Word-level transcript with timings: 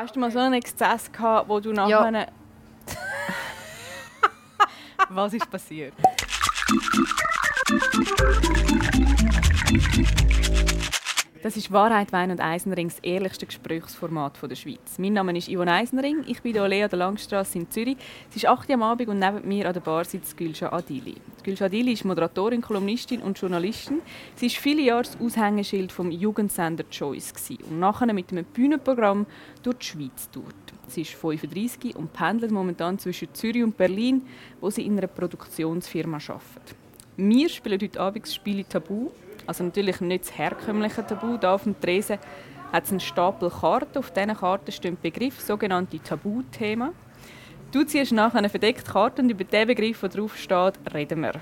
Hast 0.00 0.16
du 0.16 0.20
mal 0.20 0.30
so 0.30 0.38
einen 0.38 0.54
Exzess 0.54 1.12
gehabt, 1.12 1.46
wo 1.46 1.60
du 1.60 1.74
nachher... 1.74 2.10
Ja. 2.10 2.26
Was 5.10 5.34
ist 5.34 5.50
passiert? 5.50 5.92
Das 11.42 11.56
ist 11.56 11.72
Wahrheit, 11.72 12.12
Wein 12.12 12.30
und 12.30 12.38
Eisenring, 12.38 12.88
das 12.88 12.98
ehrlichste 12.98 13.46
Gesprächsformat 13.46 14.34
der 14.42 14.54
Schweiz. 14.56 14.98
Mein 14.98 15.14
Name 15.14 15.38
ist 15.38 15.48
Yvonne 15.48 15.72
Eisenring, 15.72 16.22
ich 16.26 16.42
bin 16.42 16.52
hier 16.52 16.68
Lea 16.68 16.86
der 16.86 16.98
Langstrasse 16.98 17.56
in 17.56 17.70
Zürich. 17.70 17.96
Es 18.28 18.36
ist 18.36 18.46
8 18.46 18.68
Uhr 18.68 18.74
am 18.74 18.82
Abend 18.82 19.08
und 19.08 19.18
neben 19.18 19.48
mir 19.48 19.66
an 19.66 19.72
der 19.72 19.80
Bar 19.80 20.04
sitzt 20.04 20.36
Gülscha 20.36 20.70
Adili. 20.70 21.14
Gülscha 21.42 21.64
Adili 21.64 21.92
ist 21.92 22.04
Moderatorin, 22.04 22.60
Kolumnistin 22.60 23.22
und 23.22 23.40
Journalistin. 23.40 24.02
Sie 24.34 24.50
war 24.50 24.60
viele 24.60 24.82
Jahre 24.82 25.04
das 25.04 25.18
Aushängeschild 25.18 25.90
vom 25.92 26.10
Jugendsender 26.10 26.84
Choice 26.90 27.32
und 27.70 27.80
nachher 27.80 28.12
mit 28.12 28.32
einem 28.32 28.44
Bühnenprogramm 28.44 29.24
durch 29.62 29.78
die 29.78 29.86
Schweiz 29.86 30.28
tourt. 30.30 30.54
Sie 30.88 31.00
ist 31.00 31.14
35 31.14 31.96
und 31.96 32.12
pendelt 32.12 32.52
momentan 32.52 32.98
zwischen 32.98 33.32
Zürich 33.32 33.62
und 33.62 33.78
Berlin, 33.78 34.26
wo 34.60 34.68
sie 34.68 34.84
in 34.84 34.98
einer 34.98 35.06
Produktionsfirma 35.06 36.18
arbeitet. 36.18 36.76
Wir 37.16 37.48
spielen 37.48 37.80
heute 37.80 37.98
Abend 37.98 38.26
das 38.26 38.34
Spiel 38.34 38.62
Tabu 38.64 39.10
also 39.50 39.64
natürlich 39.64 40.00
nicht 40.00 40.26
das 40.26 40.38
herkömmliche 40.38 41.04
Tabu. 41.04 41.36
Hier 41.40 41.50
auf 41.50 41.64
dem 41.64 41.78
Tresen 41.80 42.18
hat 42.72 42.84
es 42.84 42.90
einen 42.92 43.00
Stapel 43.00 43.50
Karten. 43.50 43.98
Auf 43.98 44.12
diesen 44.12 44.36
Karten 44.36 44.70
stehen 44.70 44.96
Begriff, 45.02 45.40
sogenannte 45.40 45.98
Tabuthemen. 45.98 46.90
Du 47.72 47.82
ziehst 47.82 48.12
nachher 48.12 48.38
eine 48.38 48.48
verdeckte 48.48 48.88
Karte 48.92 49.22
und 49.22 49.28
über 49.28 49.42
den 49.42 49.66
Begriff, 49.66 50.00
der 50.02 50.08
drauf 50.08 50.36
steht, 50.36 50.74
reden 50.94 51.22
wir. 51.22 51.32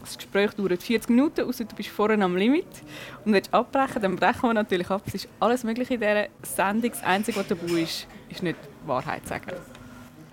Das 0.00 0.16
Gespräch 0.16 0.50
dauert 0.54 0.82
40 0.82 1.10
Minuten, 1.10 1.48
außer 1.48 1.64
du 1.64 1.76
bist 1.76 1.90
vorne 1.90 2.24
am 2.24 2.36
Limit. 2.36 2.66
Und 3.24 3.32
willst 3.32 3.54
abbrechen, 3.54 4.02
dann 4.02 4.16
brechen 4.16 4.42
wir 4.42 4.54
natürlich 4.54 4.90
ab. 4.90 5.02
Es 5.06 5.14
ist 5.14 5.28
alles 5.38 5.62
Mögliche 5.62 5.94
in 5.94 6.00
dieser 6.00 6.26
Sendung. 6.42 6.90
Das 6.90 7.04
Einzige, 7.04 7.38
was 7.38 7.46
tabu 7.46 7.76
ist, 7.76 8.08
ist 8.28 8.42
nicht 8.42 8.56
die 8.60 8.88
Wahrheit 8.88 9.24
sagen. 9.28 9.52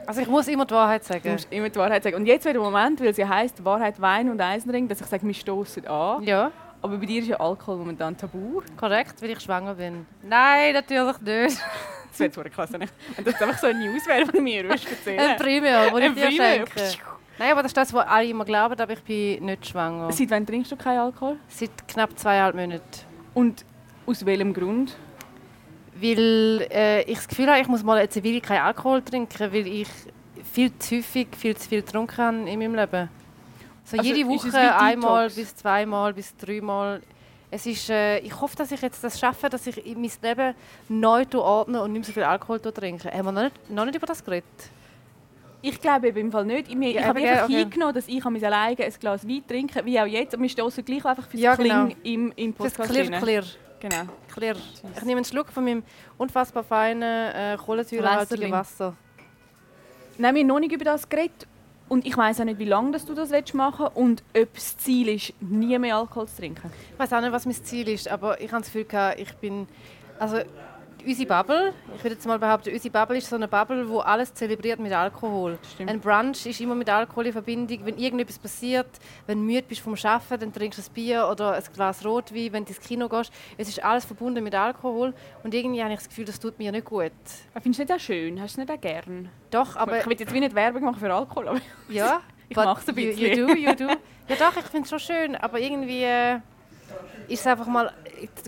Also 0.08 0.22
ich 0.22 0.28
muss 0.28 0.48
immer 0.48 0.66
die 0.66 0.73
Wahrheit 0.73 1.04
sagen? 1.04 1.22
Du 1.23 1.30
musst 1.34 1.54
immer 1.54 1.70
die 1.70 1.78
Wahrheit 1.78 2.02
sagen. 2.02 2.16
Und 2.16 2.25
jetzt 2.25 2.46
wäre 2.46 2.53
der 2.53 2.64
Moment, 2.64 3.00
weil 3.00 3.14
sie 3.14 3.28
heisst 3.28 3.64
Wahrheit, 3.64 4.02
Wein 4.02 4.31
und 4.31 4.42
Eisenring, 4.42 4.88
dass 4.88 5.00
ich 5.02 5.06
sage, 5.06 5.28
wir 5.28 5.36
stoßen 5.36 5.86
an. 5.86 6.23
Ja. 6.23 6.52
Aber 6.81 6.97
bei 6.97 7.05
dir 7.05 7.22
ist 7.22 7.27
ja 7.27 7.39
Alkohol 7.39 7.77
momentan 7.77 8.16
tabu. 8.16 8.61
Korrekt, 8.77 9.22
weil 9.22 9.31
ich 9.31 9.39
schwanger 9.41 9.75
bin. 9.75 10.05
Nein, 10.23 10.73
natürlich 10.73 11.19
nicht. 11.19 11.58
das 12.09 12.19
wäre 12.19 12.31
zwar 12.31 12.45
krass, 12.45 12.72
wenn 12.72 12.88
das 13.25 13.41
einfach 13.41 13.58
so 13.58 13.67
eine 13.67 13.80
News 13.80 14.08
wäre 14.08 14.25
von 14.25 14.44
mir, 14.44 14.63
würdest 14.63 14.85
du 14.85 14.91
erzählen. 14.91 15.19
Ein 15.19 15.38
Primär, 15.38 15.91
das 15.91 16.00
ich 16.00 16.13
dir 16.13 16.31
schenke. 16.31 16.81
Nein, 17.38 17.52
aber 17.52 17.63
das 17.63 17.69
ist 17.69 17.77
das, 17.77 17.94
was 17.94 18.05
alle 18.05 18.27
immer 18.27 18.45
glauben, 18.45 18.80
aber 18.80 18.94
ich 18.94 19.02
bin 19.02 19.45
nicht 19.45 19.67
schwanger. 19.67 20.11
Seit 20.11 20.30
wann 20.30 20.45
trinkst 20.45 20.72
du 20.72 20.75
keinen 20.75 21.00
Alkohol? 21.00 21.38
Seit 21.47 21.88
knapp 21.88 22.17
zweieinhalb 22.17 22.55
Monaten. 22.55 22.83
Und 23.33 23.66
aus 24.05 24.25
welchem 24.25 24.53
Grund? 24.53 24.97
Weil 25.95 26.67
äh, 26.72 27.02
ich 27.03 27.16
das 27.16 27.27
Gefühl 27.27 27.47
habe, 27.47 27.61
ich 27.61 27.67
muss 27.67 27.83
mal 27.83 27.97
eine 27.97 28.09
Weile 28.09 28.41
keinen 28.41 28.61
Alkohol 28.61 29.02
trinken, 29.02 29.53
weil 29.53 29.67
ich 29.67 29.88
viel 30.52 30.77
zu 30.80 30.97
häufig 30.97 31.27
viel 31.38 31.55
zu 31.55 31.69
viel 31.69 31.81
getrunken 31.81 32.17
habe 32.17 32.38
in 32.50 32.59
meinem 32.59 32.75
Leben. 32.75 33.09
So 33.90 33.98
also 33.98 34.14
jede 34.14 34.30
Woche 34.30 34.78
einmal 34.78 35.30
bis 35.30 35.56
zweimal 35.56 36.14
bis 36.14 36.36
dreimal. 36.38 37.02
Es 37.50 37.66
ist, 37.66 37.90
äh, 37.90 38.20
ich 38.20 38.40
hoffe, 38.40 38.56
dass 38.56 38.72
ich 38.72 38.80
jetzt 38.80 39.04
das 39.04 39.20
schaffe, 39.20 39.50
dass 39.50 39.66
ich 39.66 39.84
mein 39.96 40.12
Leben 40.22 40.54
neu 40.88 41.26
ordne 41.34 41.81
und 41.81 41.94
nicht 41.94 42.02
mehr 42.02 42.06
so 42.06 42.14
viel 42.14 42.23
Alkohol 42.23 42.59
trinke. 42.59 43.12
Haben 43.12 43.26
wir 43.26 43.31
noch 43.31 43.44
nicht, 43.44 43.70
noch 43.72 43.86
nicht 43.86 43.96
über 43.96 44.06
das 44.06 44.23
geredet? 44.23 44.46
Ich 45.64 45.81
glaube 45.81 46.09
im 46.09 46.31
Fall 46.31 46.46
nicht. 46.46 46.70
Ich, 46.70 46.78
ich 46.78 46.96
ja, 46.96 47.06
habe 47.06 47.20
einfach 47.20 47.46
okay. 47.46 47.58
hingenommen, 47.58 47.96
dass 47.96 48.08
ich 48.08 48.23
alleine 48.23 48.78
ein 48.78 48.94
Glas 49.00 49.28
Wein 49.28 49.44
trinke, 49.48 49.84
wie 49.84 50.00
auch 50.00 50.06
jetzt. 50.06 50.36
Und 50.36 50.44
wir 50.44 50.50
stoßen 50.50 50.86
gleich 50.86 51.03
einfach 51.03 51.28
fürs 51.28 51.42
ja, 51.42 51.56
genau. 51.56 51.86
Kling 51.86 51.98
im, 52.03 52.34
im 52.36 52.53
Podcast. 52.53 52.92
Clear, 52.92 53.20
clear. 53.20 53.44
Genau. 53.80 54.03
Clear. 54.31 54.56
Ich 54.96 55.02
nehme 55.02 55.18
einen 55.18 55.26
Schluck 55.26 55.50
von 55.50 55.64
meinem 55.64 55.84
unfassbar 56.18 56.64
feinen 56.64 57.02
äh, 57.34 57.58
kohlensäurehaltigen 57.58 58.52
Wasser. 58.52 58.96
Nein, 60.20 60.36
wir 60.36 60.42
haben 60.42 60.48
noch 60.48 60.59
nicht 60.59 60.74
über 60.74 60.86
das 60.86 61.09
geredet. 61.09 61.48
Und 61.90 62.06
ich 62.06 62.16
weiß 62.16 62.40
auch 62.40 62.45
nicht, 62.45 62.59
wie 62.59 62.66
lange 62.66 62.92
du 62.98 63.14
das 63.16 63.32
machen 63.54 63.86
willst 63.86 63.98
und 63.98 64.23
ob 64.38 64.54
das 64.54 64.78
Ziel 64.78 65.09
ist, 65.09 65.34
nie 65.42 65.78
mehr 65.80 65.97
Alkohol 65.97 66.28
zu 66.28 66.38
trinken. 66.38 66.72
Ich 66.94 67.00
weiß 67.00 67.12
auch 67.13 67.22
nicht, 67.22 67.31
was 67.31 67.46
mein 67.46 67.56
Ziel 67.56 67.90
ist, 67.90 68.08
aber 68.08 68.40
ich 68.40 68.52
habe 68.52 68.62
das 68.62 68.72
Gefühl, 68.72 69.16
ich 69.18 69.34
bin... 69.38 69.68
Also, 70.19 70.38
unsere 71.06 71.28
Bubble, 71.28 71.74
ich 71.96 72.04
würde 72.04 72.16
jetzt 72.16 72.26
mal 72.26 72.40
behaupten, 72.40 72.74
unsere 72.74 72.92
Bubble 72.92 73.18
ist 73.18 73.30
so 73.30 73.36
eine 73.36 73.48
Bubble, 73.48 73.88
wo 73.90 74.00
alles 74.00 74.34
zelebriert 74.34 74.80
mit 74.80 74.94
Alkohol. 74.94 75.58
Stimmt. 75.74 75.90
Ein 75.90 76.00
Brunch 76.00 76.46
ist 76.46 76.60
immer 76.62 76.76
mit 76.76 76.90
Alkohol 76.90 77.28
in 77.28 77.34
Verbindung. 77.34 77.86
Wenn 77.86 77.98
irgendetwas 77.98 78.40
passiert, 78.40 78.88
wenn 79.28 79.40
du 79.40 79.46
müde 79.46 79.64
bist 79.64 79.82
vom 79.82 79.96
Arbeiten, 80.02 80.40
dann 80.40 80.54
trinkst 80.54 80.80
du 80.80 80.84
ein 80.84 80.94
Bier 80.94 81.28
oder 81.32 81.54
ein 81.54 81.64
Glas 81.74 82.06
Rotwein, 82.06 82.54
wenn 82.54 82.66
du 82.66 82.70
ins 82.70 82.80
Kino 82.80 83.10
gehst. 83.10 83.32
Es 83.58 83.70
ist 83.70 83.84
alles 83.84 84.06
verbunden 84.06 84.44
mit 84.44 84.56
Alkohol 84.56 85.14
und 85.44 85.54
irgendwie 85.54 85.82
habe 85.82 85.94
ich 85.94 86.00
das 86.00 86.10
Gefühl, 86.10 86.26
das 86.26 86.40
tut 86.40 86.58
mir 86.60 86.72
nicht 86.72 86.86
gut. 86.86 87.12
Findest 87.62 87.80
du 87.80 87.84
nicht 87.84 87.94
auch 87.94 88.00
schön? 88.00 88.42
Hast 88.42 88.58
du 88.58 88.62
es 88.62 88.68
nicht 88.68 88.78
auch 88.78 88.81
gern? 88.81 89.30
Doch, 89.52 89.76
aber... 89.76 90.00
Ich 90.00 90.06
will 90.06 90.18
jetzt 90.20 90.34
wie 90.34 90.40
nicht 90.40 90.56
Werbung 90.56 90.84
machen 90.84 91.00
für 91.00 91.14
Alkohol, 91.14 91.50
aber... 91.50 91.62
Ja, 91.90 92.22
ich 92.50 92.56
mache 92.56 92.81
es 92.81 92.90
ein 92.90 92.96
bisschen. 92.96 93.38
You, 93.38 93.48
you 93.48 93.48
do, 93.48 93.54
you 93.56 93.76
do. 93.76 93.88
Ja 94.28 94.36
doch, 94.36 94.58
ich 94.58 94.66
finde 94.66 94.84
es 94.84 94.90
schon 94.90 95.00
schön, 95.00 95.36
aber 95.36 95.60
irgendwie... 95.60 96.04
Äh, 96.04 96.40
ist 97.29 97.41
es 97.41 97.47
einfach 97.47 97.67
mal 97.67 97.94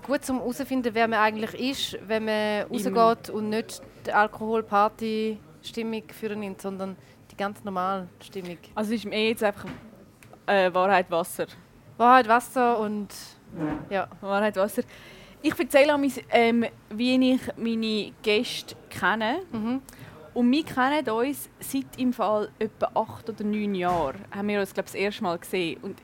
gut 0.05 0.25
zum 0.25 0.39
herauszufinden, 0.39 0.93
wer 0.93 1.07
man 1.07 1.19
eigentlich 1.19 1.53
ist, 1.93 1.99
wenn 2.07 2.25
man 2.25 2.63
rausgeht 2.63 3.29
und 3.29 3.49
nicht 3.49 3.81
die 4.05 4.11
Alkoholparty-Stimmung 4.11 6.03
für 6.11 6.35
nimmt, 6.35 6.61
sondern 6.61 6.95
die 7.31 7.37
ganz 7.37 7.63
normale 7.63 8.09
Stimmung. 8.19 8.57
Also 8.75 8.93
ist 8.93 9.05
mir 9.05 9.29
jetzt 9.29 9.43
einfach 9.43 9.65
äh, 10.47 10.73
Wahrheit 10.73 11.09
Wasser. 11.11 11.45
Wahrheit 11.97 12.27
Wasser 12.27 12.79
und 12.79 13.09
ja. 13.89 14.07
Wahrheit 14.21 14.55
Wasser. 14.55 14.83
Ich 15.43 15.57
erzähle 15.57 15.95
auch, 15.95 15.99
ähm, 16.29 16.65
wie 16.89 17.33
ich 17.33 17.41
meine 17.57 18.11
Gäste 18.21 18.75
kenne. 18.89 19.41
Mhm. 19.51 19.81
Und 20.33 20.51
wir 20.51 20.63
kennen 20.63 21.09
uns 21.09 21.49
seit 21.59 21.97
im 21.97 22.13
Fall 22.13 22.49
etwa 22.57 22.91
acht 22.93 23.29
oder 23.29 23.43
neun 23.43 23.75
Jahren. 23.75 24.21
Haben 24.33 24.47
wir 24.47 24.59
uns 24.59 24.73
glaube 24.73 24.87
ich, 24.87 24.93
das 24.93 25.01
erste 25.01 25.23
Mal 25.23 25.37
gesehen. 25.37 25.79
Und 25.81 25.97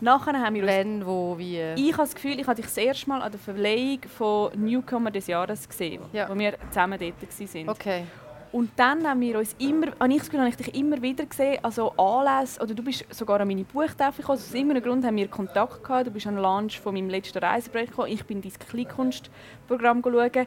Nachher 0.00 0.34
haben 0.34 0.54
wir 0.54 0.66
Wenn, 0.66 1.06
wo, 1.06 1.38
wie? 1.38 1.60
Ich 1.76 1.92
habe 1.92 2.02
das 2.02 2.14
Gefühl, 2.14 2.38
ich 2.38 2.46
habe 2.46 2.56
dich 2.56 2.66
das 2.66 2.76
erste 2.76 3.08
Mal 3.08 3.22
an 3.22 3.30
der 3.30 3.40
Verleihung 3.40 4.00
von 4.14 4.50
Newcomer 4.54 5.10
des 5.10 5.26
Jahres 5.26 5.68
gesehen, 5.68 6.02
ja. 6.12 6.28
wo 6.28 6.38
wir 6.38 6.54
zusammen 6.70 6.98
dort 6.98 7.54
waren. 7.54 7.68
Okay. 7.68 8.04
Und 8.52 8.70
dann 8.76 9.06
haben 9.06 9.20
wir 9.20 9.38
uns 9.38 9.54
immer, 9.58 9.88
habe 9.98 10.12
ich 10.12 10.18
das 10.18 10.26
Gefühl, 10.26 10.40
habe 10.40 10.50
ich 10.50 10.56
dich 10.56 10.74
immer 10.74 11.00
wieder 11.02 11.26
gesehen, 11.26 11.58
also 11.62 11.92
Anlässe, 11.96 12.60
oder 12.62 12.74
du 12.74 12.82
bist 12.82 13.04
sogar 13.10 13.40
an 13.40 13.48
meine 13.48 13.64
Buchtafel 13.64 14.22
gekommen, 14.22 14.38
aus 14.38 14.54
irgendeinem 14.54 14.82
Grund 14.82 15.04
haben 15.04 15.16
wir 15.16 15.28
Kontakt 15.28 15.82
gehabt, 15.82 16.06
du 16.06 16.10
bist 16.10 16.26
an 16.26 16.36
den 16.36 16.42
Launch 16.42 16.80
von 16.80 16.94
meinem 16.94 17.10
letzten 17.10 17.38
Reiseprojekt 17.38 17.90
gekommen, 17.90 18.12
ich 18.12 18.24
bin 18.24 18.40
in 18.40 18.42
dein 18.42 18.58
Kleinkunstprogramm 18.58 20.02
schauen 20.02 20.46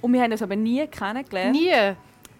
und 0.00 0.12
wir 0.12 0.22
haben 0.22 0.32
uns 0.32 0.42
aber 0.42 0.56
nie 0.56 0.86
kennengelernt. 0.86 1.52
Nie? 1.52 1.96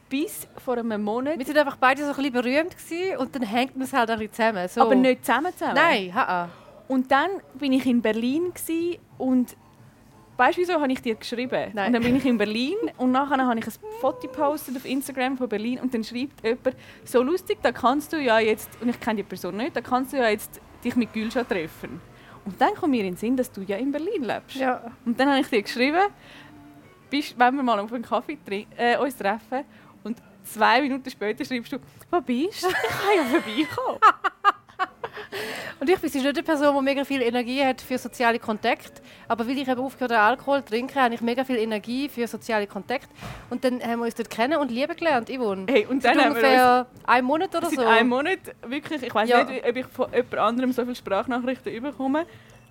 Bis 0.08 0.46
vor 0.64 0.78
einem 0.78 1.02
Monat. 1.02 1.38
Wir 1.38 1.46
waren 1.48 1.58
einfach 1.58 1.76
beide 1.76 2.02
so 2.02 2.10
ein 2.10 2.16
bisschen 2.16 2.32
berühmt 2.32 2.76
gewesen, 2.76 3.16
und 3.18 3.34
dann 3.34 3.42
hängt 3.42 3.76
man 3.76 3.84
es 3.84 3.92
halt 3.92 4.10
ein 4.10 4.18
bisschen 4.18 4.34
zusammen. 4.34 4.68
So. 4.68 4.80
Aber 4.82 4.94
nicht 4.94 5.24
zusammen 5.24 5.52
zusammen? 5.52 5.74
Nein, 5.74 6.14
ha 6.14 6.48
Und 6.88 7.10
dann 7.10 7.30
bin 7.54 7.72
ich 7.72 7.86
in 7.86 8.00
Berlin 8.00 8.52
und 9.18 9.56
weißt 10.36 10.56
du, 10.56 10.60
wieso 10.60 10.74
habe 10.74 10.92
ich 10.92 11.02
dir 11.02 11.14
geschrieben? 11.14 11.72
Nein. 11.72 11.86
Und 11.86 11.92
dann 11.94 12.02
bin 12.02 12.16
ich 12.16 12.24
in 12.24 12.38
Berlin 12.38 12.76
und 12.98 13.12
nachher 13.12 13.44
habe 13.44 13.58
ich 13.58 13.66
ein 13.66 13.72
Foto 14.00 14.28
gepostet 14.28 14.76
auf 14.76 14.84
Instagram 14.84 15.36
von 15.36 15.48
Berlin 15.48 15.80
und 15.80 15.92
dann 15.92 16.04
schreibt 16.04 16.44
jemand, 16.44 16.76
so 17.04 17.22
lustig, 17.22 17.58
da 17.62 17.72
kannst 17.72 18.12
du 18.12 18.18
ja 18.18 18.38
jetzt, 18.38 18.70
und 18.80 18.88
ich 18.88 19.00
kenne 19.00 19.16
die 19.16 19.22
Person 19.22 19.56
nicht, 19.56 19.74
da 19.74 19.80
kannst 19.80 20.12
du 20.12 20.18
ja 20.18 20.28
jetzt 20.28 20.60
dich 20.84 20.94
mit 20.94 21.12
Gülscha 21.12 21.42
treffen. 21.42 22.00
Und 22.44 22.60
dann 22.60 22.74
kommt 22.74 22.92
mir 22.92 23.00
in 23.00 23.06
den 23.06 23.16
Sinn, 23.16 23.36
dass 23.36 23.50
du 23.50 23.62
ja 23.62 23.76
in 23.76 23.90
Berlin 23.90 24.22
lebst. 24.22 24.56
Ja. 24.56 24.80
Und 25.04 25.18
dann 25.18 25.28
habe 25.28 25.40
ich 25.40 25.48
dir 25.48 25.62
geschrieben, 25.62 26.04
bist, 27.10 27.38
wenn 27.38 27.56
wir 27.56 27.62
mal 27.62 27.78
auf 27.80 27.92
einen 27.92 28.04
Kaffee 28.04 28.38
äh, 28.76 28.96
uns 28.98 29.16
treffen 29.16 29.64
zwei 30.46 30.82
Minuten 30.82 31.10
später 31.10 31.44
schreibst 31.44 31.72
du, 31.72 31.78
wo 32.10 32.20
bist 32.20 32.62
du? 32.62 32.68
Ich 32.68 32.74
kann 32.74 33.16
ja 33.16 33.24
vorbeikommen. 33.24 34.00
Und 35.80 35.90
ich 35.90 35.98
bin 35.98 36.10
nicht 36.10 36.26
eine 36.26 36.42
Person, 36.42 36.74
die 36.74 36.82
mega 36.82 37.04
viel 37.04 37.22
Energie 37.22 37.62
hat 37.62 37.80
für 37.80 37.98
soziale 37.98 38.38
Kontakte. 38.38 39.02
Aber 39.28 39.46
weil 39.46 39.58
ich 39.58 39.68
eben 39.68 39.80
aufgehört 39.80 40.12
habe, 40.12 40.22
Alkohol 40.22 40.64
zu 40.64 40.70
trinken, 40.70 40.94
habe 41.00 41.14
ich 41.14 41.20
mega 41.20 41.44
viel 41.44 41.56
Energie 41.56 42.08
für 42.08 42.26
soziale 42.26 42.66
Kontakte. 42.66 43.08
Und 43.50 43.64
dann 43.64 43.82
haben 43.82 44.00
wir 44.00 44.06
uns 44.06 44.14
dort 44.14 44.30
kennen 44.30 44.58
und 44.58 44.70
lieben 44.70 44.97
gelernt, 44.97 45.28
Yvonne. 45.28 45.66
Hey, 45.68 45.86
und 45.86 46.04
dann 46.04 46.18
haben 46.18 46.28
ungefähr 46.30 46.86
wir 47.03 47.09
einen 47.09 47.26
Monat 47.26 47.54
oder 47.54 47.71
so. 47.71 47.82
Einen 47.82 48.09
Monat, 48.09 48.38
wirklich. 48.66 49.03
Ich 49.03 49.15
weiß 49.15 49.28
ja. 49.28 49.44
nicht, 49.44 49.66
ob 49.66 49.76
ich 49.76 49.86
von 49.86 50.12
jemand 50.12 50.34
anderem 50.34 50.72
so 50.72 50.82
viele 50.82 50.97
Sprachnachrichten 50.97 51.82
bekomme. 51.82 52.26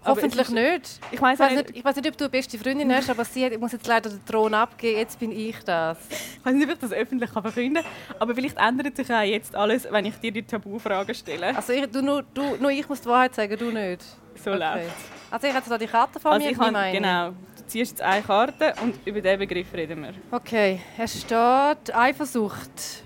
Hoffentlich 0.06 0.50
nicht. 0.50 1.00
Ich, 1.12 1.22
ich, 1.22 1.22
nicht, 1.22 1.78
ich 1.78 1.86
weiß 1.86 1.96
nicht, 1.96 2.08
ob 2.08 2.18
du 2.18 2.26
eine 2.26 2.30
beste 2.30 2.58
Freundin 2.58 2.94
hast, 2.94 3.10
aber 3.10 3.26
sie 3.26 3.46
hat, 3.46 3.60
muss 3.60 3.72
jetzt 3.72 3.88
leider 3.88 4.10
den 4.10 4.24
Thron 4.26 4.54
abgeben. 4.54 5.00
Jetzt 5.00 5.20
bin 5.20 5.32
ich 5.32 5.58
das. 5.64 5.98
Ich 6.10 6.46
weiß 6.46 6.54
nicht, 6.54 6.68
ob 6.68 6.74
ich 6.74 6.80
das 6.80 6.92
öffentlich 6.92 7.30
verkünden 7.30 7.84
kann, 7.84 8.18
aber 8.20 8.36
vielleicht 8.36 8.58
ändert 8.58 8.96
sich 8.96 9.12
auch 9.12 9.22
jetzt 9.22 9.56
alles, 9.56 9.88
wenn 9.90 10.06
ich 10.06 10.16
dir 10.18 10.32
die 10.32 10.44
Tabufragen 10.44 11.16
stelle. 11.16 11.56
Also 11.56 11.74
ich, 11.74 11.88
du, 11.88 12.02
nur, 12.02 12.24
du, 12.34 12.56
nur 12.60 12.72
ich 12.72 12.88
muss 12.88 13.02
die 13.02 13.10
Wahrheit 13.10 13.36
sagen, 13.36 13.58
du 13.58 13.72
nicht. 13.72 14.04
So 14.44 14.52
okay. 14.52 14.60
läuft 14.60 14.96
Also 15.32 15.48
ich 15.48 15.54
habe 15.54 15.70
da 15.70 15.78
die 15.78 15.88
Karte 15.88 16.20
von 16.20 16.34
also 16.34 16.46
mir, 16.46 16.52
ich 16.52 16.58
kann, 16.58 16.92
Genau. 16.92 17.30
Du 17.30 17.66
ziehst 17.68 17.92
jetzt 17.92 18.02
eine 18.02 18.22
Karte 18.22 18.74
und 18.84 18.96
über 19.06 19.22
diesen 19.22 19.40
Begriff 19.40 19.74
reden 19.74 20.04
wir. 20.04 20.14
Okay. 20.32 20.80
Es 20.98 21.20
steht 21.22 21.96
Eifersucht. 21.96 23.04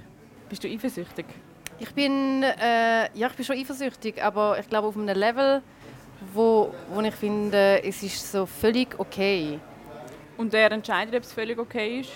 Bist 0.49 0.63
du 0.63 0.67
eifersüchtig? 0.67 1.25
Ich 1.79 1.93
bin, 1.93 2.43
äh, 2.43 3.09
ja, 3.13 3.27
ich 3.27 3.33
bin 3.33 3.45
schon 3.45 3.55
eifersüchtig, 3.55 4.21
aber 4.21 4.59
ich 4.59 4.67
glaube 4.67 4.87
auf 4.87 4.97
einem 4.97 5.15
Level 5.15 5.61
wo, 6.33 6.73
wo 6.93 7.01
ich 7.01 7.15
finde, 7.15 7.83
es 7.83 8.03
ist 8.03 8.31
so 8.31 8.45
völlig 8.45 8.99
okay. 8.99 9.59
Und 10.37 10.53
wer 10.53 10.71
entscheidet, 10.71 11.15
ob 11.15 11.23
es 11.23 11.33
völlig 11.33 11.57
okay 11.57 12.01
ist? 12.01 12.11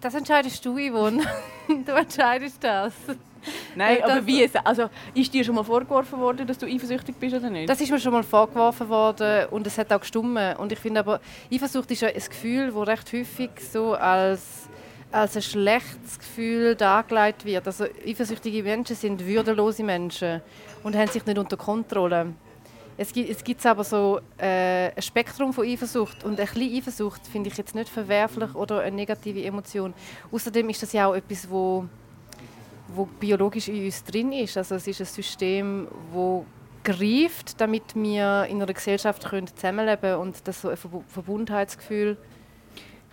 Das 0.00 0.14
entscheidest 0.14 0.64
du, 0.64 0.76
Yvonne. 0.76 1.24
du 1.68 1.92
entscheidest 1.92 2.62
das. 2.62 2.92
Nein, 3.74 4.02
aber 4.02 4.26
wie? 4.26 4.48
Also, 4.64 4.90
ist 5.14 5.32
dir 5.32 5.44
schon 5.44 5.54
mal 5.54 5.64
vorgeworfen 5.64 6.18
worden, 6.18 6.46
dass 6.46 6.58
du 6.58 6.66
eifersüchtig 6.66 7.16
bist 7.16 7.34
oder 7.34 7.50
nicht? 7.50 7.68
Das 7.68 7.80
ist 7.80 7.90
mir 7.90 7.98
schon 7.98 8.12
mal 8.12 8.22
vorgeworfen 8.22 8.88
worden 8.88 9.46
und 9.50 9.66
es 9.66 9.78
hat 9.78 9.92
auch 9.92 10.00
gestummen. 10.00 10.56
Und 10.56 10.72
ich 10.72 10.78
finde 10.78 11.00
aber, 11.00 11.20
Eifersucht 11.52 11.90
ist 11.90 12.02
ja 12.02 12.08
ein 12.08 12.14
Gefühl, 12.14 12.72
das 12.72 12.86
recht 12.86 13.12
häufig 13.12 13.50
so 13.72 13.94
als, 13.94 14.67
als 15.10 15.36
ein 15.36 15.42
schlechtes 15.42 16.18
Gefühl 16.18 16.74
dargelegt 16.74 17.44
wird. 17.44 17.66
Also 17.66 17.84
eifersüchtige 18.06 18.62
Menschen 18.62 18.96
sind 18.96 19.24
würdelose 19.24 19.82
Menschen 19.82 20.42
und 20.82 20.96
haben 20.96 21.08
sich 21.08 21.24
nicht 21.24 21.38
unter 21.38 21.56
Kontrolle. 21.56 22.34
Es 22.96 23.12
gibt, 23.12 23.30
es 23.30 23.44
gibt 23.44 23.64
aber 23.64 23.84
so 23.84 24.20
äh, 24.38 24.90
ein 24.94 25.02
Spektrum 25.02 25.52
von 25.52 25.66
Eifersucht 25.66 26.24
und 26.24 26.40
ein 26.40 26.46
bisschen 26.46 26.76
Eifersucht 26.76 27.26
finde 27.26 27.48
ich 27.48 27.56
jetzt 27.56 27.74
nicht 27.74 27.88
verwerflich 27.88 28.54
oder 28.54 28.80
eine 28.80 28.96
negative 28.96 29.42
Emotion. 29.44 29.94
Außerdem 30.32 30.68
ist 30.68 30.82
das 30.82 30.92
ja 30.92 31.06
auch 31.06 31.14
etwas, 31.14 31.48
wo 31.48 31.86
wo 32.88 33.04
biologisch 33.04 33.68
in 33.68 33.84
uns 33.84 34.02
drin 34.04 34.32
ist. 34.32 34.56
Also 34.56 34.74
es 34.76 34.86
ist 34.86 35.00
ein 35.00 35.06
System, 35.06 35.88
wo 36.10 36.44
greift, 36.84 37.60
damit 37.60 37.94
wir 37.94 38.46
in 38.48 38.62
einer 38.62 38.72
Gesellschaft 38.72 39.28
können 39.28 39.46
zusammenleben 39.46 40.00
können 40.00 40.20
und 40.20 40.48
dass 40.48 40.62
so 40.62 40.70
ein 40.70 40.76
Verbundenheitsgefühl 40.76 42.16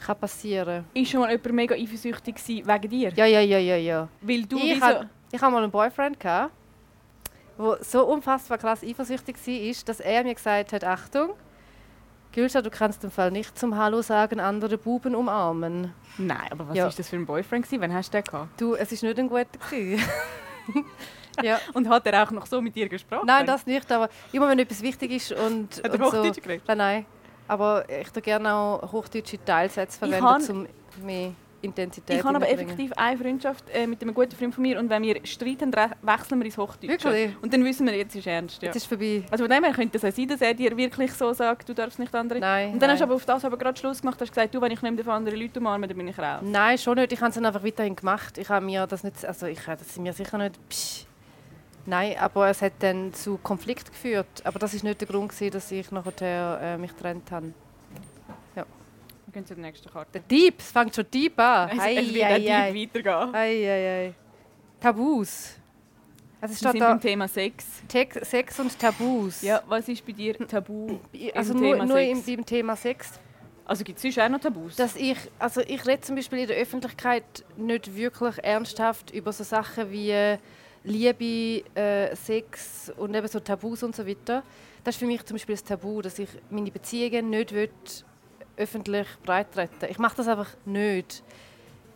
kann 0.03 0.19
passieren. 0.19 0.86
Ist 0.94 1.12
schon 1.12 1.21
mal 1.21 1.31
jemand 1.31 1.53
mega 1.53 1.75
eifersüchtig 1.75 2.36
wegen 2.47 2.89
dir? 2.89 3.12
Ja, 3.15 3.25
ja, 3.25 3.42
ja, 3.42 3.57
ja, 3.57 3.75
ja. 3.75 4.07
Weil 4.21 4.45
du 4.45 4.57
ich 4.57 4.81
hatte 4.81 5.51
mal 5.51 5.63
einen 5.63 5.71
Boyfriend 5.71 6.24
der 6.24 6.50
so 7.81 8.06
unfassbar 8.06 8.57
krass 8.57 8.83
eifersüchtig 8.83 9.36
war, 9.36 9.75
dass 9.86 10.00
er 10.00 10.24
mir 10.24 10.36
gesagt 10.36 10.74
hat, 10.74 10.83
Achtung, 10.83 11.31
Gülscha, 12.33 12.62
du 12.62 12.69
kannst 12.69 13.03
im 13.03 13.12
Fall 13.12 13.31
nicht 13.31 13.57
zum 13.57 13.77
Hallo 13.77 14.01
sagen 14.01 14.42
andere 14.42 14.77
Buben 14.77 15.15
umarmen. 15.15 15.94
Nein, 16.18 16.48
aber 16.51 16.68
was 16.68 16.77
ja. 16.77 16.89
das 16.89 17.07
für 17.07 17.15
ein 17.15 17.25
Boyfriend 17.25 17.65
gewesen? 17.65 17.81
Wann 17.81 17.94
hast 17.94 18.13
du 18.13 18.18
den 18.18 18.25
gehabt? 18.25 18.59
Du, 18.59 18.75
es 18.75 18.91
ist 18.91 19.03
nicht 19.03 19.18
ein 19.18 19.30
guter 19.30 19.45
ja. 21.44 21.59
Und 21.74 21.88
hat 21.88 22.06
er 22.07 22.24
auch 22.24 22.31
noch 22.31 22.45
so 22.45 22.62
mit 22.62 22.75
dir 22.75 22.89
gesprochen? 22.89 23.25
Nein, 23.25 23.45
das 23.45 23.65
nicht, 23.65 23.89
aber 23.89 24.09
immer 24.33 24.50
wenn 24.50 24.59
etwas 24.59 24.81
wichtig 24.81 25.12
ist 25.12 25.31
und... 25.31 25.81
Hat 25.81 25.94
er 25.94 26.06
Hochdeutsch 26.06 26.36
so, 26.36 26.41
geredet? 26.41 26.63
Nein, 26.68 26.77
nein. 26.77 27.06
Aber 27.47 27.86
ich 27.89 28.07
würde 28.07 28.21
gerne 28.21 28.53
auch 28.53 28.92
hochdeutsche 28.92 29.44
Teilsätze 29.44 30.00
verwenden, 30.00 30.68
um 30.97 31.06
mehr 31.06 31.31
Intensität 31.65 32.18
Ich 32.18 32.24
habe 32.24 32.36
aber 32.36 32.50
effektiv 32.50 32.92
eine 32.95 33.18
Freundschaft 33.18 33.65
äh, 33.74 33.88
mit 33.88 34.01
einem 34.01 34.13
guten 34.13 34.36
Freund 34.36 34.53
von 34.53 34.62
mir 34.62 34.80
und 34.80 34.89
wenn 34.89 35.03
wir 35.03 35.19
streiten, 35.25 35.74
wechseln 35.74 36.39
wir 36.39 36.45
ins 36.45 36.57
Hochdeutsche. 36.57 36.88
Wirklich? 36.88 37.31
Und 37.42 37.53
dann 37.53 37.63
wissen 37.65 37.86
wir, 37.88 37.95
jetzt 37.95 38.15
ist 38.15 38.27
ernst. 38.27 38.62
Ja. 38.62 38.68
Jetzt 38.68 38.77
ist 38.77 38.86
vorbei. 38.86 39.24
Also 39.31 39.44
von 39.44 39.51
dem 39.51 39.63
her 39.63 39.74
könnte 39.74 39.97
es 39.97 40.06
auch 40.06 40.15
sein, 40.15 40.27
dass 40.27 40.42
er 40.42 40.53
dir 40.53 40.75
wirklich 40.77 41.12
so 41.13 41.33
sagt, 41.33 41.68
du 41.68 41.74
darfst 41.74 42.00
nicht 42.00 42.13
andere... 42.13 42.39
Nein. 42.39 42.74
Und 42.74 42.81
dann 42.81 42.88
nein. 42.88 42.92
hast 42.92 43.00
du 43.00 43.06
aber 43.06 43.15
auf 43.15 43.25
das 43.25 43.44
aber 43.44 43.57
gerade 43.57 43.77
Schluss 43.77 44.01
gemacht, 44.01 44.21
hast 44.21 44.30
gesagt, 44.30 44.53
du, 44.53 44.62
wenn 44.62 44.71
ich 44.71 44.81
nicht 44.81 45.07
andere 45.07 45.36
Leute 45.36 45.59
umarme, 45.59 45.88
dann 45.88 45.98
bin 45.98 46.07
ich 46.07 46.18
raus. 46.18 46.41
Nein, 46.44 46.77
schon 46.77 46.95
nicht. 46.95 47.12
Ich 47.12 47.19
habe 47.19 47.30
es 47.30 47.36
dann 47.36 47.45
einfach 47.45 47.63
weiterhin 47.63 47.95
gemacht. 47.95 48.38
Ich 48.38 48.50
habe 48.50 48.65
mir 48.65 48.86
das 48.88 49.03
nicht... 49.03 49.25
Also 49.25 49.48
ich 49.48 49.65
habe 49.68 49.77
das 49.77 49.98
mir 49.98 50.13
sicher 50.13 50.38
nicht... 50.38 50.59
Psch. 50.69 51.06
Nein, 51.86 52.16
aber 52.20 52.50
es 52.50 52.62
hat 52.62 52.74
dann 52.80 53.14
zu 53.14 53.38
Konflikt 53.38 53.92
geführt. 53.92 54.42
Aber 54.44 54.58
das 54.60 54.74
ist 54.74 54.84
nicht 54.84 55.00
der 55.02 55.08
Grund, 55.08 55.30
gewesen, 55.30 55.52
dass 55.52 55.72
ich 55.72 55.92
nachher 55.92 56.60
äh, 56.62 56.78
mich 56.78 56.92
getrennt 56.92 57.32
habe 57.32 57.54
gehen 59.36 59.46
zur 59.46 59.58
nächsten 59.58 59.90
Karte. 59.90 60.12
Der 60.14 60.22
Dieb, 60.22 60.56
es 60.60 60.72
fängt 60.72 60.96
schon 60.96 61.06
Dieb 61.12 61.38
an. 61.40 61.70
Es, 61.70 61.78
es 61.78 62.14
wird 62.14 62.26
ei, 62.26 62.40
der 62.40 62.72
Dieb 62.72 62.94
weitergehen. 62.96 63.36
Ei, 63.36 63.70
ei, 63.70 64.08
ei. 64.08 64.14
Tabus. 64.80 65.56
Also 66.42 66.54
es 66.54 66.60
steht 66.60 66.82
da 66.82 66.90
beim 66.90 67.02
Thema 67.02 67.28
Sex. 67.28 67.66
Te 67.88 68.08
Sex 68.22 68.60
und 68.60 68.78
Tabus. 68.78 69.42
Ja, 69.42 69.62
was 69.68 69.88
ist 69.88 70.06
bei 70.06 70.14
dir 70.14 70.38
Tabu 70.48 71.00
also 71.34 71.54
im 71.54 71.60
nur, 71.60 71.72
Thema 71.72 71.86
nur 71.86 71.98
Sex? 71.98 72.28
Im, 72.28 72.36
beim 72.36 72.46
Thema 72.46 72.76
Sex. 72.76 73.20
Also 73.66 73.84
gibt 73.84 73.98
es 73.98 74.04
sonst 74.04 74.20
auch 74.20 74.30
noch 74.30 74.40
Tabus? 74.40 74.76
Dass 74.76 74.96
ich, 74.96 75.18
also 75.40 75.62
ich 75.62 75.86
rede 75.88 76.02
zum 76.02 76.16
Beispiel 76.16 76.40
in 76.40 76.48
der 76.48 76.58
Öffentlichkeit 76.58 77.24
nicht 77.58 77.96
wirklich 77.96 78.38
ernsthaft 78.44 79.12
über 79.12 79.34
so 79.34 79.44
Sachen 79.44 79.92
wie 79.92 80.38
Liebe, 80.86 81.64
äh, 81.76 82.16
Sex 82.16 82.92
und 82.98 83.14
eben 83.16 83.28
so 83.28 83.40
Tabus 83.40 83.84
und 83.84 83.96
so 83.96 84.06
weiter. 84.08 84.44
Das 84.84 84.96
ist 84.96 85.00
für 85.00 85.08
mich 85.08 85.26
zum 85.26 85.36
Beispiel 85.36 85.56
das 85.56 85.64
Tabu, 85.64 86.02
dass 86.02 86.20
ich 86.20 86.30
meine 86.52 86.70
Beziehungen 86.70 87.32
nicht 87.32 87.54
will 87.54 87.72
öffentlich 88.56 89.08
breittreten. 89.24 89.90
Ich 89.90 89.98
mache 89.98 90.18
das 90.18 90.28
einfach 90.28 90.50
nicht. 90.66 91.24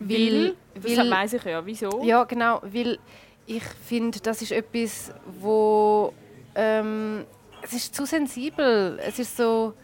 Weil, 0.00 0.56
weil 0.74 0.96
das 0.96 1.10
weiss 1.10 1.32
ich 1.34 1.44
ja. 1.44 1.64
Wieso? 1.64 2.02
Ja, 2.02 2.24
genau. 2.24 2.60
Weil 2.62 2.98
ich 3.46 3.62
finde, 3.62 4.18
das 4.20 4.42
ist 4.42 4.52
etwas, 4.52 5.12
wo... 5.40 6.12
Ähm, 6.54 7.24
es 7.62 7.74
ist 7.74 7.94
zu 7.94 8.06
sensibel. 8.06 8.98
Es 9.06 9.18
ist 9.18 9.36
so... 9.36 9.74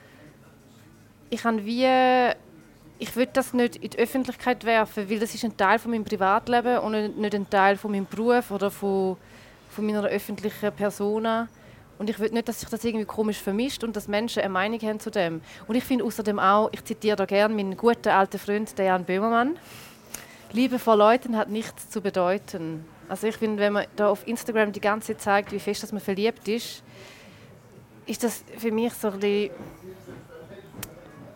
Ich 1.30 1.44
habe 1.44 1.64
wie... 1.64 1.86
Ich 2.98 3.14
will 3.14 3.28
das 3.30 3.52
nicht 3.52 3.76
in 3.76 3.90
die 3.90 3.98
Öffentlichkeit 3.98 4.64
werfen, 4.64 5.10
weil 5.10 5.18
das 5.18 5.34
ist 5.34 5.44
ein 5.44 5.56
Teil 5.56 5.78
von 5.78 5.90
meinem 5.90 6.04
Privatleben 6.04 6.78
und 6.78 7.18
nicht 7.18 7.34
ein 7.34 7.48
Teil 7.48 7.76
von 7.76 7.90
meinem 7.90 8.06
Beruf 8.06 8.50
oder 8.50 8.70
von, 8.70 9.16
von 9.68 9.84
meiner 9.84 10.04
öffentlichen 10.04 10.72
Persona. 10.72 11.48
Und 11.98 12.10
ich 12.10 12.18
will 12.18 12.30
nicht, 12.30 12.48
dass 12.48 12.60
sich 12.60 12.68
das 12.68 12.84
irgendwie 12.84 13.04
komisch 13.04 13.38
vermischt 13.38 13.84
und 13.84 13.96
dass 13.96 14.08
Menschen 14.08 14.42
eine 14.42 14.52
Meinung 14.52 14.80
haben 14.80 15.00
zu 15.00 15.10
dem. 15.10 15.40
Und 15.66 15.74
ich 15.74 15.84
finde 15.84 16.04
außerdem 16.04 16.38
auch, 16.38 16.70
ich 16.72 16.84
zitiere 16.84 17.16
da 17.16 17.26
gerne 17.26 17.54
meinen 17.54 17.76
guten 17.76 18.08
alten 18.08 18.38
Freund, 18.38 18.78
Jan 18.78 19.04
Böhmermann, 19.04 19.58
Liebe 20.52 20.78
vor 20.78 20.96
Leuten 20.96 21.36
hat 21.36 21.50
nichts 21.50 21.90
zu 21.90 22.00
bedeuten. 22.00 22.84
Also 23.08 23.26
ich 23.26 23.36
finde, 23.36 23.58
wenn 23.60 23.72
man 23.74 23.86
da 23.96 24.08
auf 24.08 24.26
Instagram 24.26 24.72
die 24.72 24.80
ganze 24.80 25.08
Zeit 25.08 25.20
zeigt, 25.20 25.52
wie 25.52 25.58
fest 25.58 25.82
dass 25.82 25.92
man 25.92 26.00
verliebt 26.00 26.48
ist, 26.48 26.82
ist 28.06 28.22
das 28.22 28.44
für 28.56 28.72
mich 28.72 28.92
so 28.94 29.08
ein 29.08 29.20
bisschen, 29.20 29.50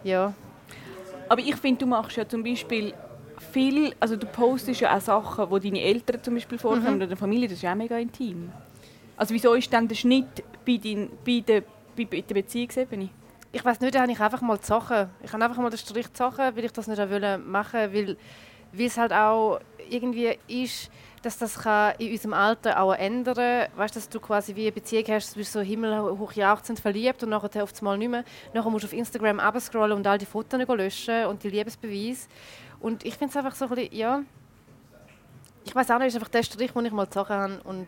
ja. 0.04 0.32
Aber 1.30 1.40
ich 1.40 1.54
finde, 1.54 1.78
du 1.78 1.86
machst 1.86 2.16
ja 2.16 2.28
zum 2.28 2.42
Beispiel 2.42 2.92
viel, 3.52 3.94
also 4.00 4.16
du 4.16 4.26
postest 4.26 4.80
ja 4.80 4.96
auch 4.96 5.00
Sachen, 5.00 5.48
wo 5.48 5.60
deine 5.60 5.80
Eltern 5.80 6.20
zum 6.24 6.34
Beispiel 6.34 6.58
vorkommen 6.58 6.90
mhm. 6.90 6.96
oder 6.96 7.06
deine 7.06 7.16
Familie, 7.16 7.46
das 7.46 7.58
ist 7.58 7.62
ja 7.62 7.70
auch 7.70 7.76
mega 7.76 7.96
intim. 7.98 8.50
Also 9.16 9.32
wieso 9.32 9.54
ist 9.54 9.72
dann 9.72 9.86
der 9.86 9.94
Schnitt 9.94 10.42
bei, 10.66 10.76
dein, 10.82 11.08
bei, 11.24 11.38
der, 11.38 11.62
bei, 11.96 12.04
bei 12.04 12.22
der 12.22 12.34
Beziehungsebene? 12.34 13.10
Ich 13.52 13.64
weiß 13.64 13.78
nicht, 13.78 13.94
da 13.94 14.00
habe 14.00 14.10
ich 14.10 14.18
einfach 14.18 14.40
mal 14.40 14.60
zochen. 14.60 15.08
Ich 15.22 15.32
habe 15.32 15.44
einfach 15.44 15.62
mal 15.62 15.70
den 15.70 15.78
Strich 15.78 16.12
zochen, 16.14 16.56
weil 16.56 16.64
ich 16.64 16.72
das 16.72 16.88
nicht 16.88 17.00
machen 17.46 17.92
will, 17.92 18.16
weil 18.72 18.86
es 18.86 18.98
halt 18.98 19.12
auch 19.12 19.60
irgendwie 19.88 20.36
ist, 20.48 20.90
dass 21.22 21.38
das 21.38 21.58
kann 21.58 21.94
in 21.98 22.12
unserem 22.12 22.34
Alter 22.34 22.80
auch 22.80 22.94
ändern 22.94 23.34
kann. 23.34 23.68
Weißt 23.76 23.96
dass 23.96 24.08
du 24.08 24.20
quasi 24.20 24.54
wie 24.56 24.62
eine 24.62 24.72
Beziehung 24.72 25.04
hast, 25.08 25.34
du 25.34 25.38
bist 25.38 25.52
so 25.52 25.60
himmelhoch 25.60 26.32
jauchzend 26.32 26.80
verliebt 26.80 27.22
und 27.22 27.30
nachher 27.30 27.62
auf 27.62 27.72
einmal 27.78 27.98
nicht 27.98 28.10
mehr. 28.10 28.24
Nachher 28.54 28.70
musst 28.70 28.84
du 28.84 28.88
auf 28.88 28.92
Instagram 28.92 29.40
abscrollen 29.40 29.96
und 29.96 30.06
all 30.06 30.18
die 30.18 30.26
Fotos 30.26 30.60
löschen 30.66 31.26
und 31.26 31.42
die 31.42 31.50
Liebesbeweise. 31.50 32.28
Und 32.80 33.04
ich 33.04 33.14
finde 33.14 33.30
es 33.30 33.36
einfach 33.36 33.54
so 33.54 33.66
ein 33.66 33.70
bisschen, 33.74 33.94
ja... 33.94 34.22
Ich 35.62 35.74
weiß 35.74 35.90
auch 35.90 35.98
nicht, 35.98 36.08
es 36.08 36.14
ist 36.14 36.16
einfach 36.16 36.30
der 36.30 36.42
Strich, 36.42 36.72
den 36.72 36.86
ich 36.86 36.92
mal 36.92 37.04
gezogen 37.04 37.28
habe 37.28 37.60
und 37.64 37.86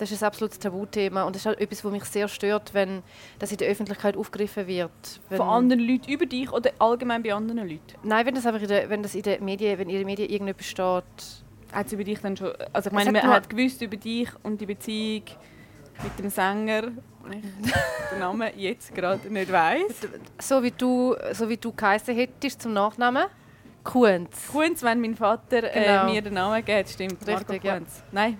das 0.00 0.10
ist 0.10 0.22
ein 0.22 0.26
absolutes 0.26 0.58
Tabuthema 0.58 1.24
und 1.24 1.36
das 1.36 1.42
ist 1.42 1.46
halt 1.46 1.60
etwas, 1.60 1.84
was 1.84 1.92
mich 1.92 2.04
sehr 2.04 2.26
stört, 2.26 2.74
wenn 2.74 3.02
das 3.38 3.52
in 3.52 3.58
der 3.58 3.68
Öffentlichkeit 3.68 4.16
aufgegriffen 4.16 4.66
wird. 4.66 4.90
Von 5.28 5.42
anderen 5.42 5.82
Leuten 5.82 6.10
über 6.10 6.26
dich 6.26 6.50
oder 6.50 6.72
allgemein 6.78 7.22
bei 7.22 7.32
anderen 7.32 7.58
Leuten? 7.68 7.80
Nein, 8.02 8.26
wenn 8.26 8.34
das 8.34 8.46
einfach 8.46 8.62
in 8.62 8.68
der, 8.68 8.88
wenn 8.88 9.02
das 9.02 9.14
in 9.14 9.22
den 9.22 9.44
Medien, 9.44 9.78
wenn 9.78 9.88
in 9.88 9.98
den 9.98 10.06
Medien 10.06 10.30
irgendetwas 10.30 10.66
steht. 10.66 11.39
Hat 11.72 11.86
es 11.86 11.92
über 11.92 12.04
dich 12.04 12.20
dann 12.20 12.36
schon... 12.36 12.52
Also 12.72 12.90
ich 12.90 12.94
meine, 12.94 13.12
man 13.12 13.28
hat 13.28 13.48
gewusst 13.48 13.80
über 13.82 13.96
dich 13.96 14.28
und 14.42 14.60
die 14.60 14.66
Beziehung 14.66 15.24
mit 16.02 16.18
dem 16.18 16.30
Sänger, 16.30 16.88
ich 17.30 17.72
den 18.12 18.18
Namen 18.18 18.48
jetzt 18.56 18.94
gerade 18.94 19.32
nicht 19.32 19.52
weiss. 19.52 20.08
So 20.40 20.62
wie 20.62 20.70
du, 20.70 21.14
so 21.32 21.48
wie 21.48 21.56
du 21.56 21.72
geheißen 21.72 22.14
hättest 22.14 22.62
zum 22.62 22.72
Nachnamen? 22.72 23.26
Kunz. 23.84 24.48
Kunz, 24.50 24.82
wenn 24.82 25.00
mein 25.00 25.14
Vater 25.14 25.64
äh, 25.74 25.84
genau. 25.84 26.06
äh, 26.06 26.12
mir 26.12 26.22
den 26.22 26.34
Namen 26.34 26.64
gibt, 26.64 26.88
stimmt. 26.88 27.26
Richtig, 27.26 27.64
ja. 27.64 27.80
Nein, 28.12 28.38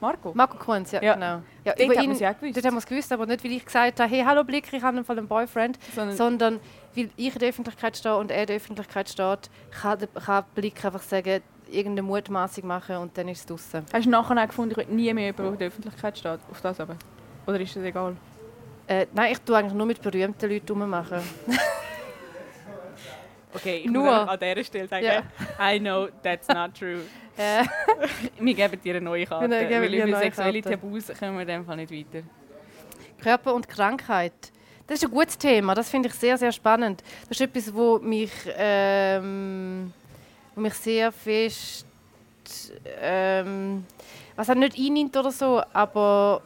Marco? 0.00 0.32
Marco 0.34 0.58
Kunz, 0.58 0.92
ja, 0.92 1.02
ja. 1.02 1.14
genau. 1.14 1.42
Ja, 1.64 1.74
dort 1.74 1.80
über 1.80 1.94
ihn, 1.94 2.10
haben 2.10 2.18
ja 2.18 2.32
gewusst. 2.32 2.56
Dort 2.56 2.66
haben 2.66 2.74
wir 2.74 2.78
es 2.78 2.86
gewusst, 2.86 3.12
aber 3.12 3.26
nicht, 3.26 3.42
weil 3.42 3.52
ich 3.52 3.64
gesagt 3.64 4.00
habe, 4.00 4.10
hey, 4.10 4.22
hallo 4.24 4.44
Blick, 4.44 4.72
ich 4.72 4.82
habe 4.82 5.04
einen 5.08 5.28
Boyfriend, 5.28 5.78
sondern, 5.94 6.16
sondern 6.16 6.60
weil 6.94 7.10
ich 7.16 7.32
in 7.32 7.38
der 7.38 7.48
Öffentlichkeit 7.48 7.96
stehe 7.96 8.16
und 8.16 8.30
er 8.30 8.42
in 8.42 8.46
der 8.46 8.56
Öffentlichkeit 8.56 9.08
steht, 9.08 9.50
kann, 9.70 9.98
kann 10.24 10.44
Blick 10.54 10.84
einfach 10.84 11.02
sagen, 11.02 11.42
irgendeine 11.68 12.02
Mutmaßung 12.02 12.66
machen 12.66 12.96
und 12.96 13.16
dann 13.16 13.28
ist 13.28 13.40
es 13.40 13.46
draußen. 13.46 13.84
Hast 13.92 14.06
du 14.06 14.10
nachher 14.10 14.42
auch 14.42 14.46
gefunden, 14.46 14.72
ich 14.72 14.76
will 14.76 14.94
nie 14.94 15.12
mehr 15.12 15.30
über 15.30 15.50
der 15.50 15.68
Öffentlichkeit 15.68 16.18
steht? 16.18 16.40
Auf 16.50 16.60
das 16.60 16.80
aber? 16.80 16.96
Oder 17.46 17.60
ist 17.60 17.76
das 17.76 17.84
egal? 17.84 18.16
Äh, 18.86 19.06
nein, 19.12 19.32
ich 19.32 19.40
tue 19.40 19.56
eigentlich 19.56 19.74
nur 19.74 19.86
mit 19.86 20.00
berühmten 20.00 20.50
Leuten 20.50 20.80
rummachen. 20.80 21.20
okay, 23.54 23.82
ich 23.84 23.90
nur. 23.90 24.04
muss 24.04 24.28
an 24.28 24.38
dieser 24.38 24.64
Stelle 24.64 24.88
sagen, 24.88 25.04
yeah. 25.04 25.22
I 25.60 25.80
know 25.80 26.08
that's 26.22 26.48
not 26.48 26.74
true. 26.74 27.00
Äh. 27.38 27.66
wir 28.40 28.54
geben 28.54 28.80
dir 28.82 28.94
eine 28.94 29.04
neue 29.04 29.26
Karte. 29.26 29.46
Genau, 29.46 29.82
weil 29.82 29.94
über 29.94 30.18
sexuelle 30.18 30.62
Karte. 30.62 30.80
Tabus 30.80 31.12
kommen 31.18 31.34
wir 31.34 31.42
in 31.42 31.48
dem 31.48 31.66
Fall 31.66 31.76
nicht 31.76 31.92
weiter. 31.92 32.24
Körper 33.22 33.52
und 33.52 33.68
Krankheit. 33.68 34.32
Das 34.86 35.02
ist 35.02 35.04
ein 35.04 35.10
gutes 35.10 35.36
Thema. 35.36 35.74
Das 35.74 35.90
finde 35.90 36.08
ich 36.08 36.14
sehr, 36.14 36.38
sehr 36.38 36.52
spannend. 36.52 37.02
Das 37.28 37.38
ist 37.38 37.40
etwas, 37.40 37.74
wo 37.74 37.98
mich, 37.98 38.30
ähm, 38.56 39.92
wo 40.56 40.60
mich 40.62 40.74
sehr 40.74 41.12
fest, 41.12 41.86
ähm, 43.00 43.84
was 44.34 44.50
auch 44.50 44.54
nicht 44.54 44.78
einnimmt 44.78 45.16
oder 45.16 45.30
so, 45.30 45.62
aber 45.72 46.42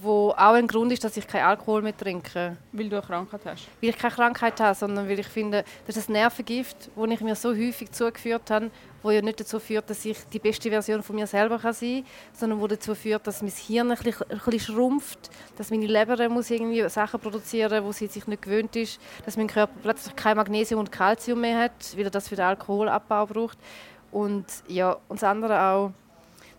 wo 0.00 0.30
auch 0.30 0.54
ein 0.54 0.66
Grund 0.66 0.92
ist, 0.92 1.04
dass 1.04 1.16
ich 1.16 1.26
keinen 1.26 1.44
Alkohol 1.44 1.82
mehr 1.82 1.96
trinke. 1.96 2.56
Weil 2.72 2.88
du 2.88 2.96
eine 2.96 3.06
Krankheit 3.06 3.40
hast? 3.44 3.68
Weil 3.80 3.90
ich 3.90 3.98
keine 3.98 4.14
Krankheit 4.14 4.60
habe, 4.60 4.74
sondern 4.74 5.08
weil 5.08 5.18
ich 5.18 5.26
finde, 5.26 5.64
das 5.86 5.96
ist 5.96 6.08
ein 6.08 6.12
Nervengift, 6.12 6.90
das 6.94 7.10
ich 7.10 7.20
mir 7.20 7.34
so 7.34 7.50
häufig 7.50 7.90
zugeführt 7.92 8.50
habe, 8.50 8.70
wo 9.02 9.10
ja 9.10 9.22
nicht 9.22 9.40
dazu 9.40 9.60
führt, 9.60 9.88
dass 9.88 10.04
ich 10.04 10.18
die 10.32 10.38
beste 10.38 10.68
Version 10.68 11.02
von 11.02 11.16
mir 11.16 11.26
selber 11.26 11.58
kann 11.58 11.72
sein 11.72 12.02
kann, 12.02 12.32
sondern 12.32 12.60
wo 12.60 12.66
dazu 12.66 12.94
führt, 12.94 13.26
dass 13.26 13.42
mein 13.42 13.52
Hirn 13.52 13.90
ein 13.90 13.96
bisschen, 13.96 14.30
ein 14.30 14.38
bisschen 14.38 14.60
schrumpft, 14.60 15.30
dass 15.56 15.70
meine 15.70 15.86
Leber 15.86 16.28
muss 16.28 16.50
irgendwie 16.50 16.88
Sachen 16.88 17.20
produzieren 17.20 17.84
muss, 17.84 17.98
die 17.98 18.06
sie 18.06 18.14
sich 18.14 18.26
nicht 18.26 18.42
gewöhnt 18.42 18.74
ist, 18.76 19.00
dass 19.24 19.36
mein 19.36 19.46
Körper 19.46 19.74
plötzlich 19.82 20.16
kein 20.16 20.36
Magnesium 20.36 20.80
und 20.80 20.90
Kalzium 20.90 21.40
mehr 21.40 21.60
hat, 21.60 21.96
weil 21.96 22.04
er 22.04 22.10
das 22.10 22.28
für 22.28 22.36
den 22.36 22.46
Alkoholabbau 22.46 23.26
braucht. 23.26 23.58
Und, 24.10 24.46
ja, 24.68 24.96
und 25.08 25.20
das 25.20 25.24
andere 25.24 25.60
auch, 25.60 25.92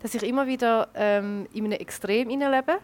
dass 0.00 0.14
ich 0.14 0.22
immer 0.22 0.46
wieder 0.46 0.88
ähm, 0.94 1.46
in 1.52 1.64
einem 1.64 1.72
Extrem 1.72 2.28
lebe 2.28 2.78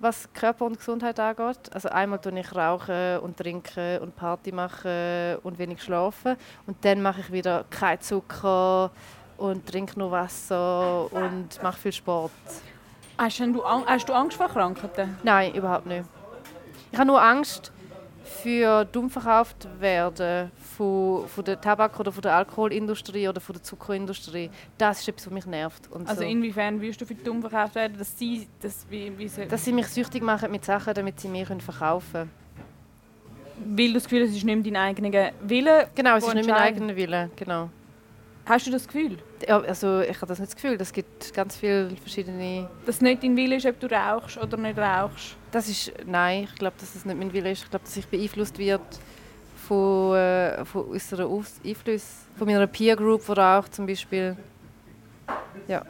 was 0.00 0.28
Körper 0.32 0.64
und 0.64 0.78
Gesundheit 0.78 1.18
angeht. 1.18 1.72
Also 1.72 1.88
einmal 1.88 2.20
tue 2.20 2.38
ich 2.38 2.54
rauchen 2.54 3.18
und 3.18 3.36
trinken 3.36 3.98
und 3.98 4.16
Party 4.16 4.52
machen 4.52 5.36
und 5.42 5.58
wenig 5.58 5.82
schlafen 5.82 6.36
und 6.66 6.76
dann 6.84 7.02
mache 7.02 7.20
ich 7.20 7.32
wieder 7.32 7.64
kein 7.70 8.00
Zucker 8.00 8.90
und 9.36 9.66
trinke 9.66 9.98
nur 9.98 10.10
Wasser 10.10 11.12
und 11.12 11.62
mache 11.62 11.78
viel 11.78 11.92
Sport. 11.92 12.32
Hast 13.16 13.40
du, 13.40 13.64
hast 13.64 14.08
du 14.08 14.12
Angst 14.12 14.36
vor 14.36 14.48
Krankheiten? 14.48 15.18
Nein, 15.22 15.54
überhaupt 15.54 15.86
nicht. 15.86 16.04
Ich 16.92 16.98
habe 16.98 17.08
nur 17.08 17.20
Angst, 17.20 17.72
für 18.28 18.84
dumm 18.84 19.10
verkauft 19.10 19.68
werden 19.80 20.50
von, 20.76 21.26
von 21.26 21.44
der 21.44 21.60
Tabak- 21.60 21.98
oder 21.98 22.12
von 22.12 22.22
der 22.22 22.34
Alkoholindustrie 22.34 23.28
oder 23.28 23.40
von 23.40 23.54
der 23.54 23.62
Zuckerindustrie, 23.62 24.50
das 24.76 25.00
ist 25.00 25.08
etwas, 25.08 25.26
was 25.26 25.32
mich 25.32 25.46
nervt. 25.46 25.90
Und 25.90 26.08
also 26.08 26.22
so. 26.22 26.28
inwiefern 26.28 26.80
wirst 26.80 27.00
du 27.00 27.06
für 27.06 27.14
dumm 27.14 27.40
verkauft 27.40 27.74
werden, 27.74 27.98
dass 27.98 28.18
sie, 28.18 28.46
dass, 28.60 28.86
wie, 28.90 29.16
wie 29.18 29.28
sie 29.28 29.46
dass 29.46 29.64
sie 29.64 29.72
mich 29.72 29.86
süchtig 29.88 30.22
machen 30.22 30.50
mit 30.50 30.64
Sachen, 30.64 30.94
damit 30.94 31.20
sie 31.20 31.28
mir 31.28 31.46
verkaufen 31.46 32.12
können? 32.12 32.30
Weil 33.76 33.88
du 33.88 33.94
das 33.94 34.04
Gefühl 34.04 34.22
hast, 34.22 34.30
es 34.30 34.36
ist 34.36 34.44
nicht 34.44 34.66
dein 34.66 34.76
eigener 34.76 35.32
Wille? 35.40 35.88
Genau, 35.94 36.16
es 36.16 36.26
ist 36.26 36.34
nicht 36.34 36.48
mein 36.48 36.58
eigener 36.58 36.94
Wille, 36.94 37.30
genau. 37.34 37.70
Hast 38.48 38.66
du 38.66 38.70
das 38.70 38.86
Gefühl? 38.86 39.18
Ja, 39.46 39.60
also 39.60 40.00
ich 40.00 40.16
habe 40.16 40.26
das 40.26 40.38
nicht 40.38 40.50
das 40.50 40.56
Gefühl. 40.56 40.78
Es 40.80 40.90
gibt 40.90 41.34
ganz 41.34 41.56
viele 41.56 41.94
verschiedene... 41.96 42.70
Dass 42.86 43.02
nicht 43.02 43.22
dein 43.22 43.36
Wille 43.36 43.56
ist, 43.56 43.66
ob 43.66 43.78
du 43.78 43.86
rauchst 43.88 44.38
oder 44.38 44.56
nicht 44.56 44.78
rauchst? 44.78 45.36
Das 45.50 45.68
ist... 45.68 45.92
Nein, 46.06 46.44
ich 46.44 46.54
glaube, 46.54 46.74
dass 46.80 46.94
das 46.94 47.04
nicht 47.04 47.18
mein 47.18 47.30
Wille 47.30 47.50
ist. 47.50 47.64
Ich 47.64 47.70
glaube, 47.70 47.84
dass 47.84 47.94
ich 47.94 48.06
beeinflusst 48.06 48.58
wird 48.58 48.80
von, 49.66 50.16
äh, 50.16 50.64
von 50.64 50.86
unseren 50.86 51.44
Einflüssen. 51.62 52.26
Von 52.38 52.46
meiner 52.46 52.66
Peer 52.66 52.96
Group, 52.96 53.26
die 53.26 53.32
raucht 53.32 53.74
zum 53.74 53.86
Beispiel. 53.86 54.34
Ja. 55.66 55.84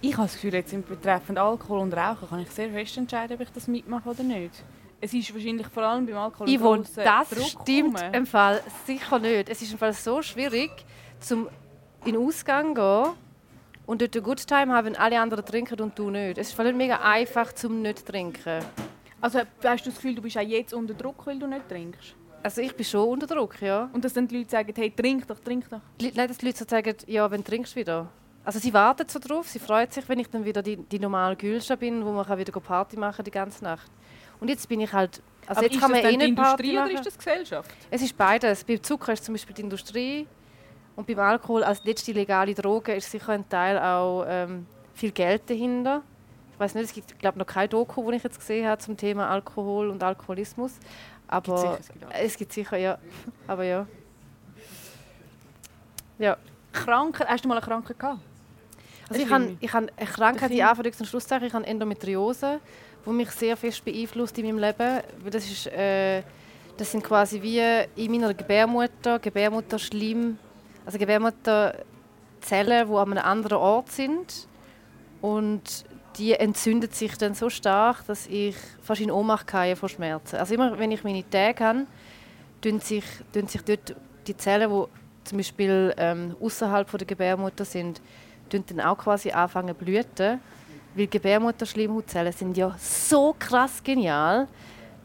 Ich 0.00 0.12
habe 0.12 0.28
das 0.28 0.34
Gefühl, 0.34 0.54
jetzt 0.54 0.88
betreffend 0.88 1.38
Alkohol 1.38 1.80
und 1.80 1.94
Rauchen 1.94 2.28
kann 2.28 2.40
ich 2.40 2.50
sehr 2.50 2.70
fest 2.70 2.96
entscheiden, 2.96 3.34
ob 3.34 3.40
ich 3.40 3.50
das 3.50 3.66
mitmache 3.66 4.08
oder 4.08 4.22
nicht. 4.22 4.62
Es 5.00 5.12
ist 5.12 5.34
wahrscheinlich 5.34 5.66
vor 5.66 5.82
allem 5.82 6.06
beim 6.06 6.16
Alkohol 6.16 6.46
Yvonne, 6.46 6.84
das 6.94 7.28
Druck 7.30 7.62
stimmt 7.62 8.02
im 8.12 8.24
Fall 8.24 8.60
sicher 8.86 9.18
nicht. 9.18 9.48
Es 9.48 9.60
ist 9.60 9.72
im 9.72 9.78
Fall 9.78 9.92
so 9.92 10.22
schwierig, 10.22 10.70
zum 11.24 11.48
in 12.04 12.12
den 12.12 12.26
Ausgang 12.26 12.74
gehen 12.74 13.12
und 13.86 14.00
dort 14.00 14.14
einen 14.14 14.24
Good 14.24 14.46
Time 14.46 14.72
haben, 14.72 14.86
wenn 14.86 14.96
alle 14.96 15.20
anderen 15.20 15.44
trinken 15.44 15.80
und 15.80 15.98
du 15.98 16.10
nicht. 16.10 16.38
Es 16.38 16.50
ist 16.50 16.58
nicht 16.58 16.76
mega 16.76 17.00
einfach, 17.00 17.52
zum 17.52 17.82
nicht 17.82 18.00
zu 18.00 18.04
trinken. 18.04 18.62
Also 19.20 19.40
hast 19.64 19.86
du 19.86 19.90
das 19.90 19.96
Gefühl, 19.96 20.14
du 20.14 20.22
bist 20.22 20.36
auch 20.36 20.42
jetzt 20.42 20.74
unter 20.74 20.94
Druck, 20.94 21.26
weil 21.26 21.38
du 21.38 21.46
nicht 21.46 21.68
trinkst? 21.68 22.14
Also 22.42 22.60
ich 22.60 22.74
bin 22.76 22.84
schon 22.84 23.08
unter 23.08 23.26
Druck, 23.26 23.60
ja. 23.62 23.88
Und 23.92 24.04
dass 24.04 24.12
dann 24.12 24.28
die 24.28 24.38
Leute 24.38 24.50
sagen, 24.50 24.72
hey, 24.76 24.90
trink 24.90 25.26
doch, 25.26 25.38
trink 25.40 25.64
doch? 25.70 25.80
Nein, 25.98 26.28
dass 26.28 26.36
die 26.36 26.46
Leute 26.46 26.58
so 26.58 26.66
sagen, 26.68 26.94
ja, 27.06 27.30
wenn 27.30 27.42
trinkst 27.42 27.74
du 27.74 27.80
wieder? 27.80 28.06
Also 28.44 28.58
sie 28.58 28.74
warten 28.74 29.08
so 29.08 29.18
drauf, 29.18 29.48
sie 29.48 29.58
freuen 29.58 29.90
sich, 29.90 30.06
wenn 30.10 30.18
ich 30.18 30.28
dann 30.28 30.44
wieder 30.44 30.62
die, 30.62 30.76
die 30.76 30.98
normale 30.98 31.36
Gülscha 31.36 31.76
bin, 31.76 32.04
wo 32.04 32.12
man 32.12 32.26
kann 32.26 32.38
wieder 32.38 32.52
Party 32.52 32.98
machen 32.98 33.24
die 33.24 33.30
ganze 33.30 33.64
Nacht. 33.64 33.90
Und 34.40 34.48
jetzt 34.48 34.68
bin 34.68 34.80
ich 34.80 34.92
halt... 34.92 35.22
Also 35.46 35.60
Aber 35.60 35.70
jetzt 35.70 35.80
kann 35.80 35.90
man 35.90 36.00
eh 36.00 36.16
nicht 36.18 36.36
Party 36.36 36.70
Industrie 36.70 36.78
oder 36.78 36.90
ist 36.90 37.06
das 37.06 37.16
Gesellschaft? 37.16 37.70
Es 37.90 38.02
ist 38.02 38.14
beides. 38.14 38.62
Bei 38.62 38.76
Zucker 38.76 39.14
ist 39.14 39.24
zum 39.24 39.32
Beispiel 39.32 39.54
die 39.54 39.62
Industrie 39.62 40.26
und 40.96 41.06
beim 41.06 41.18
Alkohol 41.18 41.64
als 41.64 41.84
letzte 41.84 42.12
legale 42.12 42.54
Droge 42.54 42.94
ist 42.94 43.10
sicher 43.10 43.32
ein 43.32 43.48
Teil 43.48 43.78
auch 43.78 44.24
ähm, 44.28 44.66
viel 44.94 45.10
Geld 45.10 45.42
dahinter. 45.48 46.02
Ich 46.52 46.60
weiß 46.60 46.74
nicht, 46.74 46.84
es 46.84 46.92
gibt 46.92 47.18
glaube 47.18 47.38
noch 47.38 47.46
kein 47.46 47.68
Doku, 47.68 48.04
das 48.06 48.16
ich 48.16 48.22
jetzt 48.22 48.38
gesehen 48.38 48.68
habe 48.68 48.80
zum 48.80 48.96
Thema 48.96 49.28
Alkohol 49.28 49.90
und 49.90 50.02
Alkoholismus. 50.02 50.72
Aber 51.26 51.78
es 51.80 51.88
gibt 51.88 52.00
sicher, 52.00 52.22
es 52.22 52.36
gibt 52.36 52.52
sicher 52.52 52.76
ja. 52.76 52.98
Aber 53.46 53.64
ja. 53.64 53.86
Ja. 56.18 56.36
Krankheit, 56.72 57.28
hast 57.28 57.44
du 57.44 57.48
mal 57.48 57.56
eine 57.56 57.64
Krankheit 57.64 57.98
gehabt? 57.98 58.20
Also 59.08 59.22
ich 59.22 59.30
habe, 59.30 59.56
ich 59.60 59.72
habe 59.72 59.88
eine 59.96 60.06
Krankheit, 60.06 60.50
die 60.50 60.62
Anführungs- 60.64 60.98
und 61.00 61.06
Schlusszeichen, 61.06 61.46
ich 61.46 61.52
habe 61.52 61.66
Endometriose, 61.66 62.60
die 63.04 63.10
mich 63.10 63.30
sehr 63.30 63.56
fest 63.56 63.84
beeinflusst 63.84 64.38
in 64.38 64.46
meinem 64.46 64.58
Leben. 64.58 65.02
Das, 65.30 65.44
ist, 65.44 65.66
äh, 65.66 66.22
das 66.76 66.90
sind 66.90 67.04
quasi 67.04 67.42
wie 67.42 67.60
in 67.96 68.10
meiner 68.10 68.32
Gebärmutter, 68.32 69.18
Gebärmutterschleim, 69.18 70.38
also 70.86 70.98
Gebärmutterzellen, 70.98 72.88
die 72.88 72.94
an 72.94 73.12
einem 73.12 73.24
anderen 73.24 73.58
Ort 73.58 73.90
sind. 73.90 74.48
Und 75.20 75.84
die 76.16 76.34
entzündet 76.34 76.94
sich 76.94 77.16
dann 77.16 77.34
so 77.34 77.50
stark, 77.50 78.06
dass 78.06 78.26
ich 78.26 78.56
fast 78.82 79.00
in 79.00 79.10
Ohnmacht 79.10 79.46
gehe 79.50 79.76
vor 79.76 79.88
Schmerzen. 79.88 80.36
Also 80.36 80.54
immer, 80.54 80.78
wenn 80.78 80.92
ich 80.92 81.02
meine 81.02 81.28
Tage 81.28 81.64
habe, 81.64 81.86
tun 82.60 82.80
sich, 82.80 83.04
tun 83.32 83.48
sich 83.48 83.62
dort 83.62 83.96
die 84.26 84.36
Zellen, 84.36 84.70
die 84.70 84.84
zum 85.28 85.38
Beispiel 85.38 85.94
ähm, 85.96 86.36
außerhalb 86.40 86.90
der 86.90 87.06
Gebärmutter 87.06 87.64
sind, 87.64 88.00
dann 88.50 88.80
auch 88.80 88.98
quasi 88.98 89.30
anfangen 89.30 89.76
zu 89.76 89.84
blüten. 89.84 90.40
Weil 90.94 91.06
Gebärmutterschleimhautzellen 91.08 92.32
sind 92.32 92.56
ja 92.56 92.74
so 92.78 93.34
krass 93.36 93.82
genial. 93.82 94.46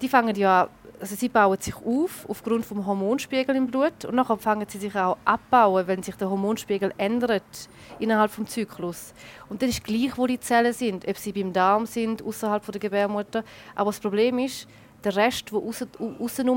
Die 0.02 0.08
fangen 0.08 0.36
ja 0.36 0.70
also 1.00 1.16
sie 1.16 1.30
bauen 1.30 1.58
sich 1.60 1.76
auf 1.76 2.26
aufgrund 2.28 2.66
vom 2.66 2.86
Hormonspiegel 2.86 3.56
im 3.56 3.68
Blut 3.68 4.06
und 4.06 4.16
nachher 4.16 4.38
fangen 4.38 4.68
sie 4.68 4.78
sich 4.78 4.96
auch 4.96 5.18
abbauen, 5.26 5.88
wenn 5.88 6.04
sich 6.04 6.16
der 6.16 6.30
Hormonspiegel 6.30 6.94
ändert 6.98 7.70
innerhalb 8.00 8.36
des 8.36 8.50
Zyklus. 8.50 9.14
Und 9.50 9.62
das 9.62 9.70
ist 9.70 9.84
gleich, 9.84 10.18
wo 10.18 10.28
die 10.28 10.40
Zellen 10.40 10.74
sind, 10.74 11.08
ob 11.08 11.18
sie 11.18 11.32
beim 11.32 11.54
Darm 11.54 11.86
sind, 11.86 12.22
außerhalb 12.22 12.66
der 12.66 12.80
Gebärmutter. 12.80 13.44
Aber 13.76 13.92
das 13.92 14.00
Problem 14.00 14.40
ist, 14.40 14.68
der 15.04 15.16
Rest, 15.16 15.52
der 15.52 15.60
außen 15.60 15.90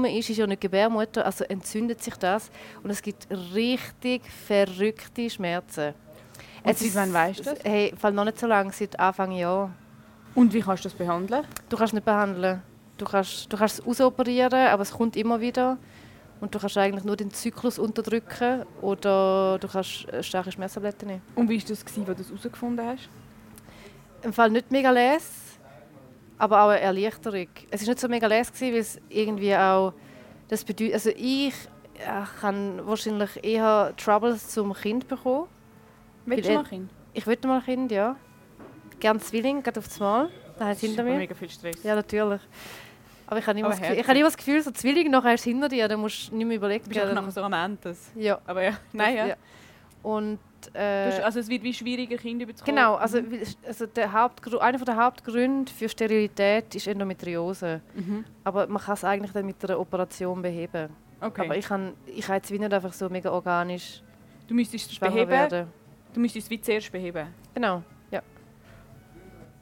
ist, 0.06 0.30
ist 0.30 0.36
ja 0.36 0.46
nicht 0.46 0.60
Gebärmutter, 0.60 1.24
also 1.24 1.44
entzündet 1.44 2.02
sich 2.02 2.16
das 2.16 2.50
und 2.82 2.90
es 2.90 3.00
gibt 3.00 3.28
richtig 3.54 4.22
verrückte 4.46 5.30
Schmerzen. 5.30 5.94
Und 6.64 6.78
seit 6.78 6.94
wann 6.94 7.12
weißt 7.12 7.40
du 7.40 7.44
das? 7.44 7.58
Hey, 7.64 7.94
fall 7.96 8.12
noch 8.12 8.24
nicht 8.24 8.38
so 8.38 8.46
lange, 8.46 8.72
seit 8.72 8.98
Anfang 8.98 9.32
Jahr. 9.32 9.72
Und 10.34 10.52
wie 10.52 10.60
kannst 10.60 10.84
du 10.84 10.88
das 10.88 10.96
behandeln? 10.96 11.44
Du 11.68 11.76
kannst 11.76 11.94
nicht 11.94 12.04
behandeln. 12.04 12.62
Du 13.02 13.08
kannst, 13.08 13.52
du 13.52 13.56
kannst 13.56 13.80
es 13.80 13.84
ausoperieren, 13.84 14.68
aber 14.68 14.82
es 14.82 14.92
kommt 14.92 15.16
immer 15.16 15.40
wieder. 15.40 15.76
Und 16.40 16.54
du 16.54 16.60
kannst 16.60 16.78
eigentlich 16.78 17.02
nur 17.02 17.16
den 17.16 17.32
Zyklus 17.32 17.76
unterdrücken 17.80 18.64
oder 18.80 19.58
du 19.58 19.66
kannst 19.66 20.06
starke 20.20 20.52
Schmerztabletten 20.52 21.08
nehmen. 21.08 21.22
Und 21.34 21.48
wie 21.48 21.60
war 21.60 21.68
das, 21.68 21.84
als 21.84 21.94
du 21.94 22.14
das 22.14 22.28
herausgefunden 22.28 22.86
hast? 22.86 23.08
Im 24.22 24.32
Fall 24.32 24.50
nicht 24.50 24.70
mega 24.70 24.92
les, 24.92 25.58
aber 26.38 26.62
auch 26.62 26.68
eine 26.68 26.78
Erleichterung. 26.80 27.48
Es 27.72 27.80
war 27.80 27.88
nicht 27.88 27.98
so 27.98 28.06
mega 28.06 28.28
les, 28.28 28.52
weil 28.60 28.76
es 28.76 29.00
irgendwie 29.08 29.56
auch... 29.56 29.94
Das 30.46 30.62
bedeutet, 30.62 30.94
also 30.94 31.10
ich 31.16 31.54
ja, 31.98 32.28
kann 32.40 32.86
wahrscheinlich 32.86 33.42
eher 33.42 33.94
Troubles 33.96 34.48
zum 34.48 34.74
Kind 34.74 35.08
bekommen. 35.08 35.48
Willst 36.26 36.48
du 36.48 36.54
mal 36.54 36.60
ein 36.60 36.66
Kind? 36.66 36.90
Ich 37.14 37.26
will 37.26 37.38
mal 37.46 37.58
ein 37.58 37.64
Kind, 37.64 37.90
ja. 37.90 38.14
Gerne 39.00 39.18
Zwilling, 39.18 39.60
gerade 39.60 39.80
auf 39.80 39.88
das 39.88 39.98
Mal. 39.98 40.28
Da 40.56 40.68
hat 40.68 40.78
hinter 40.78 41.02
mir. 41.02 41.16
mega 41.16 41.34
viel 41.34 41.50
Stress. 41.50 41.82
Ja, 41.82 41.96
natürlich. 41.96 42.40
Aber 43.32 43.38
ich 43.38 43.46
habe 43.46 43.58
immer, 43.58 43.70
das 43.70 43.80
Gefühl, 43.80 43.98
ich 43.98 44.06
habe 44.06 44.18
immer 44.18 44.28
das 44.28 44.36
Gefühl, 44.36 44.62
so 44.62 44.70
Zwillinge 44.72 45.08
nachher 45.08 45.32
ist 45.32 45.44
hinter 45.44 45.66
dir, 45.66 45.88
dann 45.88 46.00
musst 46.00 46.30
du 46.30 46.36
nicht 46.36 46.46
mehr 46.46 46.58
überlegen. 46.58 46.84
Du 46.84 46.90
bist 46.90 47.14
nachher 47.14 47.30
so 47.30 47.42
am 47.42 47.54
Ende. 47.54 47.96
Ja. 48.14 48.38
Aber 48.46 48.62
ja, 48.62 48.72
nein, 48.92 49.16
ja. 49.16 49.26
ja. 49.28 49.36
Und, 50.02 50.38
äh, 50.74 51.06
hast, 51.06 51.20
also 51.20 51.40
es 51.40 51.48
wird 51.48 51.62
wie 51.62 51.72
schwieriger, 51.72 52.18
Kinder 52.18 52.46
zu. 52.54 52.62
Genau, 52.62 52.96
also, 52.96 53.22
mhm. 53.22 53.40
also 53.66 53.86
der 53.86 54.12
Hauptgrund, 54.12 54.60
einer 54.60 54.76
der 54.76 54.96
Hauptgründe 54.96 55.72
für 55.72 55.88
Sterilität 55.88 56.74
ist 56.74 56.86
Endometriose. 56.86 57.80
Mhm. 57.94 58.26
Aber 58.44 58.66
man 58.66 58.82
kann 58.82 58.94
es 58.94 59.04
eigentlich 59.04 59.32
dann 59.32 59.46
mit 59.46 59.64
einer 59.64 59.80
Operation 59.80 60.42
beheben. 60.42 60.90
Okay. 61.18 61.46
Aber 61.46 61.56
ich 61.56 61.64
kann, 61.64 61.94
ich 62.04 62.26
kann 62.26 62.36
jetzt 62.36 62.50
nicht 62.50 62.62
einfach 62.62 62.92
so 62.92 63.08
mega 63.08 63.30
organisch 63.30 64.02
Du 64.46 64.52
müsstest 64.52 64.92
es 64.92 64.98
beheben. 64.98 65.30
Werden. 65.30 65.68
Du 66.12 66.20
müsstest 66.20 66.48
es 66.48 66.50
wie 66.50 66.60
zuerst 66.60 66.92
beheben. 66.92 67.28
Genau. 67.54 67.82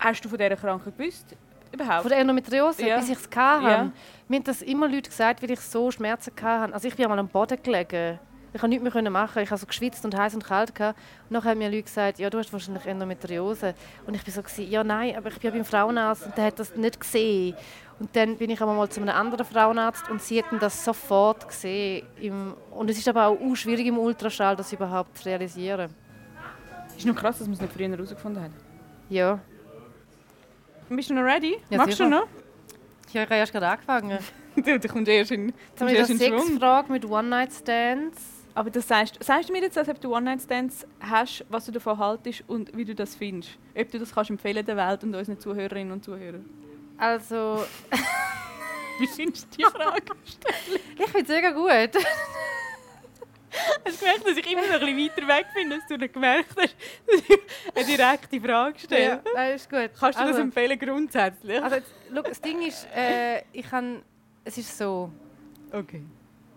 Hast 0.00 0.24
du 0.24 0.30
von 0.30 0.38
dieser 0.38 0.56
Krankheit 0.56 0.96
gewusst? 0.96 1.36
Überhaupt? 1.72 2.02
Von 2.02 2.08
der 2.10 2.18
Endometriose, 2.18 2.86
ja. 2.86 2.98
bis 2.98 3.08
ich 3.10 3.18
es 3.18 3.28
hatte. 3.36 3.64
Ja. 3.64 3.92
Mir 4.28 4.36
haben 4.36 4.44
das 4.44 4.62
immer 4.62 4.88
Leute 4.88 5.10
gesagt, 5.10 5.42
weil 5.42 5.50
ich 5.50 5.60
so 5.60 5.90
Schmerzen 5.90 6.32
hatte. 6.40 6.74
Also 6.74 6.88
ich 6.88 6.94
bin 6.94 7.04
einmal 7.04 7.18
am 7.18 7.28
Boden 7.28 7.62
gelegen. 7.62 8.18
Ich 8.52 8.60
konnte 8.60 8.76
nichts 8.76 8.94
mehr 8.94 9.10
machen. 9.10 9.42
Ich 9.42 9.50
habe 9.50 9.60
so 9.60 9.66
geschwitzt 9.66 10.04
und 10.04 10.16
heiß 10.16 10.34
und 10.34 10.44
kalt. 10.44 10.74
Gehabt. 10.74 10.98
Und 11.28 11.34
dann 11.34 11.44
haben 11.44 11.58
mir 11.58 11.68
Leute 11.68 11.84
gesagt, 11.84 12.18
ja, 12.18 12.28
du 12.28 12.38
hast 12.38 12.52
wahrscheinlich 12.52 12.84
Endometriose. 12.84 13.74
Und 14.06 14.14
ich 14.14 14.36
war 14.36 14.44
so, 14.48 14.62
ja, 14.62 14.82
nein, 14.82 15.16
aber 15.16 15.28
ich 15.28 15.38
bin 15.38 15.50
ja 15.50 15.56
beim 15.56 15.64
Frauenarzt 15.64 16.26
und 16.26 16.36
der 16.36 16.46
hat 16.46 16.58
das 16.58 16.74
nicht 16.74 16.98
gesehen. 16.98 17.54
Und 18.00 18.16
dann 18.16 18.36
bin 18.36 18.50
ich 18.50 18.60
einmal 18.60 18.88
zu 18.88 19.00
einem 19.00 19.14
anderen 19.14 19.44
Frauenarzt 19.44 20.08
und 20.10 20.20
sie 20.22 20.42
hatten 20.42 20.58
das 20.58 20.84
sofort 20.84 21.46
gesehen. 21.46 22.06
und 22.70 22.90
es 22.90 22.98
ist 22.98 23.08
aber 23.08 23.28
auch 23.28 23.54
schwierig 23.54 23.86
im 23.86 23.98
Ultraschall, 23.98 24.56
das 24.56 24.72
überhaupt 24.72 25.18
zu 25.18 25.28
realisieren. 25.28 25.90
Ist 26.96 27.06
nur 27.06 27.14
krass, 27.14 27.38
dass 27.38 27.46
man 27.46 27.54
es 27.54 27.60
nicht 27.60 27.72
früher 27.72 27.88
herausgefunden 27.88 28.42
hat. 28.42 28.50
Ja. 29.08 29.38
Bist 30.90 31.08
du 31.10 31.14
noch 31.14 31.22
ready? 31.22 31.56
Ja, 31.70 31.78
Magst 31.78 31.96
sicher. 31.96 32.04
du 32.04 32.10
noch? 32.16 32.26
Ich 33.08 33.16
habe 33.16 33.34
erst 33.34 33.52
gerade 33.52 33.68
angefangen. 33.68 34.18
Du, 34.56 34.78
du 34.80 34.88
kommst 34.88 35.08
erst 35.08 35.30
in, 35.30 35.46
Jetzt 35.46 35.56
kommst 35.78 35.80
haben 35.80 35.88
wir 35.88 35.96
erst 35.96 36.10
eine 36.10 36.24
in 36.24 36.28
Schwung. 36.32 36.46
Sexfrage 36.48 36.92
mit 36.92 37.04
One-Night-Stands. 37.08 38.20
Aber 38.52 38.68
das 38.68 38.88
sagst, 38.88 39.22
sagst 39.22 39.48
du 39.48 39.52
mir 39.52 39.62
jetzt, 39.62 39.78
als 39.78 39.88
ob 39.88 40.00
du 40.00 40.12
One-Night-Stands 40.14 40.86
hast, 40.98 41.44
was 41.48 41.66
du 41.66 41.72
davon 41.72 41.96
haltest 41.98 42.42
und 42.48 42.76
wie 42.76 42.84
du 42.84 42.94
das 42.96 43.14
findest? 43.14 43.56
Ob 43.78 43.90
du 43.92 44.00
das 44.00 44.12
kannst 44.12 44.28
empfehlen 44.30 44.66
der 44.66 44.76
Welt 44.76 45.04
und 45.04 45.14
unseren 45.14 45.38
Zuhörerinnen 45.38 45.92
und 45.92 46.04
Zuhörern? 46.04 46.44
Also, 46.98 47.64
Wie 48.98 49.06
findest 49.06 49.46
du 49.54 49.58
die 49.58 49.64
Frage? 49.64 50.02
ich 50.98 51.06
finde 51.10 51.22
es 51.22 51.28
mega 51.28 51.50
gut. 51.52 52.02
Hast 53.84 53.96
du 53.96 54.04
gemerkt, 54.04 54.26
dass 54.26 54.36
ich 54.36 54.52
immer 54.52 54.66
noch 54.66 54.86
ein 54.86 54.96
bisschen 54.96 55.28
weiter 55.28 55.28
weg 55.28 55.46
bin, 55.54 55.72
als 55.72 55.86
du 55.88 55.96
nicht 55.96 56.12
gemerkt 56.14 56.50
hast, 56.56 56.76
dass 57.06 57.20
ich 57.28 57.38
eine 57.74 57.84
direkte 57.86 58.40
Frage 58.40 58.78
stelle? 58.78 59.02
Ja, 59.02 59.22
das 59.34 59.62
ist 59.62 59.70
gut. 59.70 59.90
Kannst 59.98 60.18
du 60.18 60.22
das 60.22 60.32
also, 60.32 60.40
empfehlen 60.40 60.78
grundsätzlich? 60.78 61.62
also 61.62 61.76
jetzt, 61.76 61.90
schau, 62.14 62.22
das 62.22 62.40
Ding 62.40 62.62
ist, 62.62 62.86
äh, 62.94 63.42
ich 63.52 63.68
kann, 63.68 64.02
es 64.44 64.58
ist 64.58 64.76
so, 64.76 65.10
Okay. 65.72 66.02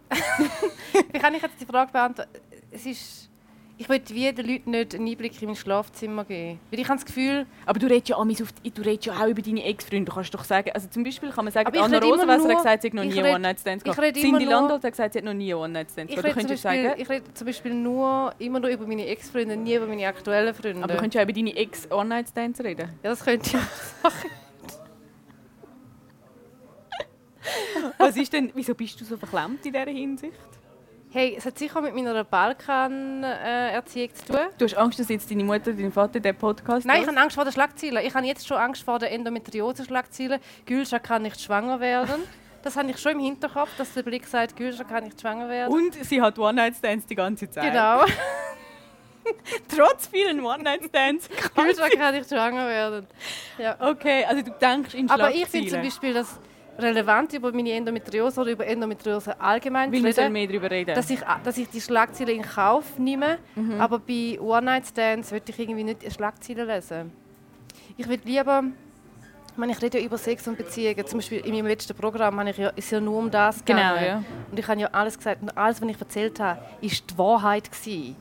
wie 1.12 1.20
kann 1.20 1.34
ich 1.36 1.42
jetzt 1.42 1.60
die 1.60 1.66
Frage 1.66 1.92
beantworten? 1.92 2.32
Es 2.72 2.86
ist, 2.86 3.30
ich 3.78 3.90
will 3.90 4.02
wie 4.10 4.32
den 4.32 4.48
Leuten 4.48 4.72
nicht 4.72 4.96
einen 4.96 5.08
Einblick 5.08 5.42
in 5.42 5.48
mein 5.48 5.56
Schlafzimmer 5.56 6.26
geben. 6.26 6.60
Weil 6.70 6.80
ich 6.80 6.88
habe 6.88 6.98
das 6.98 7.06
Gefühl, 7.06 7.46
Aber 7.66 7.80
du 7.80 7.88
redest 7.88 8.10
ja, 8.10 8.24
die, 8.24 8.72
du 8.72 8.82
redest 8.84 9.06
ja 9.08 9.14
auch 9.14 9.28
über 9.28 9.42
deine 9.42 9.64
Ex-Freunde. 9.64 10.06
Du 10.06 10.16
kannst 10.16 10.34
doch 10.34 10.44
sagen, 10.44 10.72
also 10.74 10.88
zum 10.88 11.04
Beispiel 11.04 11.32
kann 11.32 11.46
man 11.46 11.52
sagen, 11.52 11.68
Aber 11.68 11.82
Anna 11.82 11.98
Rosenwasser 11.98 12.50
hat 12.50 12.58
gesagt, 12.58 12.82
sie 12.84 12.88
hat 12.90 12.94
noch 12.94 13.04
nie 13.04 13.22
One-Night-Stands 13.22 13.84
gehabt. 13.84 14.16
Cindy 14.16 14.46
Landolt 14.46 14.84
hat 14.84 14.92
gesagt, 14.92 15.14
sie 15.14 15.20
hat 15.20 15.26
noch 15.26 15.34
nie 15.34 15.54
One-Night-Stands 15.54 16.14
gehabt. 16.14 16.28
Du 16.28 16.34
könntest 16.34 16.64
Beispiel, 16.64 16.84
sagen, 16.84 17.02
ich 17.02 17.10
rede 17.10 17.34
zum 17.34 17.48
Beispiel 17.48 17.74
nur, 17.74 18.34
immer 18.38 18.60
nur 18.60 18.70
über 18.70 18.86
meine 18.86 19.08
Ex-Freunde, 19.08 19.58
nie 19.58 19.76
über 19.76 19.88
meine 19.88 20.08
aktuellen 20.08 20.54
Freunde. 20.54 20.84
aber 20.84 20.94
du 20.94 21.00
könntest 21.00 21.16
ja 21.16 21.22
auch 21.22 21.30
über 21.30 21.34
deine 21.34 21.56
Ex-One-Night-Stands 21.56 22.62
reden. 22.62 22.90
ja, 23.04 23.10
das 23.10 23.24
könnte 23.26 23.48
ich 23.48 24.04
machen. 24.04 24.30
Was 27.98 28.16
ist 28.16 28.32
denn, 28.32 28.52
wieso 28.54 28.74
bist 28.76 29.00
du 29.02 29.06
so 29.06 29.18
verklemmt 29.18 29.66
in 29.66 29.74
dieser 29.74 29.86
Hinsicht? 29.86 30.34
Hey, 31.14 31.36
es 31.38 31.46
hat 31.46 31.60
sicher 31.60 31.80
mit 31.80 31.94
meiner 31.94 32.24
Balkan-Erziehung 32.24 34.16
zu 34.16 34.26
tun. 34.26 34.40
Du 34.58 34.66
hast 34.66 34.74
Angst, 34.74 34.98
dass 35.00 35.10
jetzt 35.10 35.30
deine 35.30 35.44
Mutter, 35.44 35.72
dein 35.72 35.92
Vater 35.92 36.20
den 36.20 36.36
Podcast 36.36 36.88
Nein, 36.88 37.04
ich 37.04 37.08
habe 37.08 37.20
Angst 37.20 37.36
vor 37.36 37.44
den 37.44 37.54
Schlagzeilen. 37.54 38.04
Ich 38.04 38.16
habe 38.16 38.26
jetzt 38.26 38.48
schon 38.48 38.58
Angst 38.58 38.82
vor 38.82 38.98
den 38.98 39.10
Endometriose-Schlagzeilen. 39.10 40.40
Gülscha 40.66 40.98
kann 40.98 41.22
nicht 41.22 41.40
schwanger 41.40 41.80
werden. 41.80 42.24
Das 42.64 42.76
habe 42.78 42.90
ich 42.90 42.98
schon 42.98 43.12
im 43.12 43.20
Hinterkopf, 43.20 43.70
dass 43.78 43.94
der 43.94 44.02
Blick 44.02 44.26
sagt, 44.26 44.56
Gülscha 44.56 44.86
kann 44.86 45.04
nicht 45.04 45.22
schwanger 45.22 45.50
werden. 45.50 45.72
Und 45.72 45.94
sie 46.04 46.20
hat 46.20 46.40
One-Night-Stands 46.40 47.06
die 47.06 47.16
ganze 47.16 47.48
Zeit. 47.48 47.72
genau. 47.72 48.06
Trotz 49.68 50.08
vielen 50.08 50.44
One-Night-Stands. 50.44 51.30
Gülscha 51.54 51.90
kann 51.90 52.16
nicht 52.16 52.28
schwanger 52.28 52.68
werden. 52.68 53.06
Ja. 53.60 53.78
okay, 53.80 54.26
also 54.26 54.42
du 54.42 54.50
denkst 54.50 54.96
in 54.96 55.08
Aber 55.12 55.30
ich 55.30 55.46
finde 55.46 55.70
zum 55.70 55.80
Schlagzeilen. 55.80 55.84
Beispiel 55.84 56.14
das 56.16 56.40
relevant, 56.80 57.34
über 57.34 57.52
meine 57.52 57.72
Endometriose 57.72 58.42
oder 58.42 58.52
über 58.52 58.66
Endometriose 58.66 59.40
allgemein 59.40 59.92
Weil 59.92 60.14
zu 60.14 60.22
reden, 60.22 60.34
mehr 60.34 60.48
darüber 60.48 60.72
reden. 60.72 60.96
dass 60.96 61.10
ich, 61.10 61.20
dass 61.44 61.58
ich 61.58 61.70
die 61.70 61.82
Schlagzeilen 61.82 62.38
in 62.38 62.42
Kauf 62.42 62.98
nehme. 62.98 63.38
Mhm. 63.56 63.80
Aber 63.80 64.00
bei 64.00 64.40
One-Night-Stands 64.40 65.32
würde 65.32 65.46
ich 65.52 65.60
irgendwie 65.60 65.84
nicht 65.84 66.12
Schlagzeilen 66.14 66.68
lesen. 66.68 67.12
Ich 67.98 68.08
würde 68.08 68.24
lieber... 68.26 68.64
Ich, 69.52 69.58
meine, 69.60 69.72
ich 69.74 69.82
rede 69.84 70.00
ja 70.00 70.06
über 70.06 70.18
Sex 70.18 70.48
und 70.48 70.58
Beziehungen. 70.58 71.06
Zum 71.06 71.20
Beispiel 71.20 71.40
in 71.46 71.54
meinem 71.54 71.68
letzten 71.68 71.96
Programm 71.96 72.40
habe 72.40 72.50
ich 72.50 72.58
ja, 72.58 72.70
ist 72.70 72.90
ja 72.92 73.00
nur 73.00 73.20
um 73.20 73.30
das 73.30 73.64
Genau, 73.64 73.80
gegangen. 73.94 74.06
ja. 74.06 74.24
Und 74.50 74.58
ich 74.58 74.68
habe 74.68 74.82
ja 74.82 74.88
alles 74.92 75.16
gesagt. 75.16 75.44
Und 75.44 75.56
alles, 75.56 75.80
was 75.80 75.88
ich 75.90 76.00
erzählt 76.02 76.40
habe, 76.40 76.60
ist 76.82 77.12
die 77.12 77.18
Wahrheit. 77.20 77.72
Gewesen. 77.72 78.16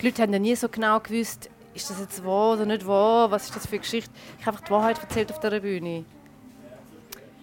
Die 0.00 0.06
Leute 0.06 0.22
haben 0.22 0.32
ja 0.32 0.38
nie 0.38 0.54
so 0.54 0.68
genau 0.68 1.00
gewusst, 1.00 1.50
ist 1.74 1.90
das 1.90 1.98
jetzt 1.98 2.24
wahr 2.24 2.52
oder 2.52 2.66
nicht 2.66 2.86
wahr, 2.86 3.28
was 3.32 3.46
ist 3.46 3.56
das 3.56 3.66
für 3.66 3.72
eine 3.72 3.80
Geschichte. 3.80 4.10
Ich 4.38 4.46
habe 4.46 4.54
einfach 4.56 4.64
die 4.64 4.70
Wahrheit 4.70 4.98
erzählt 5.02 5.32
auf 5.32 5.40
dieser 5.40 5.58
Bühne. 5.58 6.04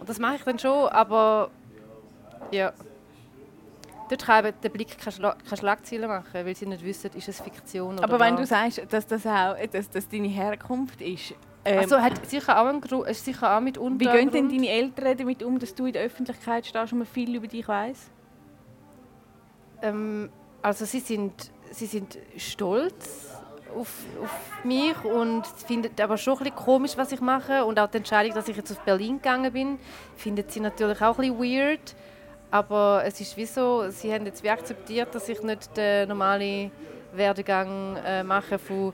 Und 0.03 0.10
das 0.10 0.19
mache 0.19 0.36
ich 0.36 0.43
dann 0.43 0.60
schon, 0.60 0.89
aber 0.89 1.50
ja. 2.51 2.74
Dort 4.10 4.25
kann 4.25 4.45
eben 4.45 4.57
der 4.62 4.67
Blick 4.67 4.98
keine, 4.98 5.13
Schla 5.13 5.38
keine 5.48 5.57
Schlagzeilen 5.57 6.10
machen, 6.10 6.45
weil 6.45 6.53
sie 6.57 6.65
nicht 6.65 6.83
wissen, 6.83 7.12
ist 7.15 7.29
es 7.29 7.39
Fiktion 7.39 7.93
oder 7.93 8.03
Aber 8.03 8.19
wenn 8.19 8.36
du 8.36 8.45
sagst, 8.45 8.81
dass 8.89 9.07
das 9.07 9.25
auch 9.25 9.55
dass 9.72 9.89
das 9.89 10.10
deine 10.10 10.27
Herkunft 10.27 10.99
ist, 10.99 11.36
ähm, 11.63 11.80
also 11.80 12.01
hat 12.01 12.30
sicher 12.30 12.62
auch 12.62 12.65
einen 12.65 12.82
Grund, 12.82 13.08
ist 13.08 13.23
sicher 13.23 13.56
auch 13.56 13.62
mit 13.62 13.80
wie 13.80 13.82
gehen 13.82 13.97
denn 13.97 14.23
Untergrund. 14.27 14.51
deine 14.51 14.67
Eltern 14.67 15.17
damit 15.19 15.41
um, 15.41 15.58
dass 15.58 15.73
du 15.73 15.86
in 15.86 15.93
der 15.93 16.04
Öffentlichkeit 16.04 16.65
stehst 16.65 16.91
und 16.91 16.99
man 16.99 17.08
viel 17.08 17.34
über 17.34 17.47
dich 17.47 17.65
weiß? 17.65 18.12
Ähm, 19.84 20.30
also 20.62 20.84
sie 20.84 20.99
sind, 20.99 21.49
sie 21.71 21.86
sind 21.86 22.17
stolz 22.36 23.33
auf, 23.75 23.89
auf 24.21 24.63
mich 24.63 25.03
und 25.03 25.45
finden 25.47 25.91
aber 26.01 26.17
schon 26.17 26.33
ein 26.33 26.39
bisschen 26.39 26.55
komisch, 26.55 26.97
was 26.97 27.12
ich 27.12 27.21
mache. 27.21 27.65
Und 27.65 27.79
auch 27.79 27.88
die 27.88 27.97
Entscheidung, 27.97 28.33
dass 28.33 28.47
ich 28.47 28.57
jetzt 28.57 28.71
auf 28.71 28.79
Berlin 28.79 29.17
gegangen 29.17 29.51
bin, 29.51 29.79
findet 30.15 30.51
sie 30.51 30.59
natürlich 30.59 31.01
auch 31.01 31.17
ein 31.19 31.38
bisschen 31.38 31.59
weird. 31.59 31.95
Aber 32.51 33.03
es 33.05 33.19
ist 33.19 33.36
wie 33.36 33.45
so, 33.45 33.89
sie 33.89 34.13
haben 34.13 34.25
jetzt 34.25 34.43
wie 34.43 34.49
akzeptiert, 34.49 35.13
dass 35.15 35.27
ich 35.27 35.41
nicht 35.41 35.75
den 35.75 36.07
normalen 36.09 36.71
Werdegang 37.13 37.97
äh, 38.05 38.23
mache 38.23 38.59
von 38.59 38.93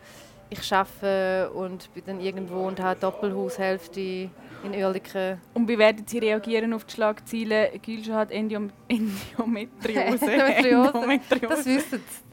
ich 0.49 0.73
arbeite 0.73 1.51
und 1.51 1.93
bin 1.93 2.03
dann 2.05 2.19
irgendwo 2.19 2.67
und 2.67 2.79
habe 2.79 2.99
Doppelhaushälfte 2.99 4.29
in 4.63 4.73
Oerlikon. 4.73 5.37
Und 5.53 5.67
wie 5.67 5.77
werden 5.77 6.05
sie 6.07 6.17
reagieren 6.19 6.73
auf 6.73 6.85
die 6.85 6.93
Schlagzeilen? 6.93 7.79
Gülscha 7.81 8.15
hat 8.15 8.31
Endiom. 8.31 8.71
Endometriose. 8.87 10.31
Endometriose. 10.31 11.47
Das 11.47 11.65
wissen 11.65 12.03
sie. 12.09 12.28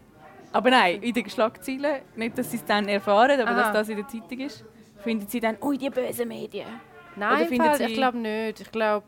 Aber 0.57 0.71
nein, 0.71 1.03
in 1.03 1.13
den 1.13 1.29
Schlagzeilen, 1.29 2.01
nicht, 2.15 2.39
dass 2.39 2.51
sie 2.51 2.57
es 2.57 2.65
dann 2.65 2.89
erfahren, 2.89 3.39
aber 3.39 3.51
Aha. 3.51 3.61
dass 3.61 3.73
das 3.75 3.89
in 3.91 3.97
der 3.99 4.09
Zeitung 4.09 4.41
ist, 4.41 4.65
finden 5.01 5.29
sie 5.29 5.39
dann, 5.39 5.59
ui, 5.61 5.77
die 5.77 5.91
bösen 5.91 6.27
Medien. 6.29 6.67
Nein, 7.15 7.47
Fall, 7.47 7.79
ich 7.83 7.93
glaube 7.93 8.17
nicht. 8.17 8.61
Ich 8.63 8.73
glaube, 8.73 9.05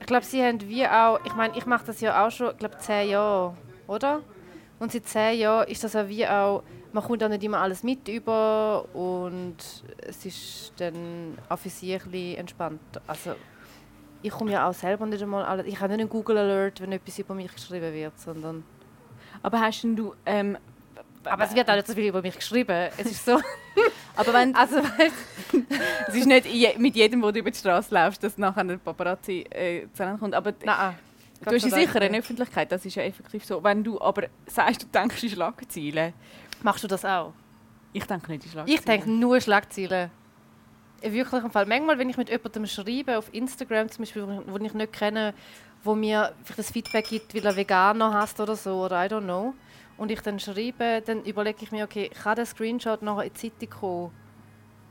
ich 0.00 0.06
glaube, 0.06 0.24
sie 0.24 0.42
haben 0.42 0.60
wie 0.62 0.84
auch, 0.88 1.24
ich 1.24 1.34
meine, 1.36 1.56
ich 1.56 1.66
mache 1.66 1.86
das 1.86 2.00
ja 2.00 2.26
auch 2.26 2.32
schon, 2.32 2.50
ich 2.50 2.58
glaube, 2.58 2.76
zehn 2.78 3.10
Jahre, 3.10 3.56
oder? 3.86 4.22
Und 4.80 4.90
seit 4.90 5.06
zehn 5.06 5.38
Jahren 5.38 5.68
ist 5.68 5.84
das 5.84 5.92
ja 5.92 6.08
wie 6.08 6.26
auch, 6.26 6.64
man 6.92 7.04
kommt 7.04 7.22
auch 7.22 7.28
nicht 7.28 7.44
immer 7.44 7.58
alles 7.58 7.84
mit 7.84 8.08
über 8.08 8.86
und 8.92 9.56
es 9.98 10.26
ist 10.26 10.72
dann 10.78 11.38
auch 11.48 11.60
für 11.60 11.68
sie 11.68 11.94
ein 11.94 12.34
entspannt. 12.38 12.80
Also, 13.06 13.36
ich 14.20 14.32
komme 14.32 14.50
ja 14.50 14.68
auch 14.68 14.74
selber 14.74 15.06
nicht 15.06 15.22
einmal 15.22 15.44
alles, 15.44 15.66
ich 15.66 15.78
habe 15.78 15.92
nicht 15.92 16.00
einen 16.00 16.08
Google 16.08 16.38
Alert, 16.38 16.80
wenn 16.80 16.90
etwas 16.90 17.20
über 17.20 17.34
mich 17.34 17.54
geschrieben 17.54 17.94
wird, 17.94 18.18
sondern... 18.18 18.64
Aber 19.44 19.60
hast 19.60 19.82
denn 19.82 19.94
du, 19.94 20.14
ähm, 20.24 20.56
Aber 21.22 21.44
es 21.44 21.54
wird 21.54 21.68
auch 21.68 21.74
nicht 21.74 21.86
so 21.86 21.92
viel 21.92 22.06
über 22.06 22.22
mich 22.22 22.34
geschrieben. 22.34 22.88
Es 22.96 23.10
ist 23.10 23.26
so... 23.26 23.38
aber 24.16 24.32
wenn, 24.32 24.56
also, 24.56 24.78
es 26.08 26.14
ist 26.14 26.26
nicht 26.26 26.46
je, 26.46 26.74
mit 26.78 26.96
jedem, 26.96 27.22
wo 27.22 27.30
du 27.30 27.40
über 27.40 27.50
die 27.50 27.58
Straße 27.58 27.94
läufst, 27.94 28.24
dass 28.24 28.38
nachher 28.38 28.62
ein 28.62 28.80
Paparazzi 28.80 29.44
äh, 29.50 29.86
zusammenkommt, 29.92 30.34
aber 30.34 30.54
nein. 30.64 30.94
du 31.44 31.54
hast 31.54 31.62
ja 31.62 31.70
sicher 31.70 32.00
eine 32.00 32.18
Öffentlichkeit, 32.18 32.72
das 32.72 32.86
ist 32.86 32.94
ja 32.94 33.02
effektiv 33.02 33.44
so. 33.44 33.62
Wenn 33.62 33.84
du 33.84 34.00
aber 34.00 34.28
sagst, 34.46 34.84
du 34.84 34.86
denkst 34.86 35.22
in 35.22 35.30
Schlagzeilen, 35.30 36.14
Machst 36.62 36.82
du 36.82 36.88
das 36.88 37.04
auch? 37.04 37.34
ich 37.92 38.06
denke 38.06 38.32
nicht 38.32 38.46
in 38.46 38.50
Schlagzeilen. 38.50 38.78
Ich 38.78 38.84
denke 38.84 39.10
nur 39.10 39.40
Schlagzeilen. 39.42 40.10
Wirklich 41.02 41.44
im 41.44 41.50
Fall. 41.50 41.66
Manchmal, 41.66 41.98
wenn 41.98 42.08
ich 42.08 42.16
mit 42.16 42.30
jemandem 42.30 42.64
schreibe, 42.66 43.18
auf 43.18 43.32
Instagram 43.34 43.90
zum 43.90 44.04
Beispiel, 44.04 44.42
wo 44.46 44.56
ich 44.56 44.72
nicht 44.72 44.92
kenne, 44.94 45.34
wo 45.84 45.94
mir 45.94 46.32
das 46.56 46.70
Feedback 46.70 47.06
gibt, 47.08 47.34
weil 47.34 47.44
er 47.44 47.54
Veganer 47.56 48.12
hasst 48.14 48.40
oder 48.40 48.56
so, 48.56 48.84
oder 48.84 49.04
I 49.04 49.08
don't 49.08 49.22
know, 49.22 49.54
und 49.96 50.10
ich 50.10 50.20
dann 50.20 50.40
schreibe, 50.40 51.02
dann 51.04 51.22
überlege 51.24 51.58
ich 51.62 51.70
mir, 51.70 51.84
okay, 51.84 52.08
kann 52.08 52.34
der 52.36 52.46
Screenshot 52.46 53.02
nachher 53.02 53.24
in 53.24 53.32
die 53.32 53.50
Zeitung 53.50 53.70
kommen? 53.80 54.10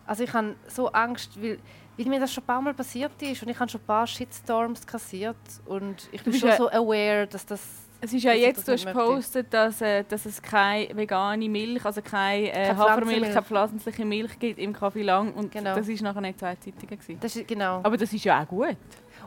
Also 0.06 0.24
ich 0.24 0.34
habe 0.34 0.56
so 0.68 0.90
Angst, 0.92 1.42
weil, 1.42 1.58
weil 1.98 2.06
mir 2.08 2.20
das 2.20 2.34
schon 2.34 2.44
ein 2.44 2.48
paar 2.48 2.62
Mal 2.62 2.74
passiert 2.74 3.12
ist 3.22 3.42
und 3.44 3.50
ich 3.50 3.60
habe 3.60 3.70
schon 3.70 3.82
ein 3.82 3.86
paar 3.88 4.06
Shitstorms 4.08 4.86
kassiert 4.86 5.36
und 5.66 6.08
ich 6.12 6.24
bin 6.24 6.34
schon 6.34 6.50
ja- 6.50 6.58
so 6.58 6.70
aware, 6.70 7.28
dass 7.28 7.46
das... 7.46 7.62
Es 8.02 8.12
ist 8.12 8.24
ja 8.24 8.34
jetzt, 8.34 8.68
du 8.68 8.74
hast 8.74 8.86
gepostet, 8.86 9.48
dass, 9.54 9.80
äh, 9.80 10.04
dass 10.04 10.26
es 10.26 10.42
keine 10.42 10.94
vegane 10.94 11.48
Milch, 11.48 11.86
also 11.86 12.02
keine, 12.02 12.50
äh, 12.52 12.68
Keine 12.68 12.78
Hafermilch, 12.78 13.22
keine 13.30 13.44
pflanzliche 13.44 14.04
Milch 14.04 14.38
gibt 14.40 14.60
im 14.60 14.74
Kaffee 14.74 15.04
Lang 15.04 15.34
und 15.34 15.54
Genau. 15.54 15.74
das 15.74 15.88
ist 15.88 16.02
nachher 16.02 16.20
nicht 16.20 16.38
zwei 16.38 16.54
Zeitungen 16.56 17.00
gewesen. 17.00 17.18
das 17.22 17.34
ist, 17.38 17.48
genau. 17.48 17.80
Aber 17.82 17.96
das 17.96 18.12
ist 18.12 18.26
ja 18.26 18.44
auch 18.44 18.48
gut. 18.50 18.76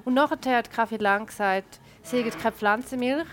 Und 0.07 0.14
nachher 0.14 0.57
hat 0.57 0.71
Kaffee 0.71 0.99
Lang 0.99 1.27
gesagt, 1.27 1.81
sie 2.05 2.23
hätten 2.23 2.38
keine 2.38 2.53
Pflanzenmilch, 2.55 3.27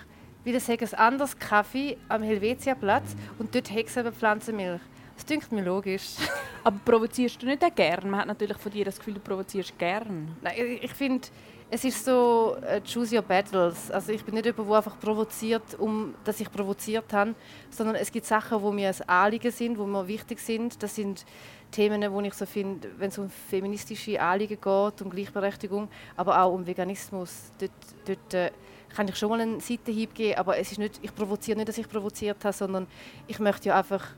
weil 0.44 0.56
es 0.56 0.68
hätte 0.68 0.86
ein 0.86 0.94
anderes 1.00 1.38
Kaffee 1.38 1.98
am 2.10 2.24
Helvetiaplatz 2.24 3.16
und 3.38 3.54
dort 3.54 3.70
hätte 3.72 3.88
es 3.90 3.96
eben 3.98 4.12
Pflanzenmilch. 4.12 4.82
Das 5.16 5.28
klingt 5.28 5.52
mir 5.52 5.62
logisch. 5.64 6.16
Aber 6.64 6.80
provozierst 6.84 7.40
du 7.44 7.46
nicht 7.46 7.64
auch 7.64 7.76
gern? 7.76 8.10
Man 8.10 8.22
hat 8.22 8.28
natürlich 8.28 8.58
von 8.58 8.72
dir 8.72 8.86
das 8.86 8.98
Gefühl, 8.98 9.14
du 9.14 9.20
provozierst 9.20 9.78
gern. 9.78 10.36
Nein, 10.42 10.54
ich- 10.58 10.84
ich 10.86 10.94
finde, 10.94 11.28
es 11.74 11.84
ist 11.84 12.06
so 12.06 12.56
äh, 12.62 12.82
choose 12.82 13.16
your 13.16 13.24
battles. 13.24 13.90
Also 13.90 14.12
ich 14.12 14.24
bin 14.24 14.36
nicht 14.36 14.46
jemand, 14.46 14.70
der 14.70 14.78
einfach 14.78 15.00
provoziert, 15.00 15.74
um 15.80 16.14
dass 16.24 16.40
ich 16.40 16.52
provoziert 16.52 17.12
habe, 17.12 17.34
sondern 17.72 17.96
es 17.96 18.12
gibt 18.12 18.28
Sachen, 18.28 18.62
wo 18.62 18.72
mir 18.72 18.90
ein 18.90 19.10
Anliegen 19.10 19.52
sind, 19.52 19.80
wo 19.80 19.86
mir 19.88 20.08
wichtig 20.08 20.40
sind. 20.40 20.84
Das 20.84 20.94
sind 20.94 21.26
Themen, 21.72 22.14
wo 22.14 22.22
ich 22.22 22.36
so 22.36 22.46
finde, 22.46 22.92
wenn 23.00 23.10
es 23.10 23.18
um 23.18 23.28
feministische 23.28 24.22
Anliegen 24.22 24.62
geht, 24.62 25.02
um 25.02 25.10
Gleichberechtigung, 25.10 25.90
aber 26.16 26.44
auch 26.44 26.54
um 26.54 26.68
Veganismus. 26.68 27.52
Dort, 27.60 27.72
dort 28.06 28.34
äh, 28.36 28.52
kann 28.96 29.08
ich 29.08 29.16
schon 29.16 29.30
mal 29.30 29.42
einen 29.42 29.60
Seitenhieb 29.60 30.14
geben, 30.14 30.38
aber 30.38 30.60
es 30.60 30.72
ist 30.72 30.78
nicht, 30.78 31.00
ich 31.02 31.16
provoziere 31.16 31.58
nicht, 31.58 31.70
dass 31.70 31.80
ich 31.80 31.90
provoziert 31.90 32.46
habe, 32.46 32.54
sondern 32.54 32.86
ich 33.26 33.40
möchte 33.40 33.70
ja 33.70 33.80
einfach 33.80 34.10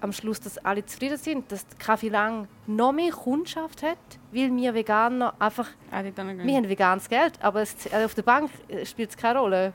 am 0.00 0.12
Schluss, 0.12 0.40
dass 0.40 0.58
alle 0.58 0.84
zufrieden 0.84 1.16
sind, 1.16 1.50
dass 1.52 1.66
Kaffee 1.78 2.08
Lang 2.08 2.48
noch 2.66 2.92
mehr 2.92 3.12
Kundschaft 3.12 3.82
hat, 3.82 3.98
weil 4.32 4.54
wir 4.54 4.74
Veganer 4.74 5.34
einfach... 5.38 5.68
Ah, 5.90 6.02
Wir 6.02 6.56
haben 6.56 6.68
veganes 6.68 7.08
Geld, 7.08 7.32
aber 7.40 7.62
es, 7.62 7.74
also 7.92 8.06
auf 8.06 8.14
der 8.14 8.22
Bank 8.22 8.50
äh, 8.68 8.84
spielt 8.86 9.10
es 9.10 9.16
keine 9.16 9.38
Rolle. 9.38 9.72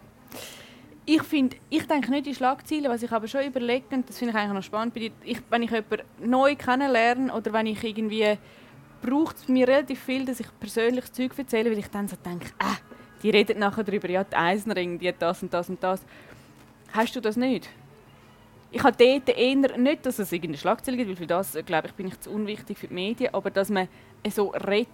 Ich, 1.05 1.21
find, 1.21 1.55
ich 1.69 1.85
denke 1.85 2.09
nicht 2.09 2.25
in 2.25 2.33
Schlagzeilen, 2.33 2.89
was 2.89 3.03
ich 3.03 3.11
aber 3.11 3.27
schon 3.27 3.45
überlege, 3.45 3.85
und 3.95 4.09
das 4.09 4.17
finde 4.17 4.31
ich 4.31 4.39
eigentlich 4.39 4.53
noch 4.53 4.63
spannend, 4.63 4.95
ich, 4.97 5.41
wenn 5.49 5.61
ich 5.61 5.69
jemanden 5.69 6.03
neu 6.19 6.55
kennenlerne 6.55 7.31
oder 7.31 7.53
wenn 7.53 7.67
ich 7.67 7.83
irgendwie, 7.83 8.38
braucht 9.03 9.38
es 9.38 9.47
mir 9.47 9.67
relativ 9.67 9.99
viel, 10.01 10.25
dass 10.25 10.39
ich 10.39 10.47
persönliches 10.59 11.11
Zeug 11.11 11.38
erzähle, 11.38 11.69
weil 11.69 11.77
ich 11.77 11.89
dann 11.89 12.07
so 12.07 12.15
denke, 12.15 12.47
äh, 12.59 12.75
die 13.21 13.29
redet 13.29 13.59
nachher 13.59 13.83
darüber, 13.83 14.09
ja, 14.09 14.23
die 14.23 14.35
Eisenring, 14.35 14.97
die 14.97 15.09
hat 15.09 15.21
das 15.21 15.43
und 15.43 15.53
das 15.53 15.69
und 15.69 15.81
das. 15.83 16.01
Hast 16.91 17.15
du 17.15 17.19
das 17.21 17.35
nicht? 17.35 17.69
Ich 18.75 18.83
habe 18.83 18.97
dort 18.97 19.29
eher 19.38 19.55
nicht, 19.55 20.05
dass 20.05 20.19
es 20.19 20.33
irgendeine 20.33 20.57
Schlagzeile 20.57 20.97
gibt, 20.97 21.09
weil 21.09 21.15
für 21.15 21.27
das, 21.27 21.57
glaube 21.65 21.88
ich, 21.88 21.93
bin 21.93 22.07
ich 22.07 22.19
zu 22.19 22.29
unwichtig 22.29 22.77
für 22.77 22.88
die 22.88 22.93
Medien, 22.93 23.33
aber 23.33 23.49
dass 23.49 23.69
man 23.69 23.88
so 24.29 24.49
redet, 24.49 24.89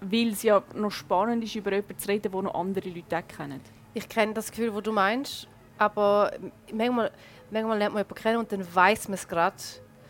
weil 0.00 0.28
es 0.28 0.42
ja 0.42 0.62
noch 0.74 0.90
spannend 0.90 1.44
ist, 1.44 1.54
über 1.54 1.70
jemanden 1.70 1.98
zu 1.98 2.08
reden, 2.08 2.32
den 2.32 2.44
noch 2.44 2.54
andere 2.54 2.88
Leute 2.88 3.18
auch 3.18 3.28
kennen. 3.28 3.60
Ich 3.92 4.08
kenne 4.08 4.32
das 4.32 4.50
Gefühl, 4.50 4.72
das 4.72 4.82
du 4.82 4.92
meinst, 4.92 5.46
aber 5.76 6.32
manchmal, 6.72 7.10
manchmal 7.50 7.76
lernt 7.76 7.92
man 7.92 8.00
jemanden 8.00 8.14
kennen 8.14 8.38
und 8.38 8.50
dann 8.50 8.74
weiß 8.74 9.08
man 9.08 9.14
es 9.16 9.28
gerade. 9.28 9.56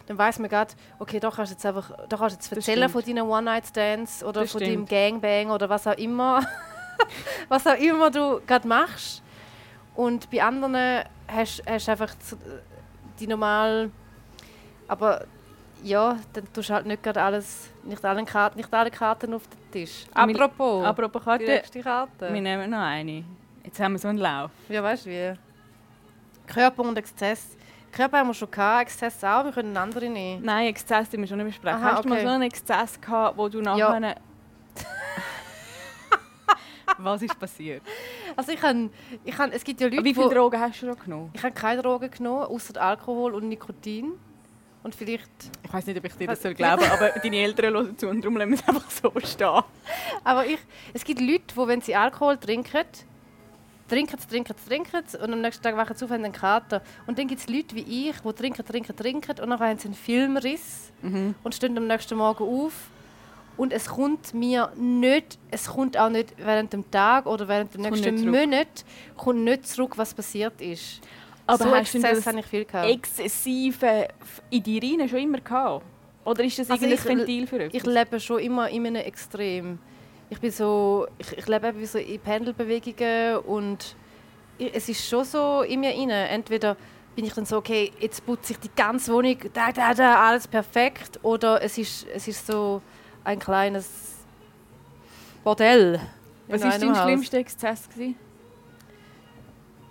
Dann 0.06 0.16
weiß 0.16 0.38
man 0.38 0.48
gerade, 0.48 0.74
okay, 1.00 1.18
da 1.18 1.32
kannst 1.32 1.50
du 1.50 1.54
jetzt 1.56 1.66
einfach 1.66 1.90
da 2.08 2.16
kannst 2.16 2.36
du 2.36 2.54
jetzt 2.54 2.68
erzählen 2.68 2.88
von 2.88 3.02
deinen 3.02 3.28
One-Night-Stands 3.28 4.22
oder 4.22 4.42
das 4.42 4.52
von 4.52 4.60
stimmt. 4.60 4.92
deinem 4.92 5.20
Gangbang 5.20 5.50
oder 5.50 5.68
was 5.68 5.88
auch 5.88 5.98
immer, 5.98 6.46
was 7.48 7.66
auch 7.66 7.78
immer 7.78 8.12
du 8.12 8.40
gerade 8.46 8.68
machst. 8.68 9.24
Und 9.96 10.30
bei 10.30 10.40
anderen 10.40 11.02
hast 11.26 11.58
du 11.66 11.90
einfach 11.90 12.14
die 13.20 13.26
normal, 13.26 13.90
aber 14.86 15.24
ja, 15.82 16.16
dann 16.32 16.52
tust 16.52 16.70
du 16.70 16.74
halt 16.74 16.86
nicht 16.86 17.02
gerade 17.02 17.22
alles, 17.22 17.70
nicht 17.84 18.04
alle, 18.04 18.24
Karten, 18.24 18.58
nicht 18.58 18.72
alle 18.72 18.90
Karten 18.90 19.32
auf 19.34 19.42
den 19.48 19.70
Tisch. 19.70 20.06
Apropos, 20.12 20.84
apropos 20.84 21.22
Karte, 21.22 21.44
die 21.44 21.50
nächste 21.50 21.80
Karte. 21.80 22.32
Wir 22.32 22.40
nehmen 22.40 22.70
noch 22.70 22.78
eine. 22.78 23.24
Jetzt 23.64 23.78
haben 23.80 23.92
wir 23.92 23.98
so 23.98 24.08
einen 24.08 24.18
Lauf. 24.18 24.50
Ja, 24.68 24.82
weißt 24.82 25.06
du 25.06 25.10
wie? 25.10 25.34
Körper 26.46 26.82
und 26.82 26.96
Exzess. 26.98 27.56
Körper 27.92 28.18
haben 28.18 28.28
wir 28.28 28.34
schon 28.34 28.50
gehabt, 28.50 28.82
Exzess 28.82 29.22
auch, 29.24 29.44
wir 29.44 29.52
können 29.52 29.76
andere 29.76 30.08
nehmen. 30.08 30.44
Nein, 30.44 30.68
Exzess 30.68 31.08
die 31.10 31.18
wir 31.18 31.26
schon 31.26 31.38
nicht 31.38 31.46
besprechen. 31.46 31.80
Aha, 31.80 31.92
Hast 31.92 31.98
okay. 32.00 32.08
du 32.08 32.14
mal 32.14 32.20
so 32.22 32.28
einen 32.28 32.42
Exzess 32.42 33.00
gehabt, 33.00 33.36
wo 33.38 33.48
du 33.48 33.60
nachher... 33.60 34.00
Ja. 34.00 34.14
Was 36.98 37.22
ist 37.22 37.38
passiert? 37.38 37.82
Also 38.36 38.52
ich 38.52 38.60
kann, 38.60 38.90
ich 39.24 39.34
kann, 39.34 39.52
es 39.52 39.62
gibt 39.64 39.80
ja 39.80 39.88
Leute, 39.88 40.04
Wie 40.04 40.14
viele 40.14 40.30
Drogen 40.30 40.60
hast 40.60 40.80
du 40.82 40.86
noch 40.86 40.98
genommen? 40.98 41.30
Ich 41.34 41.42
habe 41.42 41.54
keine 41.54 41.82
Drogen 41.82 42.10
genommen, 42.10 42.44
außer 42.44 42.80
Alkohol 42.80 43.34
und 43.34 43.48
Nikotin. 43.48 44.12
Und 44.82 44.94
vielleicht... 44.94 45.30
Ich 45.62 45.72
weiß 45.72 45.86
nicht, 45.86 45.98
ob 45.98 46.04
ich 46.04 46.14
dir 46.14 46.28
das 46.28 46.40
soll 46.40 46.54
glauben 46.54 46.84
aber 46.84 47.10
deine 47.10 47.36
Eltern 47.36 47.74
hören 47.74 47.98
zu 47.98 48.08
und 48.08 48.22
darum 48.22 48.36
lassen 48.36 48.50
wir 48.50 48.58
es 48.58 48.68
einfach 48.68 48.90
so 48.90 49.12
stehen. 49.24 49.62
Aber 50.24 50.46
ich, 50.46 50.60
es 50.94 51.04
gibt 51.04 51.20
Leute, 51.20 51.42
die, 51.54 51.66
wenn 51.66 51.80
sie 51.80 51.94
Alkohol 51.94 52.38
trinken, 52.38 52.84
trinken, 53.88 54.18
trinken, 54.30 54.54
trinken 54.66 55.02
und 55.20 55.32
am 55.32 55.40
nächsten 55.40 55.62
Tag 55.62 55.76
wachen 55.76 55.96
sie 55.96 56.04
auf 56.04 56.10
und 56.10 56.24
einen 56.24 56.32
Kater. 56.32 56.82
Und 57.06 57.18
dann 57.18 57.26
gibt 57.26 57.40
es 57.40 57.48
Leute 57.48 57.74
wie 57.74 58.08
ich, 58.08 58.16
die 58.20 58.32
trinken, 58.32 58.64
trinken, 58.64 58.96
trinken 58.96 59.40
und 59.40 59.50
dann 59.50 59.58
haben 59.58 59.78
sie 59.78 59.88
einen 59.88 59.94
Filmriss 59.94 60.92
mhm. 61.02 61.34
und 61.42 61.54
stehen 61.54 61.76
am 61.76 61.86
nächsten 61.86 62.16
Morgen 62.16 62.44
auf 62.44 62.72
und 63.58 63.72
es 63.72 63.86
kommt 63.86 64.32
mir 64.32 64.72
nicht, 64.76 65.38
es 65.50 65.66
kommt 65.66 65.98
auch 65.98 66.08
nicht 66.08 66.34
während 66.38 66.72
dem 66.72 66.90
Tag 66.90 67.26
oder 67.26 67.46
während 67.46 67.74
dem 67.74 67.82
nächsten 67.82 68.30
Monat, 68.30 68.84
kommt 69.16 69.44
nicht 69.44 69.68
zurück, 69.68 69.98
was 69.98 70.14
passiert 70.14 70.60
ist. 70.60 71.00
Aber 71.46 71.64
so 71.64 71.70
hast 71.70 71.94
Exzess 71.94 72.24
du 72.24 72.32
das 72.32 72.34
ich 72.34 72.46
viel 72.46 72.64
gehabt. 72.64 72.90
exzessive 72.90 74.08
in 74.50 74.62
dir 74.62 74.82
rein 74.82 75.08
schon 75.08 75.18
immer 75.18 75.40
gehabt? 75.40 75.84
Oder 76.24 76.44
ist 76.44 76.58
das 76.58 76.70
also 76.70 76.84
irgendein 76.84 77.18
Ventil 77.18 77.46
für 77.46 77.64
etwas? 77.64 77.74
Ich 77.74 77.86
lebe 77.86 78.20
schon 78.20 78.38
immer 78.38 78.68
in 78.68 78.86
einem 78.86 78.96
Extrem 78.96 79.78
ich 80.30 80.40
bin 80.40 80.50
so, 80.50 81.06
ich, 81.18 81.32
ich 81.36 81.46
lebe 81.46 81.68
eben 81.68 81.86
so 81.86 81.98
in 81.98 82.20
Pendelbewegungen 82.20 83.38
und 83.38 83.96
es 84.58 84.88
ist 84.88 85.08
schon 85.08 85.24
so 85.24 85.62
in 85.62 85.80
mir 85.80 85.90
rein. 85.90 86.10
Entweder 86.10 86.76
bin 87.14 87.24
ich 87.24 87.32
dann 87.32 87.46
so, 87.46 87.56
okay, 87.58 87.92
jetzt 88.00 88.24
putze 88.24 88.52
ich 88.52 88.58
die 88.58 88.70
ganze 88.76 89.12
Wohnung, 89.12 89.36
da, 89.52 89.72
da, 89.72 89.94
da, 89.94 90.28
alles 90.28 90.46
perfekt, 90.46 91.18
oder 91.22 91.62
es 91.62 91.78
ist, 91.78 92.06
es 92.14 92.28
ist 92.28 92.46
so 92.46 92.82
ein 93.28 93.38
kleines 93.38 93.88
Bordell. 95.44 96.00
Was 96.48 96.62
war 96.62 96.78
dein 96.78 96.94
schlimmster 96.94 97.38
Exzess? 97.38 97.86
Gewesen? 97.90 98.16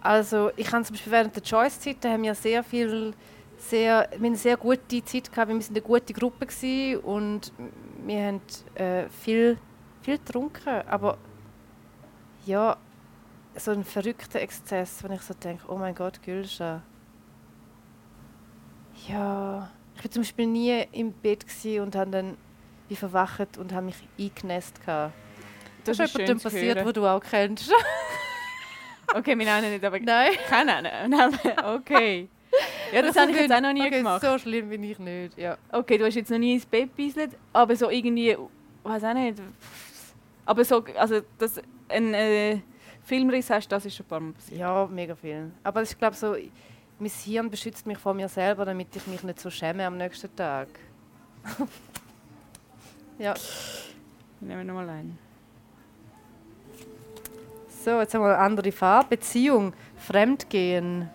Also 0.02 0.52
ich 0.56 0.71
habe 0.71 0.84
zum 0.84 0.95
Beispiel 0.95 1.12
während 1.12 1.36
der 1.36 1.43
Choice-Zeit, 1.43 1.97
da 2.02 2.10
haben 2.10 2.23
wir 2.23 2.34
sehr 2.34 2.63
viel, 2.63 3.13
sehr, 3.58 4.10
wir 4.17 4.26
eine 4.26 4.36
sehr 4.36 4.58
gute 4.58 5.06
Zeit 5.06 5.32
gehabt, 5.32 5.50
wir 5.50 5.56
waren 5.56 5.65
eine 5.69 5.82
gute 5.82 6.13
Gruppe 6.13 6.47
und 7.04 7.52
wir 8.06 8.26
haben 8.26 8.41
äh, 8.76 9.08
viel 9.10 9.58
viel 10.02 10.17
getrunken, 10.17 10.82
aber 10.88 11.17
ja, 12.45 12.78
so 13.56 13.71
ein 13.71 13.84
verrückter 13.84 14.39
Exzess, 14.39 15.04
wenn 15.04 15.12
ich 15.12 15.21
so 15.21 15.34
denke, 15.34 15.65
oh 15.67 15.78
mein 15.78 15.93
Gott, 15.93 16.23
Gülscha. 16.23 16.82
Ja, 19.08 19.69
ich 19.95 20.04
war 20.04 20.12
zum 20.12 20.21
Beispiel 20.21 20.47
nie 20.47 20.88
im 20.93 21.12
Bett 21.12 21.45
und 21.80 21.95
habe 21.95 22.10
dann 22.10 22.38
wie 22.89 22.95
verwacht 22.95 23.58
und 23.58 23.73
habe 23.73 23.88
mich 23.88 23.95
eingenässt. 24.19 24.80
Das, 24.86 25.12
das 25.84 26.00
ist 26.00 26.19
etwas 26.19 26.43
passiert, 26.43 26.84
was 26.84 26.93
du 26.93 27.06
auch 27.06 27.21
kennst. 27.21 27.71
okay, 29.15 29.38
wir 29.38 29.45
nennen 29.45 29.71
nicht, 29.71 29.84
aber 29.84 30.00
Nein. 30.00 30.32
kann 30.50 30.67
nennen. 30.67 31.39
Okay. 31.63 32.30
Ja, 32.91 33.02
das, 33.02 33.13
das 33.13 33.21
habe 33.23 33.32
ich 33.32 33.39
jetzt 33.39 33.52
auch 33.52 33.62
noch 33.62 33.73
nie 33.73 33.82
okay, 33.82 33.97
gemacht. 33.97 34.21
So 34.21 34.38
schlimm 34.38 34.69
bin 34.69 34.84
ich 34.84 35.00
nicht, 35.00 35.38
ja. 35.38 35.58
Okay, 35.71 35.97
du 35.97 36.06
hast 36.06 36.15
jetzt 36.15 36.32
noch 36.32 36.38
nie 36.38 36.56
ins 36.56 36.65
Bett 36.65 36.89
gebisselt, 36.95 37.32
aber 37.54 37.76
so 37.76 37.89
irgendwie, 37.89 38.38
weiß 38.84 39.04
auch 39.04 39.13
nicht, 39.13 39.41
aber 40.45 40.63
so, 40.63 40.84
also 40.95 41.21
das, 41.38 41.62
ein 41.89 42.13
äh, 42.13 42.60
Filmriss 43.04 43.50
hast, 43.50 43.67
das 43.69 43.86
ist 43.86 43.95
schon 43.95 44.06
ein 44.06 44.10
paar 44.10 44.19
Mal 44.21 44.34
passiert. 44.34 44.60
Ja, 44.62 44.88
mega 44.88 45.13
viel. 45.13 45.52
Aber 45.63 45.84
ich 45.84 45.97
glaube 45.97 46.15
so, 46.15 46.36
mein 47.00 47.10
Hirn 47.10 47.50
beschützt 47.50 47.86
mich 47.86 47.97
vor 47.97 48.13
mir 48.13 48.30
selber, 48.30 48.65
damit 48.65 48.95
ich 48.95 49.06
mich 49.08 49.23
nicht 49.23 49.39
so 49.39 49.50
schäme 49.50 49.86
am 49.86 49.97
nächsten 49.97 50.34
Tag. 50.36 50.69
Ja. 53.20 53.34
Nehmen 54.40 54.60
wir 54.60 54.64
nochmal 54.66 54.90
ein. 54.90 55.18
So, 57.84 58.00
jetzt 58.00 58.14
haben 58.14 58.22
wir 58.22 58.34
eine 58.34 58.38
andere 58.38 58.72
Farbe. 58.72 59.18
Beziehung, 59.18 59.74
Fremdgehen. 59.98 61.10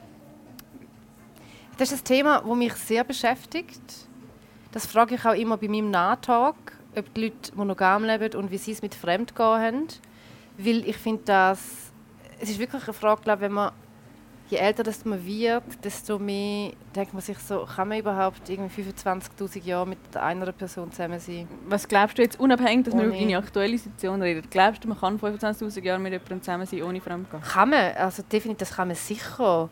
Das 1.79 1.93
ist 1.93 2.03
ein 2.03 2.05
Thema, 2.05 2.43
das 2.47 2.57
mich 2.57 2.75
sehr 2.75 3.05
beschäftigt. 3.05 3.83
Das 4.73 4.87
frage 4.87 5.15
ich 5.17 5.25
auch 5.25 5.35
immer 5.35 5.57
bei 5.57 5.69
meinem 5.69 5.91
Nahtalk 5.91 6.57
ob 6.97 7.15
die 7.15 7.25
Leute 7.25 7.55
monogam 7.55 8.05
leben 8.05 8.35
und 8.37 8.51
wie 8.51 8.59
sie 8.59 8.73
es 8.73 8.83
mit 8.83 8.95
Fremdgehen 8.95 9.61
haben. 9.61 9.89
Weil 10.59 10.87
ich 10.89 10.97
finde, 10.97 11.23
dass 11.25 11.93
es 12.41 12.51
ist 12.51 12.59
wirklich 12.59 12.83
eine 12.85 12.93
Frage, 12.93 13.23
glaube, 13.23 13.43
wenn 13.43 13.53
man 13.53 13.73
je 14.53 14.59
älter 14.59 14.83
das 14.83 15.03
man 15.07 15.25
wird, 15.25 15.63
desto 15.83 16.19
mehr 16.19 16.73
denkt 16.95 17.15
man 17.15 17.23
sich 17.23 17.39
so, 17.39 17.65
kann 17.65 17.89
man 17.89 17.99
überhaupt 17.99 18.51
irgendwie 18.51 18.83
25'000 18.83 19.65
Jahre 19.65 19.87
mit 19.87 20.15
einer 20.15 20.53
Person 20.53 20.93
zusammen 20.93 21.19
sein? 21.19 21.49
Was 21.67 21.89
glaubst 21.89 22.19
du 22.19 22.23
jetzt, 22.23 22.39
unabhängig, 22.39 22.85
dass 22.85 22.95
wir 22.95 23.05
über 23.05 23.17
deine 23.17 23.39
aktuelle 23.39 23.79
Situation 23.79 24.21
reden, 24.21 24.47
glaubst 24.51 24.85
du, 24.85 24.89
man 24.89 24.99
kann 25.01 25.19
25'000 25.19 25.83
Jahre 25.83 25.99
mit 25.99 26.13
jemandem 26.13 26.43
zusammen 26.43 26.67
sein, 26.67 26.83
ohne 26.83 27.01
Fremdgehen? 27.01 27.43
Kann 27.43 27.71
man, 27.71 27.95
also 27.97 28.23
definitiv, 28.31 28.69
das 28.69 28.77
kann 28.77 28.89
man 28.89 28.97
sicher. 28.97 29.71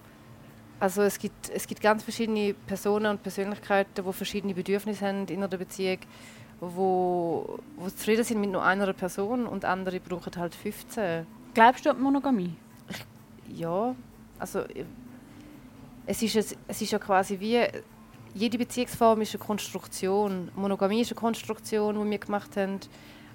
Also 0.78 1.02
es 1.02 1.18
gibt, 1.18 1.50
es 1.50 1.66
gibt 1.66 1.82
ganz 1.82 2.02
verschiedene 2.02 2.54
Personen 2.66 3.06
und 3.06 3.22
Persönlichkeiten, 3.22 4.02
die 4.02 4.12
verschiedene 4.14 4.54
Bedürfnisse 4.54 5.06
haben 5.06 5.26
in 5.26 5.36
einer 5.42 5.48
Beziehung 5.48 5.98
wo, 6.62 7.58
wo 7.76 7.88
zufrieden 7.88 8.22
sind 8.22 8.40
mit 8.40 8.50
nur 8.50 8.62
einer 8.62 8.92
Person 8.92 9.46
und 9.46 9.64
andere 9.64 9.98
brauchen 9.98 10.32
halt 10.36 10.54
15. 10.54 11.26
Glaubst 11.54 11.86
du 11.86 11.90
an 11.90 12.00
Monogamie? 12.00 12.54
Ich, 12.90 13.58
ja, 13.58 13.94
also 14.40 14.64
es 16.06 16.22
ist, 16.22 16.36
es, 16.36 16.56
es 16.66 16.82
ist 16.82 16.90
ja 16.90 16.98
quasi 16.98 17.38
wie 17.38 17.60
jede 18.34 18.58
Beziehungsform 18.58 19.20
ist 19.22 19.34
eine 19.34 19.44
Konstruktion. 19.44 20.50
Monogamie 20.54 21.00
ist 21.00 21.10
eine 21.10 21.20
Konstruktion, 21.20 22.02
die 22.02 22.10
wir 22.10 22.18
gemacht 22.18 22.56
haben, 22.56 22.80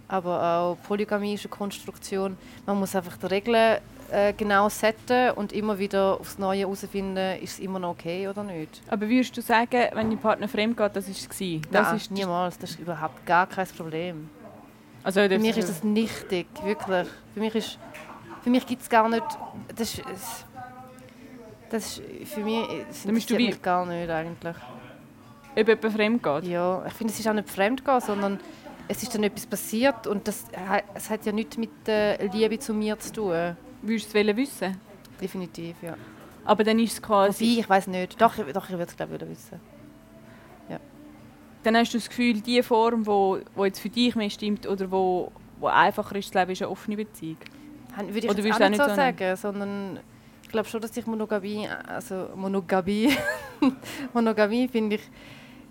aber 0.07 0.43
auch 0.43 0.77
Polygamie 0.87 1.33
ist 1.33 1.45
eine 1.45 1.49
Konstruktion. 1.49 2.37
Man 2.65 2.79
muss 2.79 2.95
einfach 2.95 3.17
die 3.17 3.25
Regeln 3.25 3.79
äh, 4.11 4.33
genau 4.33 4.69
setzen 4.69 5.31
und 5.31 5.51
immer 5.51 5.77
wieder 5.79 6.19
aufs 6.19 6.37
Neue 6.37 6.59
herausfinden, 6.59 7.41
ist 7.41 7.53
es 7.53 7.59
immer 7.59 7.79
noch 7.79 7.91
okay 7.91 8.27
oder 8.27 8.43
nicht. 8.43 8.81
Aber 8.87 9.07
würdest 9.09 9.35
du 9.35 9.41
sagen, 9.41 9.89
wenn 9.93 10.09
dein 10.09 10.19
Partner 10.19 10.47
fremd 10.47 10.77
geht, 10.77 10.95
das 10.95 11.07
war 11.07 11.11
es? 11.11 11.27
Das 11.27 11.87
Nein, 11.87 11.95
ist 11.97 12.11
niemals. 12.11 12.57
Das 12.57 12.71
ist 12.71 12.79
überhaupt 12.79 13.25
gar 13.25 13.47
kein 13.47 13.67
Problem. 13.67 14.29
Also, 15.03 15.21
für 15.21 15.39
mich 15.39 15.57
ist 15.57 15.69
das 15.69 15.83
nichtig, 15.83 16.47
wirklich. 16.63 17.07
Für 17.33 17.39
mich, 17.39 17.55
ist, 17.55 17.77
für 18.43 18.49
mich 18.49 18.65
gibt 18.65 18.81
es 18.81 18.89
gar 18.89 19.07
nicht... 19.07 19.23
Das 19.75 19.93
ist, 19.93 20.01
das 21.75 21.97
ist 21.97 22.33
für 22.33 22.41
mich 22.41 22.65
das 22.87 23.05
interessiert 23.05 23.39
mich 23.39 23.61
gar 23.61 23.85
nicht 23.85 24.09
eigentlich. 24.09 24.55
Ob 25.57 25.67
jemand 25.67 25.93
fremd 25.93 26.23
geht? 26.23 26.43
Ja, 26.45 26.85
ich 26.85 26.93
finde, 26.93 27.13
es 27.13 27.19
ist 27.19 27.27
auch 27.27 27.33
nicht 27.33 27.49
fremd 27.49 27.85
gehen, 27.85 28.01
sondern 28.01 28.39
es 28.87 29.01
ist 29.01 29.13
dann 29.15 29.23
etwas 29.23 29.45
passiert 29.45 30.05
und 30.07 30.27
das, 30.27 30.45
es 30.93 31.09
hat 31.09 31.25
ja 31.25 31.31
nichts 31.31 31.57
mit 31.57 31.71
der 31.85 32.17
Liebe 32.27 32.59
zu 32.59 32.73
mir 32.73 32.99
zu 32.99 33.13
tun. 33.13 33.57
Würdest 33.81 34.13
du 34.13 34.19
es 34.19 34.37
wissen? 34.37 34.77
Definitiv, 35.21 35.75
ja. 35.81 35.95
Aber 36.43 36.63
dann 36.63 36.77
ist 36.79 36.93
es 36.93 37.01
quasi... 37.01 37.51
Wobei, 37.51 37.59
ich 37.61 37.69
weiß 37.69 37.87
nicht. 37.87 38.21
Doch, 38.21 38.35
doch 38.35 38.69
ich 38.69 38.77
würde 38.77 38.83
es 38.83 38.95
glaube 38.95 39.15
ich 39.15 39.21
wissen. 39.21 39.59
dann 41.65 41.77
hast 41.77 41.93
du 41.93 41.97
das 41.97 42.09
Gefühl, 42.09 42.41
die 42.41 42.61
Form, 42.61 43.05
wo, 43.07 43.39
wo 43.55 43.65
jetzt 43.65 43.79
für 43.79 43.89
dich 43.89 44.15
mehr 44.15 44.29
stimmt 44.29 44.67
oder 44.67 44.89
wo, 44.91 45.31
wo 45.59 45.67
einfacher 45.67 46.15
ist, 46.15 46.33
Leben, 46.35 46.51
ist 46.51 46.61
eine 46.61 46.69
offene 46.69 46.95
Beziehung? 46.95 47.37
Würde 47.97 48.19
ich 48.19 48.29
oder 48.29 48.39
jetzt 48.43 48.61
auch 48.61 48.69
nicht 48.69 48.83
so 48.83 48.93
sagen, 48.93 49.35
sondern 49.35 49.97
ich 49.97 50.14
glaube 50.55 50.69
schon, 50.69 50.81
dass 50.81 50.95
ich 50.95 51.05
Monogamie, 51.05 51.67
also 51.87 52.29
Monogamie, 52.33 53.15
Monogamie 54.13 54.67
finde 54.69 54.95
ich, 54.95 55.01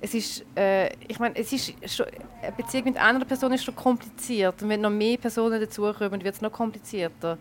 es 0.01 0.13
ist, 0.13 0.45
äh, 0.55 0.93
ich 1.09 1.19
meine, 1.19 1.35
es 1.37 1.51
ist 1.53 1.73
schon, 1.91 2.07
eine 2.43 2.53
Beziehung 2.53 2.85
mit 2.85 2.99
einer 2.99 3.25
Person 3.25 3.53
ist 3.53 3.65
schon 3.65 3.75
kompliziert 3.75 4.63
und 4.63 4.69
wenn 4.69 4.83
noch 4.83 4.91
mehr 4.91 5.17
Personen 5.17 5.59
dazukommen, 5.59 6.23
wird 6.23 6.35
es 6.35 6.43
noch 6.43 6.53
komplizierter. 6.53 7.39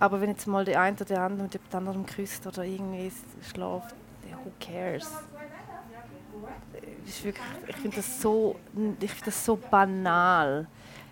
Aber 0.00 0.20
wenn 0.20 0.30
jetzt 0.30 0.46
mal 0.48 0.64
der 0.64 0.80
eine 0.80 0.96
oder 0.96 1.04
der 1.04 1.20
andere 1.20 1.44
mit 1.44 1.54
dem 1.54 1.60
anderen 1.72 2.04
küsst 2.04 2.44
oder 2.48 2.64
irgendwie 2.64 3.12
schläft, 3.42 3.94
who 4.42 4.50
cares? 4.58 5.08
Wirklich, 7.22 7.44
ich 7.68 7.76
finde 7.76 7.96
das, 7.96 8.20
so, 8.20 8.56
find 8.74 9.26
das 9.26 9.44
so 9.44 9.56
banal. 9.56 10.66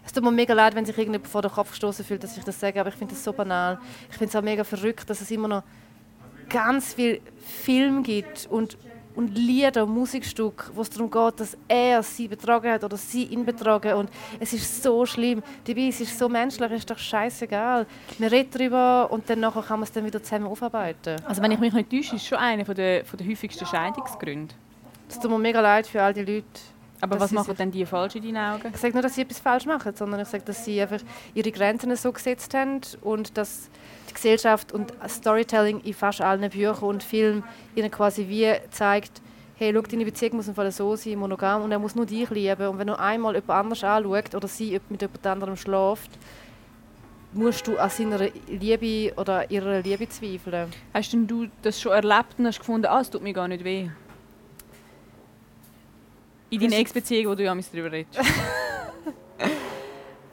Es 0.05 0.13
tut 0.13 0.25
mir 0.25 0.31
mega 0.31 0.55
leid, 0.55 0.75
wenn 0.75 0.87
sich 0.87 0.97
irgendjemand 0.97 1.31
vor 1.31 1.43
den 1.43 1.51
Kopf 1.51 1.71
gestoßen 1.71 2.05
fühlt, 2.05 2.23
dass 2.23 2.37
ich 2.37 2.45
das 2.45 2.59
sage, 2.59 2.81
aber 2.81 2.89
ich 2.89 2.97
finde 2.97 3.15
das 3.15 3.23
so 3.23 3.33
banal. 3.33 3.79
Ich 4.11 4.17
finde 4.17 4.31
es 4.31 4.37
auch 4.37 4.43
mega 4.43 4.65
verrückt, 4.65 5.09
dass 5.09 5.21
es 5.21 5.31
immer 5.31 5.49
noch 5.49 5.63
ganz 6.49 6.95
viel 6.95 7.21
Film 7.39 8.03
gibt 8.03 8.49
und 8.51 8.77
und 9.15 9.37
Lieder 9.37 9.85
und 9.85 9.91
Musikstücke, 9.91 10.71
wo 10.75 10.83
es 10.83 10.91
darum 10.91 11.11
geht, 11.11 11.41
dass 11.41 11.57
er 11.69 12.03
sie 12.03 12.29
betrogen 12.29 12.71
hat 12.71 12.85
oder 12.85 12.97
sie 12.97 13.25
ihn 13.25 13.45
betrogen 13.45 13.95
und 13.95 14.11
es 14.39 14.53
ist 14.53 14.83
so 14.83 15.05
schlimm. 15.05 15.43
Dabei 15.65 15.89
es 15.89 16.01
ist 16.01 16.19
so 16.19 16.29
menschlich, 16.29 16.71
es 16.71 16.79
ist 16.79 16.91
doch 16.91 16.99
scheißegal. 16.99 17.87
Wir 18.19 18.33
reden 18.33 18.51
darüber 18.53 19.11
und 19.11 19.29
dann 19.29 19.41
nachher 19.41 19.63
kann 19.63 19.81
man 19.81 19.85
es 19.85 19.93
dann 19.93 20.05
wieder 20.05 20.23
zusammen 20.23 20.47
aufarbeiten. 20.47 21.17
Also 21.27 21.43
wenn 21.43 21.51
ich 21.51 21.59
mich 21.59 21.73
nicht 21.73 21.91
täusche, 21.91 22.17
ist 22.17 22.23
es 22.23 22.29
schon 22.29 22.39
einer 22.39 22.65
der, 22.65 23.03
der 23.03 23.27
häufigsten 23.27 23.67
Scheidungsgründe. 23.67 24.55
Es 25.09 25.19
tut 25.19 25.31
mir 25.31 25.39
mega 25.39 25.61
leid 25.61 25.87
für 25.87 26.03
all 26.03 26.15
die 26.15 26.21
Leute. 26.25 26.47
Aber 27.01 27.19
was 27.19 27.33
machen 27.33 27.57
denn 27.57 27.71
die 27.71 27.87
falsch 27.87 28.17
in 28.17 28.23
deinen 28.23 28.37
Augen? 28.37 28.71
Ich 28.73 28.81
sage 28.81 28.95
nicht, 28.95 29.05
dass 29.05 29.15
sie 29.15 29.23
etwas 29.23 29.39
falsch 29.39 29.67
machen, 29.67 29.95
sondern 29.95 30.21
ich 30.21 30.29
sage, 30.29 30.45
dass 30.45 30.65
sie 30.65 30.81
einfach 30.81 31.01
ihre 31.35 31.51
Grenzen 31.51 31.95
so 31.97 32.13
gesetzt 32.13 32.53
haben 32.55 32.81
und 33.01 33.37
dass 33.37 33.71
die 34.09 34.15
Gesellschaft 34.15 34.73
und 34.73 34.93
Storytelling 35.09 35.81
in 35.81 35.95
fast 35.95 36.21
allen 36.21 36.49
Büchern 36.51 36.89
und 36.89 37.03
Filmen 37.03 37.45
ihnen 37.75 37.91
quasi 37.91 38.29
wie 38.29 38.53
zeigt, 38.71 39.23
hey, 39.57 39.73
schau, 39.75 39.83
deine 39.83 40.05
Beziehung 40.05 40.37
muss 40.37 40.49
im 40.49 40.55
Fall 40.55 40.73
so 40.73 40.97
sein, 40.97 41.19
monogam, 41.19 41.63
und 41.63 41.71
er 41.71 41.79
muss 41.79 41.95
nur 41.95 42.07
dich 42.07 42.31
lieben. 42.31 42.67
Und 42.67 42.79
wenn 42.79 42.87
du 42.87 42.99
einmal 42.99 43.35
jemand 43.35 43.51
anders 43.51 43.85
anschaut 43.85 44.35
oder 44.35 44.49
sie 44.49 44.81
mit 44.89 45.03
jemand 45.03 45.27
anderem 45.27 45.57
schläft, 45.57 46.11
musst 47.33 47.67
du 47.67 47.77
an 47.77 47.91
seiner 47.91 48.29
Liebe 48.49 49.15
oder 49.17 49.51
ihrer 49.51 49.81
Liebe 49.81 50.09
zweifeln. 50.09 50.71
Hast 50.95 51.13
denn 51.13 51.27
du 51.27 51.47
das 51.63 51.81
schon 51.81 51.93
erlebt 51.93 52.39
und 52.39 52.47
hast 52.47 52.59
gefunden, 52.59 52.87
ah, 52.87 53.01
es 53.01 53.11
tut 53.11 53.23
mir 53.23 53.33
gar 53.33 53.49
nicht 53.49 53.63
weh? 53.63 53.91
In 56.51 56.61
deiner 56.61 56.79
Ex-Beziehung, 56.79 57.31
wo 57.31 57.35
du 57.37 57.45
ja 57.45 57.55
darüber 57.55 57.93
redest. 57.93 58.19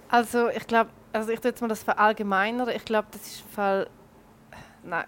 also 0.10 0.50
ich 0.50 0.66
glaube, 0.66 0.90
also 1.14 1.32
ich 1.32 1.40
tue 1.40 1.52
jetzt 1.52 1.62
mal 1.62 1.68
das 1.68 1.84
verallgemeinern. 1.84 2.70
Ich 2.70 2.86
glaube, 2.86 3.08
das 3.12 3.22
ist 3.22 3.46
ein 3.46 3.50
Fall. 3.50 3.90
Nein. 4.84 5.06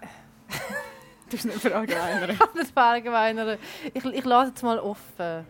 du 1.30 1.36
hast 1.36 1.44
nicht 1.44 1.60
verallgemeinern. 1.60 2.30
ich 2.30 2.54
nicht 2.54 2.72
verallgemeinern. 2.72 3.58
Ich, 3.92 4.04
ich 4.04 4.24
lasse 4.24 4.50
jetzt 4.50 4.62
mal 4.62 4.78
offen. 4.78 5.46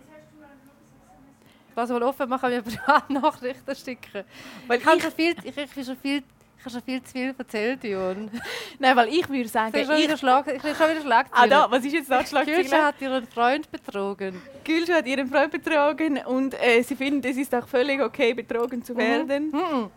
Ich 1.70 1.76
lasse 1.76 1.92
mal 1.92 2.02
offen, 2.02 2.28
man 2.28 2.40
kann 2.40 2.50
mir 2.50 2.62
Privatnachrichten 2.62 3.76
schicken. 3.76 4.24
Weil 4.66 4.80
ich, 4.80 4.86
ich, 4.86 5.14
viel, 5.14 5.36
ich, 5.44 5.56
ich, 5.56 5.86
schon 5.86 5.96
viel, 5.96 6.22
ich 6.60 6.66
habe 6.66 6.74
schon 6.74 6.82
viel 6.82 7.02
zu 7.02 7.12
viel 7.12 7.34
erzählt, 7.38 7.82
Jon. 7.84 8.30
Nein, 8.78 8.94
weil 8.94 9.08
ich 9.08 9.26
würde 9.30 9.48
sagen... 9.48 9.74
Ich 9.74 9.88
wieder 9.88 10.18
Schlag, 10.18 10.46
ich 10.46 10.60
schon 10.60 10.90
wieder 10.90 11.00
Schlagzeilen. 11.00 11.52
Ah, 11.54 11.66
da, 11.66 11.70
was 11.70 11.82
ist 11.86 11.94
jetzt 11.94 12.10
da 12.10 12.24
Schlagzeilen? 12.24 12.60
Gülscha 12.60 12.84
hat 12.84 13.00
ihren 13.00 13.26
Freund 13.26 13.70
betrogen. 13.70 14.42
Gülscha 14.62 14.96
hat 14.96 15.06
ihren 15.06 15.26
Freund 15.26 15.50
betrogen 15.50 16.18
und 16.18 16.52
äh, 16.62 16.82
sie 16.82 16.96
findet, 16.96 17.30
es 17.30 17.38
ist 17.38 17.54
auch 17.54 17.66
völlig 17.66 18.02
okay, 18.02 18.34
betrogen 18.34 18.84
zu 18.84 18.92
mhm. 18.92 18.98
werden. 18.98 19.50
Mhm. 19.52 19.90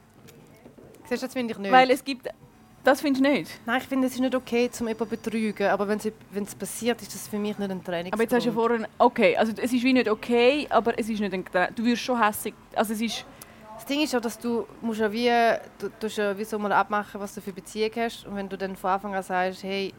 Siehst 1.10 1.22
du, 1.22 1.26
das 1.26 1.34
finde 1.34 1.52
ich 1.52 1.60
nicht. 1.60 1.72
Weil 1.72 1.92
es 1.92 2.02
gibt... 2.02 2.30
Das 2.86 3.02
findest 3.02 3.26
du 3.26 3.30
nicht? 3.30 3.52
Nein, 3.66 3.82
ich 3.82 3.88
finde, 3.88 4.08
es 4.08 4.14
ist 4.14 4.22
nicht 4.22 4.36
okay, 4.36 4.70
zum 4.72 4.88
jemanden 4.88 5.10
zu 5.10 5.18
betrügen. 5.18 5.68
Aber 5.68 5.86
wenn 5.88 5.98
es 5.98 6.56
passiert, 6.56 7.02
ist 7.02 7.14
das 7.14 7.28
für 7.28 7.40
mich 7.40 7.58
nicht 7.58 7.72
ein 7.72 7.84
Training. 7.84 8.14
Aber 8.14 8.24
jetzt 8.24 8.34
hast 8.34 8.46
du 8.46 8.50
ja 8.50 8.56
vorhin... 8.56 8.88
Okay, 8.98 9.36
also 9.36 9.52
es 9.58 9.74
ist 9.74 9.84
wie 9.84 9.92
nicht 9.92 10.10
okay, 10.10 10.66
aber 10.70 10.98
es 10.98 11.10
ist 11.10 11.20
nicht 11.20 11.34
ein 11.34 11.46
Du 11.76 11.84
wirst 11.84 12.04
schon 12.04 12.22
hässlich. 12.24 12.54
Also 12.74 12.94
es 12.94 13.02
ist... 13.02 13.26
Das 13.84 13.90
Ding 13.90 14.02
ist 14.02 14.14
ja, 14.14 14.22
dass 14.22 14.40
du 14.40 14.66
musst 14.80 15.02
ja 15.02 15.12
wie, 15.12 15.30
du, 15.78 15.90
du 16.00 16.08
ja 16.08 16.38
wie 16.38 16.46
so 16.46 16.58
mal 16.58 16.72
abmachen, 16.72 17.20
was 17.20 17.36
du 17.36 17.42
für 17.42 17.52
Beziehung 17.52 17.92
hast. 17.98 18.26
Und 18.26 18.38
wenn 18.38 18.48
du 18.48 18.58
dann 18.58 18.78
von 18.78 18.92
Anfang 18.92 19.14
an 19.14 19.22
sagst, 19.22 19.62
hey, 19.62 19.94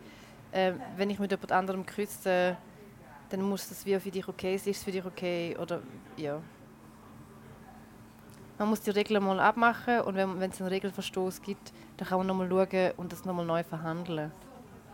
äh, 0.53 0.73
wenn 0.97 1.11
ich 1.11 1.19
mit 1.19 1.31
jemand 1.31 1.53
anderem 1.53 1.85
küsse, 1.85 2.57
dann 3.29 3.43
muss 3.43 3.69
das 3.69 3.85
wie 3.85 4.01
für 4.01 4.11
dich 4.11 4.27
okay 4.27 4.57
sein. 4.57 4.71
Ist 4.71 4.79
es 4.79 4.85
für 4.85 4.91
dich 4.91 5.05
okay? 5.05 5.55
Oder 5.61 5.83
ja. 6.17 6.41
Man 8.57 8.71
muss 8.71 8.81
die 8.81 8.89
Regeln 8.89 9.23
mal 9.23 9.39
abmachen 9.39 10.01
und 10.01 10.15
wenn, 10.15 10.41
wenn 10.41 10.51
es 10.51 10.63
einen 10.63 10.71
Regelverstoß 10.71 11.43
gibt, 11.43 11.75
dann 11.99 12.09
kann 12.09 12.17
man 12.17 12.27
nochmal 12.27 12.49
schauen 12.49 12.93
und 12.97 13.13
das 13.13 13.27
nochmal 13.27 13.45
neu 13.45 13.63
verhandeln. 13.65 14.33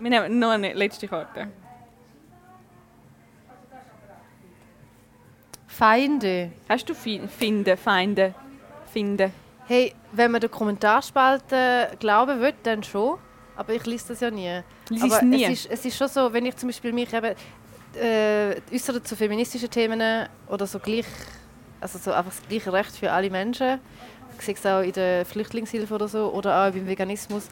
Wir 0.01 0.11
nehmen 0.11 0.37
noch 0.37 0.51
eine 0.51 0.73
letzte 0.73 1.07
Karte. 1.07 1.47
Feinde. 5.69 6.51
Hast 6.69 6.89
du 6.89 6.95
Finde, 6.95 7.77
Feinde, 7.77 8.35
Finde? 8.93 9.31
Hey, 9.67 9.95
wenn 10.13 10.31
man 10.31 10.41
der 10.41 10.51
Kommentarspalte 10.51 11.97
glauben 11.99 12.41
will, 12.41 12.55
dann 12.63 12.83
schon. 12.83 13.19
Aber 13.57 13.75
ich 13.75 13.85
lese 13.87 14.09
das 14.09 14.21
ja 14.21 14.31
nie. 14.31 14.63
Lies 14.89 15.03
Aber 15.03 15.23
nie? 15.23 15.45
Es 15.45 15.65
ist, 15.65 15.71
es 15.71 15.85
ist 15.85 15.97
schon 15.97 16.09
so, 16.09 16.33
wenn 16.33 16.47
ich 16.47 16.57
zum 16.57 16.69
Beispiel 16.69 16.93
mich 16.93 17.13
eben 17.13 17.35
äh, 17.95 18.57
äußere 18.73 19.03
zu 19.03 19.17
feministischen 19.17 19.71
Themen 19.71 20.29
oder 20.49 20.67
so 20.67 20.79
gleich 20.79 21.07
also 21.81 21.99
so 21.99 22.13
einfach 22.13 22.33
das 22.33 22.47
gleiche 22.49 22.73
Recht 22.73 22.95
für 22.95 23.11
alle 23.11 23.31
Menschen. 23.31 23.81
Ich 24.39 24.45
sehe 24.45 24.55
es 24.55 24.67
auch 24.67 24.81
in 24.81 24.93
der 24.93 25.25
Flüchtlingshilfe 25.25 25.95
oder 25.95 26.09
so 26.09 26.33
oder 26.33 26.67
auch 26.67 26.73
beim 26.73 26.87
Veganismus. 26.87 27.49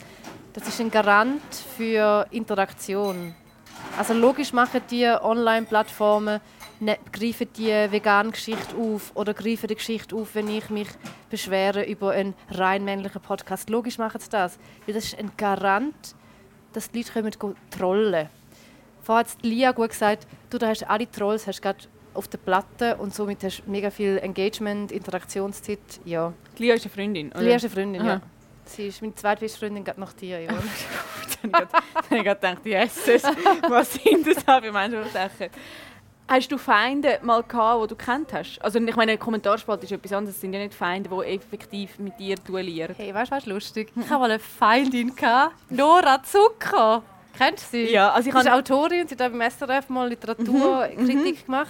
Das 0.53 0.67
ist 0.67 0.81
ein 0.81 0.91
Garant 0.91 1.43
für 1.77 2.27
Interaktion. 2.31 3.35
Also 3.99 4.15
logisch 4.15 4.53
machen 4.53 4.81
die 4.93 5.07
Online-Plattformen 5.07 6.41
ne, 6.79 6.99
greifen 7.11 7.49
die 7.57 7.67
vegane 7.67 8.31
Geschichte 8.31 8.77
auf 8.77 9.11
oder 9.17 9.35
greifen 9.35 9.67
die 9.67 9.75
Geschichte 9.75 10.15
auf, 10.15 10.37
wenn 10.37 10.47
ich 10.47 10.71
mich 10.71 10.87
beschwere 11.31 11.83
über 11.83 12.13
einen 12.13 12.35
rein 12.49 12.85
männlichen 12.85 13.21
Podcast. 13.21 13.69
Logisch 13.69 13.99
machen 13.99 14.21
sie 14.21 14.31
das, 14.31 14.57
weil 14.87 14.95
das 14.95 15.07
ist 15.07 15.19
ein 15.19 15.33
Garant, 15.37 16.15
dass 16.73 16.93
die 16.93 16.99
Leute 16.99 17.39
kommen 17.39 17.57
trollen. 17.77 18.29
Vorher 19.03 19.25
hat 19.25 19.37
Lia 19.43 19.73
gut 19.73 19.89
gesagt, 19.91 20.29
du 20.49 20.59
da 20.59 20.69
hast 20.69 20.89
alle 20.89 21.11
Trolls 21.11 21.49
hast 21.49 21.61
gerade 21.61 21.81
auf 22.15 22.29
der 22.29 22.39
Platte 22.39 22.97
und 22.99 23.13
somit 23.13 23.43
hast 23.43 23.65
du 23.67 23.71
mega 23.71 23.91
viel 23.91 24.19
Engagement, 24.19 24.93
Interaktionszeit. 24.93 25.81
Ja. 26.05 26.33
Lia 26.57 26.75
ist 26.75 26.85
eine 26.85 26.95
Freundin, 26.95 27.33
oder? 27.33 27.43
Lia 27.43 27.57
ist 27.57 27.65
eine 27.65 27.75
Freundin, 27.75 28.03
Aha. 28.03 28.09
ja. 28.09 28.21
Sie 28.69 28.89
ist 28.89 29.01
meine 29.01 29.15
zweitbeste 29.15 29.59
Freundin 29.59 29.85
gerade 29.85 30.01
nach 30.01 30.13
dir. 30.13 30.41
Ja. 30.41 30.51
dann 31.43 31.53
habe 31.53 31.69
ich 32.11 32.25
gedacht, 32.25 32.65
Jesus, 32.65 33.23
was 33.69 33.95
sind 33.95 34.27
das 34.27 34.43
für 34.43 34.73
Menschen, 34.73 35.05
die 35.05 35.11
denken? 35.11 35.51
Hast 36.31 36.53
du 36.53 36.59
Feinde 36.59 37.21
mal 37.23 37.43
gehabt, 37.43 37.85
die 37.85 37.89
du 37.89 37.97
kennt 37.97 38.35
hast? 38.35 38.59
Also 38.59 38.79
ich 38.79 38.97
meine, 38.97 39.17
Kommentarspalte 39.17 39.87
ist 39.87 39.93
etwas 39.93 40.13
anderes. 40.13 40.37
Es 40.37 40.41
sind 40.43 40.53
ja 40.53 40.61
nicht 40.61 40.75
Feinde, 40.75 41.09
die 41.09 41.35
effektiv 41.35 41.99
mit 41.99 42.19
dir 42.19 42.37
duellieren. 42.37 42.95
Hey, 42.95 43.15
weißt 43.15 43.33
du, 43.33 43.37
was 43.37 43.47
lustig? 43.47 43.91
Ich 43.97 44.03
hatte 44.03 44.19
mal 44.19 44.31
eine 44.31 44.39
Feindin, 44.39 45.17
gehabt, 45.17 45.55
Nora 45.71 46.23
Zucker. 46.23 47.03
Kennst 47.39 47.73
du 47.73 47.79
sie? 47.79 47.93
Ja, 47.93 48.11
also 48.11 48.29
ich 48.29 48.35
sie 48.35 48.41
ist 48.41 48.51
Autorin, 48.51 49.09
sie 49.09 49.17
hat 49.17 49.33
beim 49.33 49.51
SRF 49.51 49.89
mal 49.89 50.09
Literaturkritik 50.09 51.49
mhm. 51.49 51.55
mhm. 51.55 51.61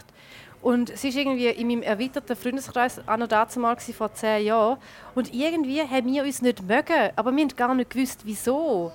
Und 0.60 0.96
sie 0.96 1.14
war 1.14 1.20
irgendwie 1.20 1.46
in 1.46 1.68
meinem 1.68 1.82
erweiterten 1.82 2.36
Freundeskreis 2.36 3.00
auch 3.06 3.16
noch 3.16 3.28
dazu 3.28 3.60
mal 3.60 3.76
vor 3.76 4.12
zehn 4.12 4.46
Jahren. 4.46 4.78
Und 5.14 5.32
irgendwie 5.32 5.80
haben 5.82 6.12
wir 6.12 6.24
uns 6.24 6.42
nicht 6.42 6.62
mögen, 6.66 7.10
aber 7.14 7.34
wir 7.34 7.42
haben 7.42 7.56
gar 7.56 7.74
nicht 7.74 7.90
gewusst, 7.90 8.22
wieso. 8.24 8.92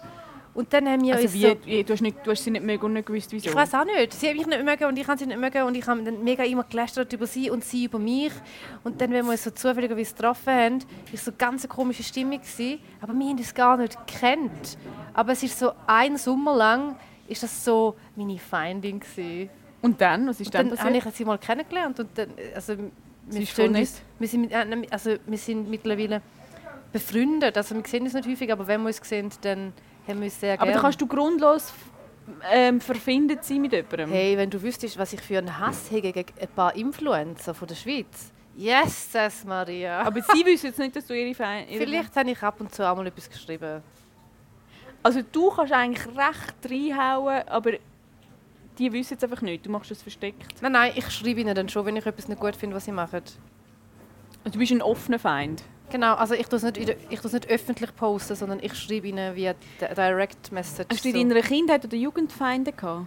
Und 0.54 0.72
dann 0.72 0.88
haben 0.88 1.04
wir 1.04 1.16
also 1.16 1.26
uns 1.26 1.34
wie, 1.34 1.42
so, 1.42 1.56
wie, 1.66 1.84
du, 1.84 1.94
hast 1.94 2.02
nicht, 2.02 2.18
du 2.24 2.32
hast 2.32 2.44
sie 2.44 2.52
nicht 2.52 2.64
mögen 2.64 2.86
und 2.86 2.94
nicht 2.94 3.08
gewusst, 3.08 3.32
wieso? 3.32 3.50
Ich 3.50 3.56
weiß 3.56 3.74
auch 3.74 3.86
nicht. 3.86 4.14
Sie 4.14 4.28
haben 4.28 4.38
mich 4.38 4.46
nicht 4.46 4.64
mögen 4.64 4.86
und 4.86 5.00
ich 5.00 5.08
habe 5.08 5.18
sie 5.18 5.26
nicht 5.26 5.40
mögen 5.40 5.64
und 5.64 5.76
ich 5.76 5.88
habe 5.88 6.04
dann 6.04 6.24
mega 6.24 6.44
immer 6.44 6.64
gelästert 6.64 7.12
über 7.12 7.26
sie 7.26 7.50
und 7.50 7.64
sie 7.64 7.86
über 7.86 7.98
mich. 7.98 8.32
Und 8.84 9.02
dann, 9.02 9.12
wenn 9.12 9.26
wir 9.26 9.32
uns 9.32 9.44
so 9.44 9.50
zufälligerweise 9.50 10.14
getroffen 10.14 10.54
haben, 10.54 10.80
war 10.82 11.14
es 11.14 11.26
so 11.26 11.32
eine 11.32 11.38
ganz 11.38 11.68
komische 11.68 12.04
Stimmung. 12.04 12.40
Gewesen. 12.40 12.80
Aber 13.02 13.14
wir 13.14 13.30
haben 13.30 13.40
es 13.40 13.54
gar 13.54 13.78
nicht 13.78 13.98
gekannt. 14.06 14.78
Aber 15.14 15.32
es 15.32 15.42
ist 15.42 15.58
so 15.58 15.72
ein 15.88 16.18
Sommer 16.18 16.56
lang 16.56 16.98
ist 17.28 17.42
das 17.42 17.64
so 17.64 17.96
meine 18.16 18.38
Feindin 18.38 19.00
gewesen. 19.00 19.50
Und 19.84 20.02
dann, 20.02 20.28
was 20.28 20.40
ist 20.40 20.54
dann, 20.54 20.70
dann 20.70 20.78
passiert? 20.78 21.02
habe 21.02 21.10
ich 21.10 21.16
sie 21.16 21.26
mal 21.26 21.38
kennengelernt 21.38 22.00
und 22.00 22.10
dann, 22.18 22.30
also 22.56 22.76
wir, 23.28 23.46
sind 23.46 23.76
uns, 23.76 24.02
wir, 24.18 24.28
sind, 24.28 24.52
äh, 24.52 24.88
also 24.90 25.16
wir 25.26 25.38
sind 25.38 25.70
mittlerweile 25.70 26.22
befreundet. 26.92 27.58
Also 27.58 27.76
wir 27.76 27.84
sehen 27.86 28.04
uns 28.04 28.14
nicht 28.14 28.28
häufig, 28.28 28.52
aber 28.52 28.66
wenn 28.66 28.82
wir 28.82 28.88
uns 28.88 29.02
sehen, 29.04 29.30
dann 29.42 29.74
haben 30.08 30.20
wir 30.20 30.26
uns 30.26 30.40
sehr 30.40 30.58
gerne. 30.58 30.72
Aber 30.72 30.72
da 30.72 30.82
kannst 30.82 31.02
du 31.02 31.08
grundlos 31.08 31.74
ähm, 32.52 32.80
verfindet 32.80 33.44
sein 33.44 33.62
mit 33.62 33.74
jemandem? 33.74 34.10
Hey, 34.10 34.38
wenn 34.38 34.50
du 34.50 34.62
wüsstest, 34.62 34.98
was 34.98 35.12
ich 35.14 35.22
für 35.22 35.38
einen 35.38 35.60
Hass 35.60 35.92
habe 35.92 36.02
gegen 36.02 36.26
ein 36.40 36.48
paar 36.56 36.76
Influencer 36.76 37.54
von 37.54 37.68
der 37.68 37.76
Schweiz. 37.76 38.32
Yes, 38.56 39.10
Maria. 39.46 40.02
Aber 40.02 40.22
sie 40.22 40.46
wissen 40.46 40.68
jetzt 40.68 40.80
nicht, 40.80 40.96
dass 40.96 41.08
du 41.08 41.14
ihre 41.14 41.34
Feinde... 41.34 41.74
Vielleicht 41.76 42.16
habe 42.16 42.30
ich 42.30 42.42
ab 42.42 42.56
und 42.60 42.74
zu 42.74 42.88
auch 42.88 42.96
mal 42.96 43.08
etwas 43.08 43.30
geschrieben. 43.30 43.82
Also 45.02 45.22
du 45.30 45.50
kannst 45.50 45.74
eigentlich 45.74 46.06
recht 46.08 46.72
reinhauen, 46.72 47.48
aber 47.48 47.74
die 48.78 48.92
wissen 48.92 49.18
es 49.18 49.24
einfach 49.24 49.42
nicht, 49.42 49.66
du 49.66 49.70
machst 49.70 49.92
es 49.92 50.02
versteckt. 50.02 50.62
Nein, 50.62 50.72
nein, 50.72 50.92
ich 50.96 51.10
schreibe 51.12 51.42
ihnen 51.42 51.56
dann 51.56 51.70
schon, 51.70 51.86
wenn 51.86 51.96
ich 51.96 52.06
etwas 52.06 52.28
nicht 52.28 52.40
gut 52.40 52.56
finde, 52.56 52.76
was 52.76 52.86
sie 52.86 52.92
machen. 52.92 53.22
Also 54.44 54.54
du 54.54 54.60
bist 54.60 54.72
ein 54.72 54.82
offener 54.82 55.20
Feind. 55.20 55.64
Genau, 55.90 56.16
also 56.16 56.34
ich 56.34 56.48
tue 56.48 56.58
es 56.58 56.64
nicht, 56.64 56.78
ich 56.78 57.24
nicht 57.24 57.50
öffentlich 57.50 57.96
posten, 57.96 58.36
sondern 58.36 58.60
ich 58.62 58.74
schreibe 58.74 59.08
ihnen 59.08 59.36
via 59.36 59.54
Direct 59.80 60.52
Message. 60.52 60.88
Hast 60.92 61.06
du 61.06 61.10
in 61.10 61.30
deiner 61.30 61.42
Kindheit 61.42 61.86
oder 61.86 61.96
Jugend 61.96 62.32
Feinde 62.32 62.72
gehabt? 62.72 63.06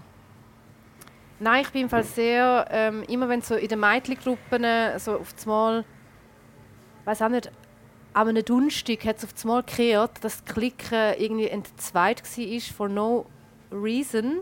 Nein, 1.39 1.63
ich 1.63 1.71
bin 1.71 1.83
im 1.83 1.89
Fall 1.91 2.05
sehr, 2.05 2.67
ähm, 2.71 3.03
immer 3.09 3.29
wenn 3.29 3.43
so 3.43 3.57
in 3.57 3.69
den 3.69 3.81
Mädchengruppen 3.81 4.65
so 4.99 5.19
auf 5.19 5.35
das 5.35 5.45
Mal, 5.45 5.85
weiß 7.05 7.23
auch 7.23 7.29
nicht, 7.29 7.51
an 8.15 8.29
einem 8.29 8.43
Dunstig 8.43 9.05
hat 9.05 9.19
es 9.19 9.25
auf 9.25 9.35
das 9.35 9.45
Mal 9.45 9.63
gekehrt, 9.63 10.25
dass 10.25 10.43
das 10.43 10.55
Klicken 10.55 11.15
irgendwie 11.19 11.49
entzweit 11.49 12.23
war, 12.23 12.61
for 12.75 12.89
no 12.89 13.27
reason. 13.71 14.39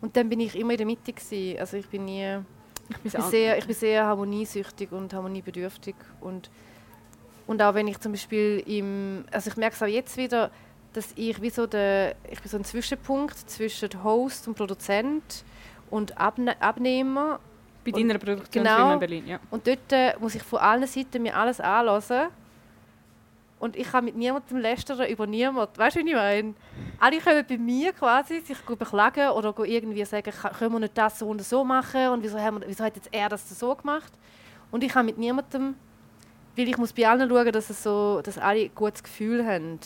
Und 0.00 0.16
dann 0.16 0.28
bin 0.28 0.40
ich 0.40 0.56
immer 0.56 0.72
in 0.72 0.78
der 0.78 0.86
Mitte 0.86 1.12
gewesen. 1.12 1.58
Also 1.58 1.76
ich 1.76 1.88
bin 1.88 2.04
nie, 2.04 2.38
ich 3.04 3.12
bin 3.12 3.22
sehr, 3.22 3.58
ich 3.58 3.66
bin 3.66 3.74
sehr 3.74 4.04
harmoniesüchtig 4.04 4.92
und 4.92 5.12
harmoniebedürftig 5.12 5.94
und 6.20 6.50
und 7.48 7.62
auch 7.62 7.74
wenn 7.74 7.88
ich 7.88 7.98
zum 7.98 8.12
Beispiel 8.12 8.62
im, 8.66 9.24
also 9.32 9.48
ich 9.48 9.56
merke 9.56 9.74
es 9.74 9.82
auch 9.82 9.86
jetzt 9.86 10.18
wieder, 10.18 10.50
dass 10.92 11.12
ich 11.16 11.40
wie 11.40 11.48
so 11.48 11.66
der, 11.66 12.14
ich 12.30 12.40
bin 12.42 12.50
so 12.50 12.58
ein 12.58 12.64
Zwischenpunkt 12.64 13.38
zwischen 13.50 14.04
Host 14.04 14.46
und 14.46 14.54
Produzent 14.54 15.44
und 15.88 16.18
Abne 16.18 16.60
Abnehmer. 16.60 17.40
Bei 17.86 17.90
deiner 17.92 18.18
Produktion 18.18 18.64
genau, 18.64 18.92
in 18.92 18.98
Berlin, 18.98 19.26
ja. 19.26 19.40
Und 19.50 19.66
dort 19.66 19.92
äh, 19.92 20.12
muss 20.20 20.34
ich 20.34 20.42
von 20.42 20.58
allen 20.58 20.86
Seiten 20.86 21.22
mir 21.22 21.34
alles 21.34 21.58
anlassen. 21.58 22.28
Und 23.58 23.76
ich 23.76 23.90
kann 23.90 24.04
mit 24.04 24.16
niemandem 24.16 24.58
lästern 24.58 25.08
über 25.08 25.26
niemanden. 25.26 25.76
Weißt 25.76 25.96
du, 25.96 26.04
wie 26.04 26.10
ich 26.10 26.14
meine? 26.14 26.54
Alle 27.00 27.18
können 27.18 27.44
bei 27.48 27.58
mir 27.58 27.92
quasi 27.92 28.40
sich 28.40 28.58
beklagen 28.60 29.30
oder 29.30 29.54
irgendwie 29.64 30.04
sagen, 30.04 30.32
können 30.58 30.72
wir 30.72 30.80
nicht 30.80 30.96
das 30.96 31.18
so 31.18 31.28
und 31.28 31.42
so 31.42 31.64
machen 31.64 32.08
und 32.08 32.22
wieso, 32.22 32.38
haben 32.38 32.60
wir, 32.60 32.68
wieso 32.68 32.84
hat 32.84 32.94
jetzt 32.94 33.08
er 33.12 33.28
das 33.28 33.48
so 33.48 33.74
gemacht? 33.74 34.12
Und 34.70 34.84
ich 34.84 34.92
kann 34.92 35.06
mit 35.06 35.18
niemandem, 35.18 35.74
weil 36.56 36.68
ich 36.68 36.76
muss 36.76 36.92
bei 36.92 37.08
allen 37.08 37.28
schauen, 37.28 37.52
dass, 37.52 37.70
es 37.70 37.82
so, 37.82 38.20
dass 38.22 38.38
alle 38.38 38.64
ein 38.64 38.70
gutes 38.74 39.02
Gefühl 39.02 39.44
haben. 39.44 39.80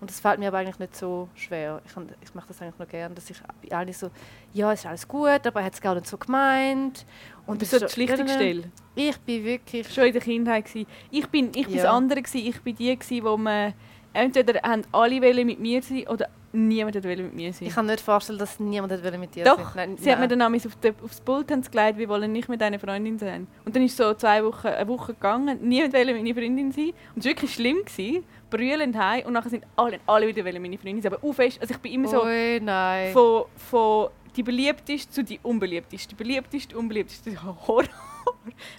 Und 0.00 0.10
das 0.10 0.20
fällt 0.20 0.38
mir 0.38 0.48
aber 0.48 0.58
eigentlich 0.58 0.78
nicht 0.78 0.96
so 0.96 1.28
schwer. 1.34 1.80
Ich, 1.86 1.92
ich 2.22 2.34
mache 2.34 2.48
das 2.48 2.60
eigentlich 2.60 2.78
noch 2.78 2.88
gerne, 2.88 3.14
dass 3.14 3.30
ich 3.30 3.38
allen 3.72 3.92
so, 3.92 4.10
ja, 4.52 4.72
es 4.72 4.80
ist 4.80 4.86
alles 4.86 5.08
gut, 5.08 5.46
aber 5.46 5.60
er 5.60 5.66
hat 5.66 5.74
es 5.74 5.80
gar 5.80 5.94
nicht 5.94 6.06
so 6.06 6.18
gemeint. 6.18 7.06
Und 7.46 7.62
das 7.62 7.72
ist 7.72 7.80
so 7.80 7.88
Schlichtungsstelle. 7.88 8.64
Ich 8.94 9.18
bin 9.20 9.44
wirklich... 9.44 9.92
Schon 9.92 10.06
in 10.06 10.12
der 10.12 10.22
Kindheit. 10.22 10.66
Gewesen. 10.66 10.86
Ich 11.10 11.26
bin, 11.28 11.50
ich 11.54 11.66
bin 11.66 11.76
ja. 11.76 11.84
das 11.84 11.92
andere. 11.92 12.22
Gewesen. 12.22 12.46
Ich 12.46 12.60
bin 12.60 12.76
die, 12.76 12.96
gewesen, 12.96 13.24
wo 13.24 13.36
man... 13.36 13.74
Entweder 14.14 14.62
haben 14.62 14.82
alle 14.92 15.44
mit 15.44 15.58
mir 15.60 15.82
sein 15.82 16.06
oder 16.08 16.28
niemand 16.52 16.94
wollte 16.94 17.22
mit 17.22 17.34
mir 17.34 17.52
sein. 17.52 17.68
Ich 17.68 17.74
kann 17.74 17.86
nicht 17.86 18.00
vorstellen, 18.00 18.38
dass 18.38 18.60
niemand 18.60 18.92
mit 19.18 19.34
dir 19.34 19.44
Doch, 19.44 19.74
sein 19.74 19.90
Nein, 19.90 19.96
sie 19.98 20.04
nein. 20.04 20.12
hat 20.12 20.20
mir 20.20 20.36
dann 20.36 20.54
auf 20.54 20.66
auf 20.66 20.94
aufs 21.04 21.20
Pult 21.20 21.48
gelegt, 21.48 21.98
wir 21.98 22.08
wollen 22.08 22.32
nicht 22.32 22.48
mit 22.48 22.60
deiner 22.60 22.78
Freundin 22.78 23.18
sein. 23.18 23.48
Und 23.64 23.74
dann 23.74 23.82
ist 23.82 23.96
so 23.96 24.14
zwei 24.14 24.44
Wochen, 24.44 24.68
eine 24.68 24.88
Woche 24.88 25.14
gegangen, 25.14 25.58
niemand 25.62 25.92
wollte 25.92 26.14
meine 26.14 26.32
Freundin 26.32 26.72
sein. 26.72 26.92
Und 27.14 27.18
es 27.18 27.24
war 27.24 27.30
wirklich 27.32 27.54
schlimm. 27.54 27.78
Gewesen, 27.84 28.24
brüllend 28.50 28.96
heim 28.96 29.26
und 29.26 29.32
nachher 29.32 29.50
sind 29.50 29.64
alle, 29.74 29.98
alle 30.06 30.28
wieder 30.28 30.44
meine 30.44 30.78
Freundin 30.78 31.02
sein. 31.02 31.12
Aber 31.12 31.34
fest, 31.34 31.60
also 31.60 31.74
ich 31.74 31.80
bin 31.80 31.92
immer 31.92 32.08
so 32.08 32.22
Ui, 32.22 32.60
nein. 32.60 33.12
Von, 33.12 33.44
von 33.56 34.08
die 34.36 34.42
beliebteste 34.42 35.10
zu 35.10 35.24
die 35.24 35.40
unbeliebteste. 35.42 36.10
Die 36.10 36.14
beliebteste, 36.14 36.78
unbeliebteste. 36.78 37.30
Horror. 37.42 37.84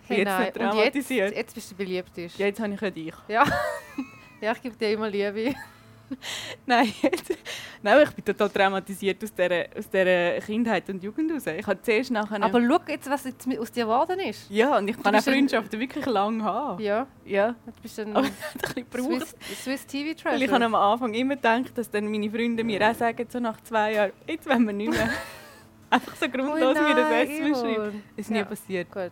Hey, 0.08 0.20
jetzt 0.20 0.40
nicht 0.40 0.54
traumatisiert. 0.56 1.30
Jetzt, 1.30 1.38
jetzt 1.38 1.56
bist 1.56 1.72
du 1.72 1.76
beliebtest. 1.76 2.38
Ja, 2.38 2.46
jetzt 2.46 2.60
habe 2.60 2.74
ich 2.74 2.82
ja 2.82 2.90
dich. 2.92 3.14
Ja. 3.28 3.44
ja, 4.42 4.52
ich 4.52 4.62
gebe 4.62 4.76
dir 4.76 4.92
immer 4.92 5.10
Liebe. 5.10 5.56
Nein, 6.66 6.92
Nein, 7.82 8.02
ich 8.04 8.12
bin 8.12 8.26
total 8.26 8.50
traumatisiert 8.50 9.24
aus 9.24 9.34
dieser, 9.34 9.66
aus 9.78 9.90
dieser 9.90 10.40
Kindheit 10.40 10.90
und 10.90 11.04
Jugend 11.04 11.32
raus. 11.32 11.46
Ich 11.48 11.66
habe 11.66 11.82
zuerst 11.82 12.12
nachher... 12.12 12.42
Aber 12.42 12.62
schau 12.62 12.80
jetzt, 12.88 13.10
was 13.10 13.24
jetzt 13.26 13.48
aus 13.60 13.72
dir 13.72 13.86
geworden 13.86 14.20
ist. 14.20 14.50
Ja, 14.50 14.78
und 14.78 14.88
ich 14.88 15.02
kann 15.02 15.16
auch 15.16 15.22
Freundschaften 15.22 15.80
wirklich 15.80 16.06
lang 16.06 16.44
haben. 16.44 16.82
Ja. 16.82 17.08
ja. 17.26 17.56
Du 17.66 17.82
bist 17.82 18.00
ein, 18.00 18.16
ein 18.18 18.26
Swiss, 18.92 19.36
Swiss 19.64 19.86
TV 19.86 20.20
Treasure. 20.20 20.44
ich 20.44 20.52
habe 20.52 20.66
am 20.66 20.76
Anfang 20.76 21.14
immer 21.14 21.36
gedacht, 21.36 21.78
dass 21.78 21.90
dann 21.90 22.10
meine 22.10 22.30
Freunde 22.30 22.64
mir 22.64 22.82
auch 22.90 22.96
sagen, 22.96 23.26
so 23.30 23.40
nach 23.40 23.62
zwei 23.62 23.94
Jahren, 23.94 24.12
jetzt 24.28 24.48
wollen 24.50 24.66
wir 24.66 24.74
nicht 24.74 24.92
mehr. 24.92 25.10
Einfach 25.90 26.16
so 26.16 26.28
grundlos 26.28 26.76
oh 26.78 26.88
wie 26.88 26.94
das 26.94 27.12
Essen 27.12 27.56
schreiben. 27.56 28.04
Ist 28.16 28.32
nie 28.32 28.38
ja. 28.40 28.46
passiert. 28.46 28.92
Gut. 28.92 29.12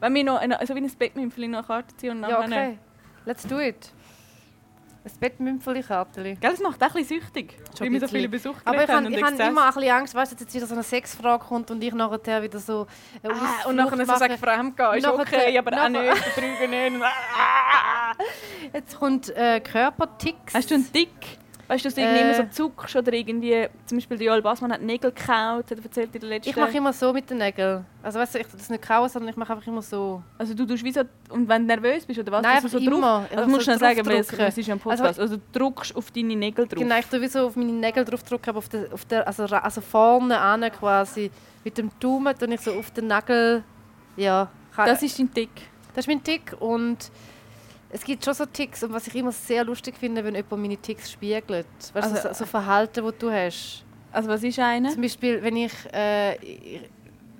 Wenn 0.00 0.14
wir 0.14 0.24
noch, 0.24 0.40
eine, 0.40 0.58
also 0.58 0.74
wie 0.74 0.80
ein 0.80 0.90
Bettmümpfchen 0.90 1.50
noch 1.50 1.58
eine 1.58 1.66
Karte 1.66 1.96
ziehen 1.96 2.12
und 2.12 2.20
nachher... 2.20 2.48
Ja, 2.48 2.62
okay. 2.62 2.78
Let's 3.26 3.42
do 3.42 3.60
it. 3.60 3.92
Ein 5.06 5.12
Bettmümpfeli-Karteli. 5.20 6.34
Gell, 6.34 6.50
das 6.50 6.60
macht 6.60 6.82
auch 6.82 6.88
ein 6.88 6.92
bisschen 6.94 7.20
süchtig, 7.20 7.56
weil 7.78 7.92
wir 7.92 8.00
so 8.00 8.08
viele 8.08 8.28
Besucher 8.28 8.60
Aber 8.64 8.82
ich 8.82 8.90
habe 8.90 9.06
hab 9.06 9.40
immer 9.40 9.66
ein 9.66 9.74
bisschen 9.74 9.90
Angst, 9.92 10.14
weißt, 10.16 10.32
dass 10.32 10.40
jetzt 10.40 10.52
wieder 10.52 10.66
so 10.66 10.74
eine 10.74 10.82
Sexfrage 10.82 11.44
kommt 11.44 11.70
und 11.70 11.80
ich 11.84 11.94
nachher 11.94 12.42
wieder 12.42 12.58
so 12.58 12.88
äh, 13.22 13.28
ah, 13.28 13.68
Und 13.68 13.76
nachher 13.76 14.04
so 14.04 14.16
sagen, 14.16 14.36
fremdgehen 14.36 14.94
ist 14.94 15.06
okay, 15.06 15.56
aber 15.56 15.80
auch 15.80 15.88
nicht, 15.88 16.34
betrügen 16.34 16.70
nicht. 16.70 17.06
jetzt 18.72 18.98
kommt 18.98 19.28
äh, 19.36 19.60
Körperticks. 19.60 20.54
Hast 20.54 20.72
du 20.72 20.74
einen 20.74 20.92
Tick? 20.92 21.38
Weißt 21.68 21.84
du, 21.84 21.88
dass 21.88 21.94
du 21.96 22.00
irgendwie 22.00 22.20
äh, 22.20 22.24
immer 22.24 22.34
so 22.34 22.44
zuckst 22.50 22.94
oder 22.94 23.12
irgendwie, 23.12 23.68
zum 23.86 23.98
Beispiel 23.98 24.22
Joel 24.22 24.40
Bassmann 24.40 24.72
hat 24.72 24.82
Nägel 24.82 25.10
gekaut, 25.10 25.64
hat 25.64 25.72
er 25.72 25.84
erzählt 25.84 26.14
in 26.14 26.20
der 26.20 26.28
letzten... 26.28 26.50
Ich 26.50 26.56
mache 26.56 26.76
immer 26.76 26.92
so 26.92 27.12
mit 27.12 27.28
den 27.28 27.38
Nägeln. 27.38 27.84
Also 28.02 28.20
weißt 28.20 28.36
du, 28.36 28.38
ich 28.38 28.46
das 28.46 28.70
nicht 28.70 28.82
kauen, 28.82 29.08
sondern 29.08 29.30
ich 29.30 29.36
mache 29.36 29.52
einfach 29.52 29.66
immer 29.66 29.82
so. 29.82 30.22
Also 30.38 30.54
du 30.54 30.64
tust 30.64 30.84
wie 30.84 30.92
so, 30.92 31.00
und 31.30 31.48
wenn 31.48 31.62
du 31.62 31.74
nervös 31.74 32.06
bist 32.06 32.20
oder 32.20 32.30
was, 32.30 32.42
Nein, 32.42 32.62
du 32.62 32.68
so 32.68 32.78
immer. 32.78 33.26
Druck, 33.26 33.36
also 33.38 33.50
musst 33.50 33.66
so 33.66 33.72
du 33.72 33.78
sagen, 33.78 34.06
weil 34.06 34.16
es, 34.18 34.30
ist 34.30 34.66
ja 34.66 34.74
ein 34.74 34.80
Podcast, 34.80 35.02
also, 35.02 35.22
also, 35.22 35.36
du 35.36 35.58
drückst 35.58 35.96
auf 35.96 36.10
deine 36.12 36.36
Nägel 36.36 36.68
drauf. 36.68 36.78
Genau, 36.78 36.98
ich 36.98 37.06
tue 37.06 37.20
wie 37.20 37.28
so 37.28 37.46
auf 37.46 37.56
meine 37.56 37.72
Nägel 37.72 38.04
drauf 38.04 38.22
drücken, 38.22 38.50
aber 38.50 38.58
auf 38.58 38.68
der, 38.68 38.92
auf 38.92 39.04
der, 39.04 39.26
also, 39.26 39.44
also 39.44 39.80
vorne 39.80 40.38
an 40.38 40.70
quasi, 40.70 41.30
mit 41.64 41.76
dem 41.76 41.90
Daumen 41.98 42.38
tue 42.38 42.54
ich 42.54 42.60
so 42.60 42.74
auf 42.74 42.92
den 42.92 43.08
Nagel, 43.08 43.64
ja. 44.16 44.48
Das 44.76 45.02
ist 45.02 45.18
dein 45.18 45.32
Tick? 45.32 45.50
Das 45.94 46.04
ist 46.04 46.08
mein 46.08 46.22
Tick 46.22 46.54
und 46.60 47.10
es 47.96 48.04
gibt 48.04 48.22
schon 48.22 48.34
so 48.34 48.44
Ticks 48.44 48.82
und 48.82 48.92
was 48.92 49.06
ich 49.06 49.14
immer 49.14 49.32
sehr 49.32 49.64
lustig 49.64 49.96
finde, 49.96 50.22
wenn 50.22 50.34
jemand 50.34 50.62
meine 50.62 50.76
Ticks 50.76 51.10
spiegelt. 51.10 51.66
Weißt 51.94 52.12
also, 52.12 52.28
so, 52.28 52.34
so 52.34 52.44
Verhalten, 52.44 53.02
das 53.02 53.14
du 53.18 53.30
hast. 53.30 53.84
Also 54.12 54.28
was 54.28 54.42
ist 54.42 54.58
eine? 54.58 54.90
Zum 54.90 55.00
Beispiel, 55.00 55.42
wenn 55.42 55.56
ich, 55.56 55.72
äh, 55.94 56.36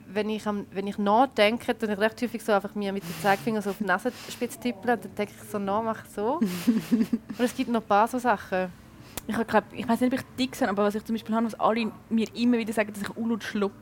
wenn 0.09 0.31
ich, 0.31 0.47
am, 0.47 0.67
wenn 0.71 0.87
ich 0.87 0.97
nachdenke, 0.97 1.75
dann 1.75 1.91
ich 1.91 1.99
recht 1.99 2.23
häufig 2.23 2.43
so 2.43 2.53
einfach 2.53 2.75
mir 2.75 2.91
mit 2.95 3.03
dem 3.03 3.23
Zeigefinger 3.23 3.61
so 3.61 3.69
auf 3.69 3.77
die 3.79 3.85
Nasenspitze 3.85 4.59
tippeln 4.59 4.97
und 4.97 5.05
dann 5.05 5.15
denke 5.15 5.35
ich 5.37 5.51
so 5.51 5.59
nach, 5.59 5.83
mach 5.83 6.07
so. 6.07 6.41
und 6.41 7.21
es 7.39 7.55
gibt 7.55 7.71
noch 7.71 7.83
ein 7.83 7.87
paar 7.87 8.09
so 8.09 8.19
Sachen. 8.19 8.73
Ich, 9.29 9.35
glaub, 9.35 9.65
ich 9.73 9.89
weiß 9.89 10.01
nicht, 10.01 10.13
ob 10.13 10.19
ich 10.21 10.27
dick 10.39 10.59
bin, 10.59 10.69
aber 10.69 10.85
was 10.85 10.95
ich 10.95 11.05
zum 11.05 11.15
Beispiel 11.15 11.35
habe, 11.35 11.47
was 11.47 11.59
alle 11.59 11.91
mir 12.09 12.29
immer 12.35 12.59
wieder 12.59 12.73
sagen, 12.73 12.93
dass 12.93 13.03
ich 13.03 13.17
unlaut 13.17 13.43
schluck. 13.43 13.73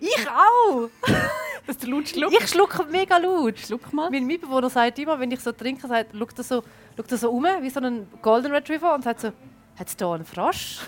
Ich 0.00 0.26
auch! 0.28 0.88
dass 1.66 1.78
du 1.78 1.90
laut 1.90 2.08
schluckst? 2.08 2.40
Ich 2.40 2.48
schlucke 2.48 2.84
mega 2.86 3.18
laut. 3.18 3.58
Schluck 3.58 3.92
mal. 3.92 4.10
Mein 4.10 4.26
Mitbewohner 4.26 4.70
sagt 4.70 4.98
immer, 4.98 5.18
wenn 5.20 5.30
ich 5.30 5.40
so 5.40 5.52
trinke, 5.52 5.86
sagt, 5.86 6.16
schaut 6.16 6.38
er 6.38 6.44
so, 6.44 6.62
schaut 6.96 7.12
er 7.12 7.18
so 7.18 7.30
um, 7.30 7.44
wie 7.60 7.70
so 7.70 7.80
ein 7.80 8.06
Golden 8.22 8.52
Retriever 8.52 8.94
und 8.94 9.04
sagt 9.04 9.20
so, 9.20 9.32
hat 9.78 9.88
es 9.88 9.96
da 9.96 10.14
einen 10.14 10.24
Frosch? 10.24 10.80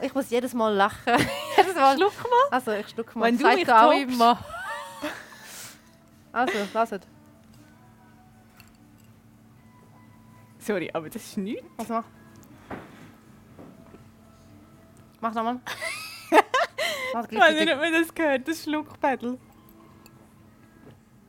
Ich 0.00 0.14
muss 0.14 0.30
jedes 0.30 0.54
Mal 0.54 0.74
lachen. 0.74 1.14
jedes 1.56 1.74
mal. 1.74 1.96
Schluck 1.96 2.12
mal. 2.22 2.48
Also, 2.50 2.72
ich 2.72 2.88
schluck 2.88 3.14
mal. 3.16 3.26
Wenn 3.26 3.38
du 3.38 3.46
mich 3.46 3.72
auch 3.72 3.92
immer. 3.92 4.38
Also, 6.30 6.52
lasst. 6.74 7.00
Sorry, 10.58 10.90
aber 10.92 11.08
das 11.08 11.24
ist 11.24 11.38
nichts. 11.38 11.64
Was 11.78 11.88
mach? 11.88 12.04
Mach 15.20 15.34
nochmal. 15.34 15.60
ich 17.30 17.38
weiß 17.38 17.54
nicht, 17.58 17.72
ob 17.72 17.80
man 17.80 17.92
das 17.92 18.14
gehört, 18.14 18.46
das 18.46 18.62
Schluckpedal. 18.62 19.38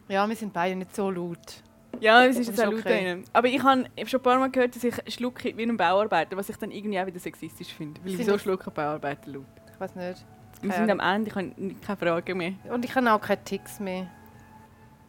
Ja, 0.07 0.27
wir 0.27 0.35
sind 0.35 0.53
beide 0.53 0.75
nicht 0.75 0.95
so 0.95 1.09
laut. 1.09 1.63
Ja, 1.99 2.25
es 2.25 2.37
ist 2.37 2.47
jetzt 2.47 2.61
auch 2.61 2.71
laut 2.71 2.79
okay. 2.79 3.23
Aber 3.33 3.47
ich 3.47 3.61
habe 3.61 3.85
schon 4.05 4.19
ein 4.19 4.23
paar 4.23 4.39
Mal 4.39 4.49
gehört, 4.49 4.75
dass 4.75 4.83
ich 4.83 5.13
schlucke 5.13 5.55
wie 5.55 5.63
ein 5.63 5.77
Bauarbeiter, 5.77 6.37
was 6.37 6.49
ich 6.49 6.57
dann 6.57 6.71
irgendwie 6.71 6.99
auch 6.99 7.05
wieder 7.05 7.19
sexistisch 7.19 7.73
finde. 7.73 7.99
Weil 8.03 8.17
wieso 8.17 8.37
schlucken 8.37 8.73
Bauarbeiter 8.73 9.31
laut? 9.31 9.45
Ich 9.73 9.79
weiß 9.79 9.95
nicht. 9.95 10.25
Wir 10.61 10.73
sind 10.73 10.91
am 10.91 10.99
Ende, 10.99 11.29
ich 11.29 11.35
habe 11.35 11.75
keine 11.85 11.97
Fragen 11.97 12.37
mehr. 12.37 12.53
Und 12.69 12.83
ich 12.83 12.93
habe 12.93 13.11
auch 13.11 13.21
keine 13.21 13.43
Ticks 13.43 13.79
mehr. 13.79 14.07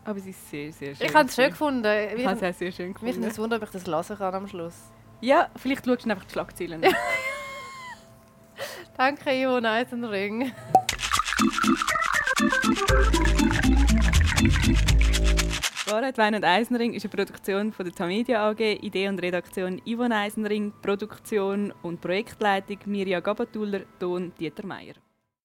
Aber 0.05 0.19
es 0.19 0.27
ist 0.27 0.51
sehr, 0.51 0.73
sehr 0.73 0.95
schön. 0.95 1.07
Ich 1.07 1.15
habe 1.15 1.29
es 1.29 1.35
schön 1.35 1.51
gefunden. 1.51 1.85
Ich 2.17 2.27
habe 2.27 2.37
es 2.37 2.55
auch 2.55 2.59
sehr 2.59 2.73
schön 2.73 2.93
gefunden. 2.93 3.17
Mich 3.17 3.27
nicht 3.27 3.39
wundern, 3.39 3.61
ob 3.61 3.69
ich 3.69 3.73
das 3.73 3.87
lassen 3.87 4.17
kann 4.17 4.35
am 4.35 4.49
Schluss. 4.49 4.91
Ja, 5.21 5.51
vielleicht 5.57 5.85
schaust 5.85 6.05
du 6.05 6.11
einfach 6.11 6.25
die 6.25 6.33
Schlagzeilen. 6.33 6.83
Danke, 9.01 9.33
Ivo 9.33 9.57
Eisenring. 9.57 10.53
Wahrheit, 15.87 16.19
Wein 16.19 16.35
und 16.35 16.45
Eisenring 16.45 16.93
ist 16.93 17.07
eine 17.07 17.11
Produktion 17.11 17.73
von 17.73 17.87
der 17.87 17.95
Tamedia 17.95 18.47
AG, 18.47 18.61
Idee 18.61 19.09
und 19.09 19.23
Redaktion 19.23 19.81
Ivo 19.87 20.03
Eisenring, 20.03 20.75
Produktion 20.83 21.73
und 21.81 22.03
Projektleitung 22.03 22.77
Mirja 22.85 23.21
Gabatuller, 23.21 23.87
Ton 23.99 24.33
Dieter 24.39 24.67
Meier. 24.67 24.97